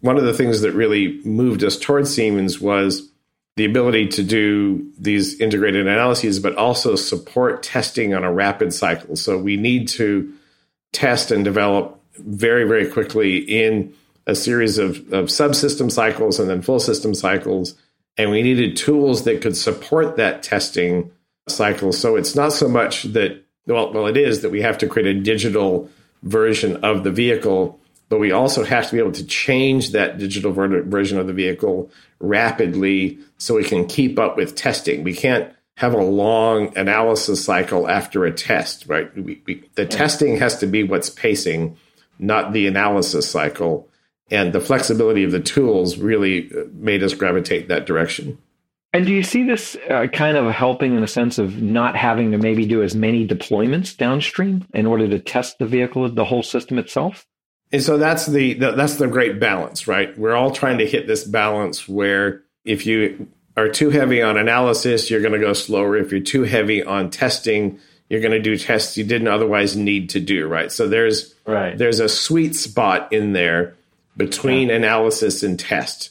one 0.00 0.16
of 0.16 0.24
the 0.24 0.34
things 0.34 0.60
that 0.60 0.72
really 0.72 1.20
moved 1.24 1.64
us 1.64 1.78
towards 1.78 2.14
Siemens 2.14 2.60
was 2.60 3.08
the 3.56 3.64
ability 3.64 4.08
to 4.08 4.22
do 4.22 4.90
these 4.98 5.40
integrated 5.40 5.86
analyses, 5.86 6.38
but 6.38 6.56
also 6.56 6.94
support 6.94 7.62
testing 7.62 8.14
on 8.14 8.22
a 8.22 8.32
rapid 8.32 8.72
cycle. 8.72 9.16
So 9.16 9.36
we 9.36 9.56
need 9.56 9.88
to 9.88 10.32
test 10.92 11.30
and 11.30 11.44
develop 11.44 12.00
very, 12.18 12.64
very 12.64 12.88
quickly 12.88 13.38
in 13.38 13.92
a 14.26 14.34
series 14.34 14.78
of, 14.78 14.98
of 15.12 15.26
subsystem 15.26 15.90
cycles 15.90 16.38
and 16.38 16.48
then 16.48 16.62
full 16.62 16.80
system 16.80 17.14
cycles 17.14 17.74
and 18.18 18.32
we 18.32 18.42
needed 18.42 18.76
tools 18.76 19.22
that 19.24 19.40
could 19.40 19.56
support 19.56 20.16
that 20.16 20.42
testing 20.42 21.10
cycle. 21.48 21.92
So 21.92 22.16
it's 22.16 22.34
not 22.34 22.52
so 22.52 22.68
much 22.68 23.04
that, 23.04 23.44
well, 23.68 23.92
well, 23.92 24.06
it 24.06 24.16
is 24.16 24.42
that 24.42 24.50
we 24.50 24.62
have 24.62 24.78
to 24.78 24.88
create 24.88 25.16
a 25.16 25.20
digital 25.20 25.88
version 26.22 26.84
of 26.84 27.04
the 27.04 27.12
vehicle, 27.12 27.78
but 28.08 28.18
we 28.18 28.32
also 28.32 28.64
have 28.64 28.86
to 28.88 28.92
be 28.92 28.98
able 28.98 29.12
to 29.12 29.26
change 29.26 29.92
that 29.92 30.18
digital 30.18 30.52
ver- 30.52 30.82
version 30.82 31.18
of 31.18 31.26
the 31.26 31.32
vehicle 31.32 31.90
rapidly 32.18 33.18
so 33.36 33.54
we 33.54 33.64
can 33.64 33.86
keep 33.86 34.18
up 34.18 34.36
with 34.36 34.56
testing. 34.56 35.04
We 35.04 35.14
can't 35.14 35.52
have 35.76 35.94
a 35.94 36.02
long 36.02 36.76
analysis 36.76 37.44
cycle 37.44 37.88
after 37.88 38.24
a 38.24 38.32
test, 38.32 38.86
right? 38.88 39.14
We, 39.16 39.40
we, 39.46 39.62
the 39.76 39.86
testing 39.86 40.38
has 40.38 40.58
to 40.58 40.66
be 40.66 40.82
what's 40.82 41.10
pacing, 41.10 41.76
not 42.18 42.52
the 42.52 42.66
analysis 42.66 43.30
cycle 43.30 43.88
and 44.30 44.52
the 44.52 44.60
flexibility 44.60 45.24
of 45.24 45.32
the 45.32 45.40
tools 45.40 45.98
really 45.98 46.50
uh, 46.52 46.64
made 46.72 47.02
us 47.02 47.14
gravitate 47.14 47.68
that 47.68 47.86
direction. 47.86 48.38
And 48.98 49.06
do 49.06 49.14
you 49.14 49.22
see 49.22 49.44
this 49.44 49.76
uh, 49.88 50.08
kind 50.12 50.36
of 50.36 50.52
helping 50.52 50.96
in 50.96 51.02
the 51.02 51.06
sense 51.06 51.38
of 51.38 51.62
not 51.62 51.94
having 51.94 52.32
to 52.32 52.38
maybe 52.38 52.66
do 52.66 52.82
as 52.82 52.96
many 52.96 53.28
deployments 53.28 53.96
downstream 53.96 54.66
in 54.74 54.86
order 54.86 55.06
to 55.06 55.20
test 55.20 55.60
the 55.60 55.66
vehicle, 55.66 56.10
the 56.10 56.24
whole 56.24 56.42
system 56.42 56.80
itself? 56.80 57.24
And 57.70 57.80
so 57.80 57.96
that's 57.96 58.26
the, 58.26 58.54
the 58.54 58.72
that's 58.72 58.96
the 58.96 59.06
great 59.06 59.38
balance, 59.38 59.86
right? 59.86 60.18
We're 60.18 60.34
all 60.34 60.50
trying 60.50 60.78
to 60.78 60.86
hit 60.86 61.06
this 61.06 61.22
balance 61.22 61.88
where 61.88 62.42
if 62.64 62.86
you 62.86 63.28
are 63.56 63.68
too 63.68 63.90
heavy 63.90 64.20
on 64.20 64.36
analysis, 64.36 65.08
you're 65.12 65.20
going 65.20 65.32
to 65.32 65.38
go 65.38 65.52
slower. 65.52 65.96
If 65.96 66.10
you're 66.10 66.20
too 66.20 66.42
heavy 66.42 66.82
on 66.82 67.10
testing, 67.10 67.78
you're 68.08 68.20
going 68.20 68.32
to 68.32 68.42
do 68.42 68.58
tests 68.58 68.96
you 68.96 69.04
didn't 69.04 69.28
otherwise 69.28 69.76
need 69.76 70.10
to 70.10 70.18
do, 70.18 70.48
right? 70.48 70.72
So 70.72 70.88
there's 70.88 71.36
right. 71.46 71.78
there's 71.78 72.00
a 72.00 72.08
sweet 72.08 72.56
spot 72.56 73.12
in 73.12 73.32
there 73.32 73.76
between 74.16 74.70
yeah. 74.70 74.74
analysis 74.74 75.44
and 75.44 75.56
test. 75.56 76.10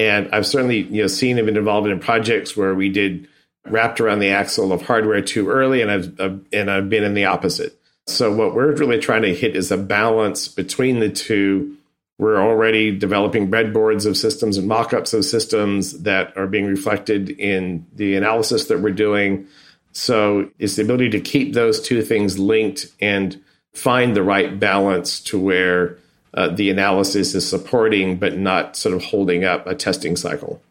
And 0.00 0.30
I've 0.32 0.46
certainly 0.46 0.78
you 0.78 1.02
know 1.02 1.08
seen 1.08 1.36
and 1.36 1.44
been 1.44 1.58
involved 1.58 1.86
in 1.86 2.00
projects 2.00 2.56
where 2.56 2.74
we 2.74 2.88
did 2.88 3.28
wrapped 3.66 4.00
around 4.00 4.20
the 4.20 4.30
axle 4.30 4.72
of 4.72 4.80
hardware 4.80 5.20
too 5.20 5.50
early, 5.50 5.82
and 5.82 5.90
I've 5.90 6.18
uh, 6.18 6.36
and 6.54 6.70
I've 6.70 6.88
been 6.88 7.04
in 7.04 7.12
the 7.12 7.26
opposite. 7.26 7.78
So 8.06 8.34
what 8.34 8.54
we're 8.54 8.74
really 8.74 8.98
trying 8.98 9.22
to 9.22 9.34
hit 9.34 9.54
is 9.54 9.70
a 9.70 9.76
balance 9.76 10.48
between 10.48 11.00
the 11.00 11.10
two. 11.10 11.76
We're 12.16 12.40
already 12.40 12.96
developing 12.96 13.50
breadboards 13.50 14.06
of 14.06 14.16
systems 14.16 14.56
and 14.56 14.66
mock-ups 14.66 15.12
of 15.12 15.24
systems 15.24 16.02
that 16.02 16.34
are 16.36 16.46
being 16.46 16.66
reflected 16.66 17.28
in 17.30 17.86
the 17.94 18.16
analysis 18.16 18.66
that 18.68 18.80
we're 18.80 18.90
doing. 18.90 19.46
So 19.92 20.50
it's 20.58 20.76
the 20.76 20.82
ability 20.82 21.10
to 21.10 21.20
keep 21.20 21.52
those 21.52 21.80
two 21.80 22.02
things 22.02 22.38
linked 22.38 22.86
and 23.00 23.38
find 23.74 24.16
the 24.16 24.22
right 24.22 24.58
balance 24.58 25.20
to 25.24 25.38
where 25.38 25.98
uh, 26.34 26.48
the 26.48 26.70
analysis 26.70 27.34
is 27.34 27.48
supporting 27.48 28.18
but 28.18 28.38
not 28.38 28.76
sort 28.76 28.94
of 28.94 29.02
holding 29.02 29.44
up 29.44 29.66
a 29.66 29.74
testing 29.74 30.16
cycle. 30.16 30.62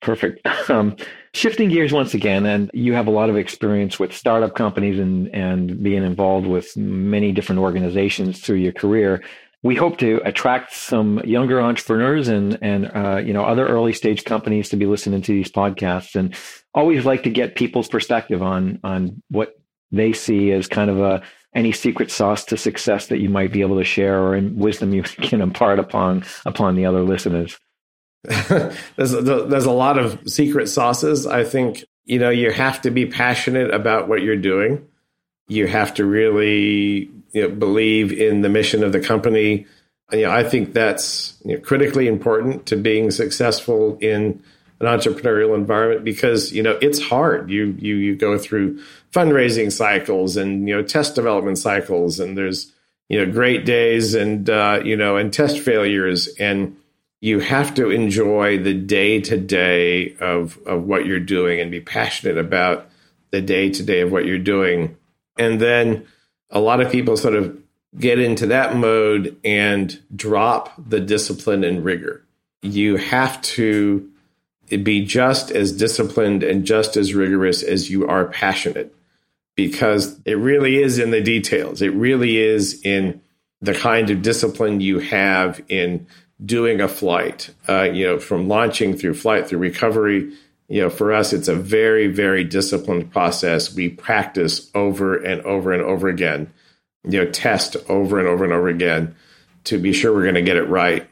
Perfect. 0.00 0.46
Um, 0.68 0.96
shifting 1.32 1.68
gears 1.68 1.92
once 1.92 2.12
again, 2.12 2.44
and 2.44 2.72
you 2.74 2.94
have 2.94 3.06
a 3.06 3.12
lot 3.12 3.30
of 3.30 3.36
experience 3.36 4.00
with 4.00 4.12
startup 4.12 4.56
companies 4.56 4.98
and, 4.98 5.32
and 5.32 5.80
being 5.80 6.02
involved 6.02 6.48
with 6.48 6.76
many 6.76 7.30
different 7.30 7.60
organizations 7.60 8.40
through 8.40 8.56
your 8.56 8.72
career. 8.72 9.22
We 9.62 9.76
hope 9.76 9.98
to 9.98 10.20
attract 10.24 10.72
some 10.72 11.20
younger 11.20 11.60
entrepreneurs 11.60 12.26
and 12.26 12.58
and 12.62 12.90
uh, 12.92 13.18
you 13.18 13.32
know 13.32 13.44
other 13.44 13.64
early 13.64 13.92
stage 13.92 14.24
companies 14.24 14.70
to 14.70 14.76
be 14.76 14.86
listening 14.86 15.22
to 15.22 15.32
these 15.32 15.52
podcasts, 15.52 16.16
and 16.16 16.34
always 16.74 17.04
like 17.04 17.22
to 17.22 17.30
get 17.30 17.54
people's 17.54 17.86
perspective 17.86 18.42
on 18.42 18.80
on 18.82 19.22
what 19.30 19.54
they 19.92 20.12
see 20.12 20.50
as 20.50 20.66
kind 20.66 20.90
of 20.90 20.98
a 20.98 21.22
any 21.56 21.72
secret 21.72 22.10
sauce 22.10 22.44
to 22.44 22.56
success 22.56 23.06
that 23.08 23.18
you 23.18 23.30
might 23.30 23.50
be 23.50 23.62
able 23.62 23.78
to 23.78 23.84
share 23.84 24.22
or 24.22 24.38
wisdom 24.38 24.92
you 24.92 25.02
can 25.02 25.40
impart 25.40 25.80
upon 25.80 26.24
upon 26.44 26.76
the 26.76 26.86
other 26.86 27.02
listeners. 27.02 27.58
there's 28.24 29.12
there's 29.12 29.64
a 29.64 29.72
lot 29.72 29.98
of 29.98 30.20
secret 30.30 30.68
sauces. 30.68 31.26
I 31.26 31.42
think 31.42 31.84
you 32.04 32.18
know 32.18 32.30
you 32.30 32.52
have 32.52 32.82
to 32.82 32.90
be 32.90 33.06
passionate 33.06 33.72
about 33.72 34.08
what 34.08 34.22
you're 34.22 34.36
doing. 34.36 34.86
You 35.48 35.66
have 35.66 35.94
to 35.94 36.04
really 36.04 37.10
you 37.32 37.42
know, 37.42 37.48
believe 37.48 38.12
in 38.12 38.42
the 38.42 38.48
mission 38.48 38.84
of 38.84 38.92
the 38.92 39.00
company. 39.00 39.66
And, 40.10 40.20
you 40.20 40.26
know, 40.26 40.32
I 40.32 40.44
think 40.44 40.72
that's 40.72 41.36
you 41.44 41.54
know, 41.54 41.60
critically 41.60 42.08
important 42.08 42.66
to 42.66 42.76
being 42.76 43.10
successful 43.10 43.96
in 44.00 44.42
an 44.80 44.86
entrepreneurial 44.86 45.54
environment 45.54 46.04
because 46.04 46.52
you 46.52 46.62
know 46.62 46.78
it's 46.82 47.00
hard. 47.00 47.48
You 47.50 47.76
you 47.78 47.94
you 47.96 48.16
go 48.16 48.38
through 48.38 48.82
fundraising 49.16 49.72
cycles 49.72 50.36
and 50.36 50.68
you 50.68 50.76
know 50.76 50.82
test 50.82 51.14
development 51.14 51.56
cycles, 51.56 52.20
and 52.20 52.36
there's 52.36 52.72
you 53.08 53.18
know 53.18 53.32
great 53.32 53.64
days 53.64 54.14
and 54.14 54.50
uh, 54.50 54.80
you 54.84 54.96
know 54.96 55.16
and 55.16 55.32
test 55.32 55.58
failures 55.58 56.28
and 56.38 56.76
you 57.20 57.40
have 57.40 57.74
to 57.74 57.90
enjoy 57.90 58.58
the 58.58 58.74
day 58.74 59.20
to 59.20 59.38
day 59.38 60.14
of 60.20 60.58
of 60.66 60.84
what 60.84 61.06
you're 61.06 61.18
doing 61.18 61.60
and 61.60 61.70
be 61.70 61.80
passionate 61.80 62.36
about 62.36 62.90
the 63.30 63.40
day 63.40 63.70
to 63.70 63.82
day 63.82 64.00
of 64.00 64.12
what 64.12 64.26
you're 64.26 64.38
doing. 64.38 64.96
And 65.38 65.60
then 65.60 66.06
a 66.50 66.60
lot 66.60 66.80
of 66.80 66.92
people 66.92 67.16
sort 67.16 67.34
of 67.34 67.58
get 67.98 68.18
into 68.18 68.46
that 68.48 68.76
mode 68.76 69.36
and 69.44 69.98
drop 70.14 70.72
the 70.78 71.00
discipline 71.00 71.64
and 71.64 71.84
rigor. 71.84 72.22
You 72.62 72.96
have 72.96 73.40
to 73.42 74.10
be 74.68 75.04
just 75.04 75.50
as 75.50 75.72
disciplined 75.72 76.42
and 76.42 76.64
just 76.64 76.96
as 76.96 77.14
rigorous 77.14 77.62
as 77.62 77.90
you 77.90 78.06
are 78.06 78.26
passionate 78.26 78.95
because 79.56 80.20
it 80.24 80.34
really 80.34 80.76
is 80.76 80.98
in 80.98 81.10
the 81.10 81.22
details. 81.22 81.82
It 81.82 81.94
really 81.94 82.36
is 82.36 82.80
in 82.84 83.20
the 83.60 83.74
kind 83.74 84.10
of 84.10 84.22
discipline 84.22 84.80
you 84.80 84.98
have 84.98 85.62
in 85.68 86.06
doing 86.44 86.80
a 86.80 86.88
flight, 86.88 87.50
uh, 87.68 87.84
you 87.84 88.06
know, 88.06 88.18
from 88.18 88.48
launching 88.48 88.96
through 88.96 89.14
flight 89.14 89.48
through 89.48 89.58
recovery. 89.58 90.32
You 90.68 90.82
know, 90.82 90.90
for 90.90 91.12
us, 91.12 91.32
it's 91.32 91.48
a 91.48 91.54
very, 91.54 92.08
very 92.08 92.44
disciplined 92.44 93.10
process. 93.10 93.74
We 93.74 93.88
practice 93.88 94.70
over 94.74 95.16
and 95.16 95.40
over 95.42 95.72
and 95.72 95.82
over 95.82 96.08
again, 96.08 96.52
you 97.04 97.24
know, 97.24 97.30
test 97.30 97.76
over 97.88 98.18
and 98.18 98.28
over 98.28 98.44
and 98.44 98.52
over 98.52 98.68
again 98.68 99.14
to 99.64 99.78
be 99.78 99.92
sure 99.92 100.12
we're 100.12 100.22
going 100.22 100.34
to 100.34 100.42
get 100.42 100.56
it 100.56 100.68
right. 100.68 101.08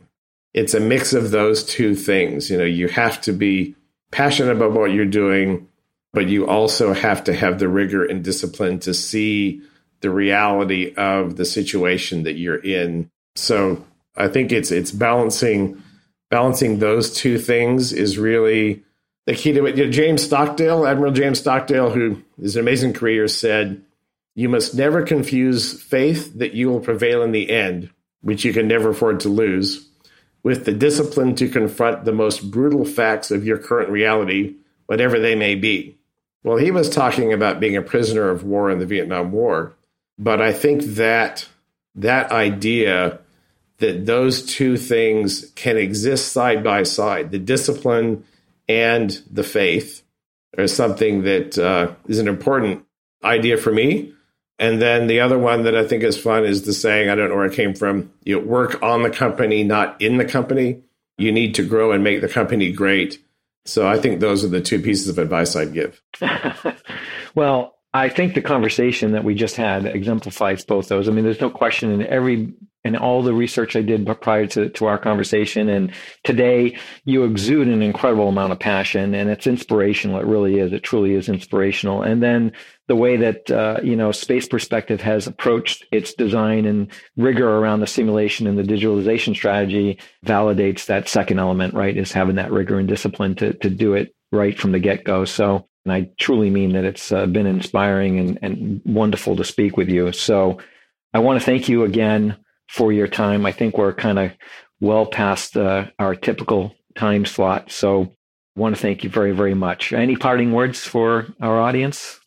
It's 0.52 0.74
a 0.74 0.80
mix 0.80 1.12
of 1.12 1.30
those 1.30 1.64
two 1.64 1.94
things. 1.94 2.50
You 2.50 2.58
know, 2.58 2.64
you 2.64 2.88
have 2.88 3.20
to 3.22 3.32
be 3.32 3.74
passionate 4.10 4.52
about 4.52 4.72
what 4.72 4.92
you're 4.92 5.04
doing, 5.06 5.68
but 6.14 6.28
you 6.28 6.46
also 6.46 6.94
have 6.94 7.24
to 7.24 7.34
have 7.34 7.58
the 7.58 7.68
rigor 7.68 8.04
and 8.04 8.24
discipline 8.24 8.78
to 8.78 8.94
see 8.94 9.60
the 10.00 10.10
reality 10.10 10.94
of 10.96 11.36
the 11.36 11.44
situation 11.44 12.22
that 12.22 12.34
you're 12.34 12.62
in. 12.62 13.10
So 13.34 13.84
I 14.16 14.28
think 14.28 14.52
it's 14.52 14.70
it's 14.70 14.92
balancing 14.92 15.82
balancing 16.30 16.78
those 16.78 17.12
two 17.12 17.38
things 17.38 17.92
is 17.92 18.16
really 18.16 18.82
the 19.26 19.34
key 19.34 19.52
to 19.52 19.66
it. 19.66 19.76
You 19.76 19.86
know, 19.86 19.90
James 19.90 20.22
Stockdale, 20.22 20.86
Admiral 20.86 21.12
James 21.12 21.38
Stockdale, 21.40 21.90
who 21.90 22.22
is 22.38 22.56
an 22.56 22.60
amazing 22.60 22.92
career, 22.92 23.26
said, 23.26 23.82
"You 24.34 24.48
must 24.48 24.74
never 24.74 25.02
confuse 25.02 25.80
faith 25.82 26.38
that 26.38 26.54
you 26.54 26.68
will 26.68 26.80
prevail 26.80 27.22
in 27.22 27.32
the 27.32 27.50
end, 27.50 27.90
which 28.22 28.44
you 28.44 28.52
can 28.52 28.68
never 28.68 28.90
afford 28.90 29.20
to 29.20 29.28
lose, 29.28 29.88
with 30.42 30.64
the 30.64 30.72
discipline 30.72 31.34
to 31.36 31.48
confront 31.48 32.04
the 32.04 32.12
most 32.12 32.50
brutal 32.50 32.84
facts 32.84 33.30
of 33.30 33.44
your 33.44 33.58
current 33.58 33.90
reality, 33.90 34.54
whatever 34.86 35.18
they 35.18 35.34
may 35.34 35.56
be." 35.56 35.96
Well, 36.44 36.58
he 36.58 36.70
was 36.70 36.90
talking 36.90 37.32
about 37.32 37.58
being 37.58 37.76
a 37.76 37.82
prisoner 37.82 38.28
of 38.28 38.44
war 38.44 38.70
in 38.70 38.78
the 38.78 38.86
Vietnam 38.86 39.32
War, 39.32 39.74
but 40.18 40.40
I 40.40 40.52
think 40.52 40.82
that 40.82 41.48
that 41.96 42.30
idea 42.30 43.18
that 43.78 44.06
those 44.06 44.44
two 44.44 44.76
things 44.76 45.50
can 45.56 45.76
exist 45.76 46.32
side 46.32 46.62
by 46.62 46.84
side 46.84 47.30
the 47.30 47.38
discipline 47.38 48.24
and 48.68 49.20
the 49.30 49.42
faith, 49.42 50.02
is 50.56 50.74
something 50.74 51.22
that 51.22 51.58
uh, 51.58 51.92
is 52.06 52.18
an 52.18 52.28
important 52.28 52.84
idea 53.22 53.56
for 53.56 53.72
me. 53.72 54.12
And 54.58 54.80
then 54.80 55.08
the 55.08 55.20
other 55.20 55.38
one 55.38 55.64
that 55.64 55.74
I 55.74 55.86
think 55.86 56.04
is 56.04 56.16
fun 56.16 56.44
is 56.44 56.62
the 56.62 56.72
saying, 56.72 57.08
I 57.08 57.14
don't 57.14 57.30
know 57.30 57.36
where 57.36 57.46
it 57.46 57.54
came 57.54 57.74
from, 57.74 58.12
you 58.22 58.38
know, 58.38 58.46
work 58.46 58.80
on 58.82 59.02
the 59.02 59.10
company, 59.10 59.64
not 59.64 60.00
in 60.00 60.16
the 60.16 60.24
company. 60.24 60.82
You 61.18 61.32
need 61.32 61.56
to 61.56 61.64
grow 61.64 61.92
and 61.92 62.04
make 62.04 62.20
the 62.20 62.28
company 62.28 62.70
great. 62.70 63.20
So 63.66 63.86
I 63.86 63.98
think 63.98 64.20
those 64.20 64.44
are 64.44 64.48
the 64.48 64.60
two 64.60 64.80
pieces 64.80 65.08
of 65.08 65.18
advice 65.18 65.56
I'd 65.56 65.72
give. 65.72 66.02
well, 67.34 67.78
I 67.94 68.08
think 68.08 68.34
the 68.34 68.42
conversation 68.42 69.12
that 69.12 69.24
we 69.24 69.34
just 69.34 69.56
had 69.56 69.86
exemplifies 69.86 70.64
both 70.64 70.88
those. 70.88 71.08
I 71.08 71.12
mean, 71.12 71.24
there's 71.24 71.40
no 71.40 71.50
question 71.50 71.90
in 71.92 72.06
every 72.06 72.52
and 72.84 72.96
all 72.96 73.22
the 73.22 73.32
research 73.32 73.76
I 73.76 73.82
did 73.82 74.06
prior 74.20 74.46
to, 74.48 74.68
to 74.68 74.86
our 74.86 74.98
conversation. 74.98 75.68
And 75.68 75.92
today 76.22 76.76
you 77.04 77.24
exude 77.24 77.68
an 77.68 77.82
incredible 77.82 78.28
amount 78.28 78.52
of 78.52 78.58
passion 78.58 79.14
and 79.14 79.30
it's 79.30 79.46
inspirational. 79.46 80.20
It 80.20 80.26
really 80.26 80.58
is. 80.58 80.72
It 80.72 80.82
truly 80.82 81.14
is 81.14 81.28
inspirational. 81.28 82.02
And 82.02 82.22
then 82.22 82.52
the 82.86 82.96
way 82.96 83.16
that, 83.16 83.50
uh, 83.50 83.80
you 83.82 83.96
know, 83.96 84.12
Space 84.12 84.46
Perspective 84.46 85.00
has 85.00 85.26
approached 85.26 85.86
its 85.90 86.12
design 86.14 86.66
and 86.66 86.90
rigor 87.16 87.48
around 87.48 87.80
the 87.80 87.86
simulation 87.86 88.46
and 88.46 88.58
the 88.58 88.62
digitalization 88.62 89.34
strategy 89.34 89.98
validates 90.24 90.86
that 90.86 91.08
second 91.08 91.38
element, 91.38 91.74
right? 91.74 91.96
Is 91.96 92.12
having 92.12 92.36
that 92.36 92.52
rigor 92.52 92.78
and 92.78 92.88
discipline 92.88 93.34
to, 93.36 93.54
to 93.54 93.70
do 93.70 93.94
it 93.94 94.14
right 94.32 94.58
from 94.58 94.72
the 94.72 94.78
get 94.78 95.04
go. 95.04 95.24
So, 95.24 95.66
and 95.84 95.92
I 95.92 96.10
truly 96.18 96.50
mean 96.50 96.72
that 96.74 96.84
it's 96.84 97.10
uh, 97.10 97.26
been 97.26 97.46
inspiring 97.46 98.18
and, 98.18 98.38
and 98.42 98.82
wonderful 98.84 99.36
to 99.36 99.44
speak 99.44 99.76
with 99.76 99.88
you. 99.88 100.12
So 100.12 100.58
I 101.14 101.20
want 101.20 101.40
to 101.40 101.44
thank 101.44 101.68
you 101.68 101.84
again 101.84 102.36
for 102.68 102.92
your 102.92 103.08
time. 103.08 103.46
I 103.46 103.52
think 103.52 103.78
we're 103.78 103.94
kind 103.94 104.18
of 104.18 104.32
well 104.80 105.06
past 105.06 105.56
uh, 105.56 105.86
our 105.98 106.14
typical 106.14 106.74
time 106.96 107.24
slot. 107.24 107.70
So 107.70 108.14
I 108.56 108.60
want 108.60 108.74
to 108.74 108.80
thank 108.80 109.04
you 109.04 109.10
very, 109.10 109.32
very 109.32 109.54
much. 109.54 109.92
Any 109.92 110.16
parting 110.16 110.52
words 110.52 110.80
for 110.80 111.26
our 111.40 111.60
audience? 111.60 112.20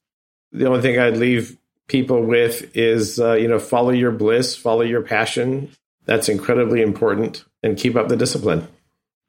The 0.57 0.67
only 0.67 0.81
thing 0.81 0.99
I'd 0.99 1.17
leave 1.17 1.57
people 1.87 2.23
with 2.23 2.75
is, 2.75 3.19
uh, 3.19 3.33
you 3.33 3.47
know, 3.47 3.59
follow 3.59 3.91
your 3.91 4.11
bliss, 4.11 4.55
follow 4.55 4.81
your 4.81 5.01
passion. 5.01 5.71
That's 6.05 6.29
incredibly 6.29 6.81
important 6.81 7.43
and 7.63 7.77
keep 7.77 7.95
up 7.95 8.07
the 8.07 8.15
discipline. 8.15 8.67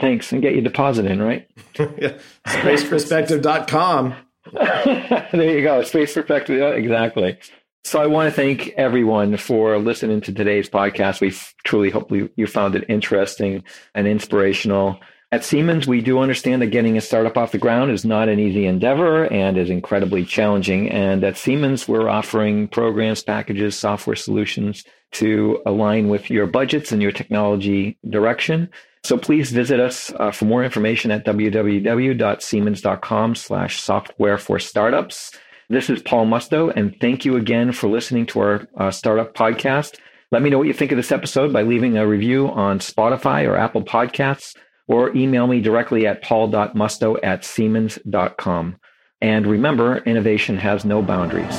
Thanks. 0.01 0.33
And 0.33 0.41
get 0.41 0.53
your 0.53 0.62
deposit 0.62 1.07
in, 1.07 1.20
right? 1.20 1.49
yeah. 1.79 2.18
Spaceperspective.com. 2.47 4.14
there 4.53 5.59
you 5.59 5.62
go. 5.62 5.83
Space 5.83 6.14
Perspective. 6.14 6.61
Exactly. 6.76 7.39
So 7.85 8.01
I 8.01 8.07
want 8.07 8.29
to 8.29 8.35
thank 8.35 8.68
everyone 8.76 9.37
for 9.37 9.79
listening 9.79 10.20
to 10.22 10.33
today's 10.33 10.68
podcast. 10.68 11.20
We 11.20 11.35
truly 11.64 11.91
hope 11.91 12.11
you 12.11 12.47
found 12.47 12.74
it 12.74 12.85
interesting 12.89 13.64
and 13.95 14.07
inspirational. 14.07 15.01
At 15.31 15.45
Siemens, 15.45 15.87
we 15.87 16.01
do 16.01 16.20
understand 16.20 16.62
that 16.62 16.68
getting 16.68 16.97
a 16.97 17.03
startup 17.03 17.37
off 17.37 17.53
the 17.53 17.59
ground 17.59 17.91
is 17.91 18.03
not 18.03 18.31
an 18.31 18.39
easy 18.39 18.64
endeavor 18.64 19.26
and 19.26 19.59
is 19.59 19.68
incredibly 19.68 20.24
challenging. 20.24 20.91
And 20.91 21.22
at 21.22 21.37
Siemens, 21.37 21.87
we're 21.87 22.09
offering 22.09 22.66
programs, 22.66 23.22
packages, 23.22 23.79
software 23.79 24.16
solutions 24.16 24.85
to 25.12 25.61
align 25.66 26.09
with 26.09 26.31
your 26.31 26.47
budgets 26.47 26.93
and 26.93 27.03
your 27.03 27.12
technology 27.12 27.99
direction. 28.09 28.70
So 29.05 29.18
please 29.18 29.53
visit 29.53 29.81
us 29.81 30.11
uh, 30.18 30.31
for 30.31 30.47
more 30.47 30.64
information 30.64 31.11
at 31.11 31.26
www.siemens.com 31.26 33.35
slash 33.35 33.83
software 33.83 34.39
for 34.39 34.59
startups. 34.59 35.33
This 35.68 35.91
is 35.91 36.01
Paul 36.01 36.24
Musto, 36.24 36.72
and 36.74 36.97
thank 37.03 37.26
you 37.26 37.37
again 37.37 37.72
for 37.72 37.91
listening 37.91 38.24
to 38.26 38.41
our 38.41 38.66
uh, 38.79 38.91
startup 38.91 39.35
podcast. 39.35 39.99
Let 40.33 40.41
me 40.41 40.49
know 40.49 40.57
what 40.57 40.68
you 40.68 40.72
think 40.72 40.93
of 40.93 40.97
this 40.97 41.12
episode 41.12 41.53
by 41.53 41.61
leaving 41.62 41.99
a 41.99 42.07
review 42.07 42.49
on 42.49 42.79
Spotify 42.79 43.47
or 43.47 43.57
Apple 43.57 43.83
Podcasts 43.83 44.55
or 44.89 45.14
email 45.16 45.47
me 45.47 45.61
directly 45.61 46.07
at 46.07 46.22
paul.musto 46.22 47.18
at 47.22 47.45
siemens.com. 47.45 48.76
And 49.20 49.47
remember, 49.47 49.99
innovation 49.99 50.57
has 50.59 50.84
no 50.84 51.03
boundaries. 51.03 51.57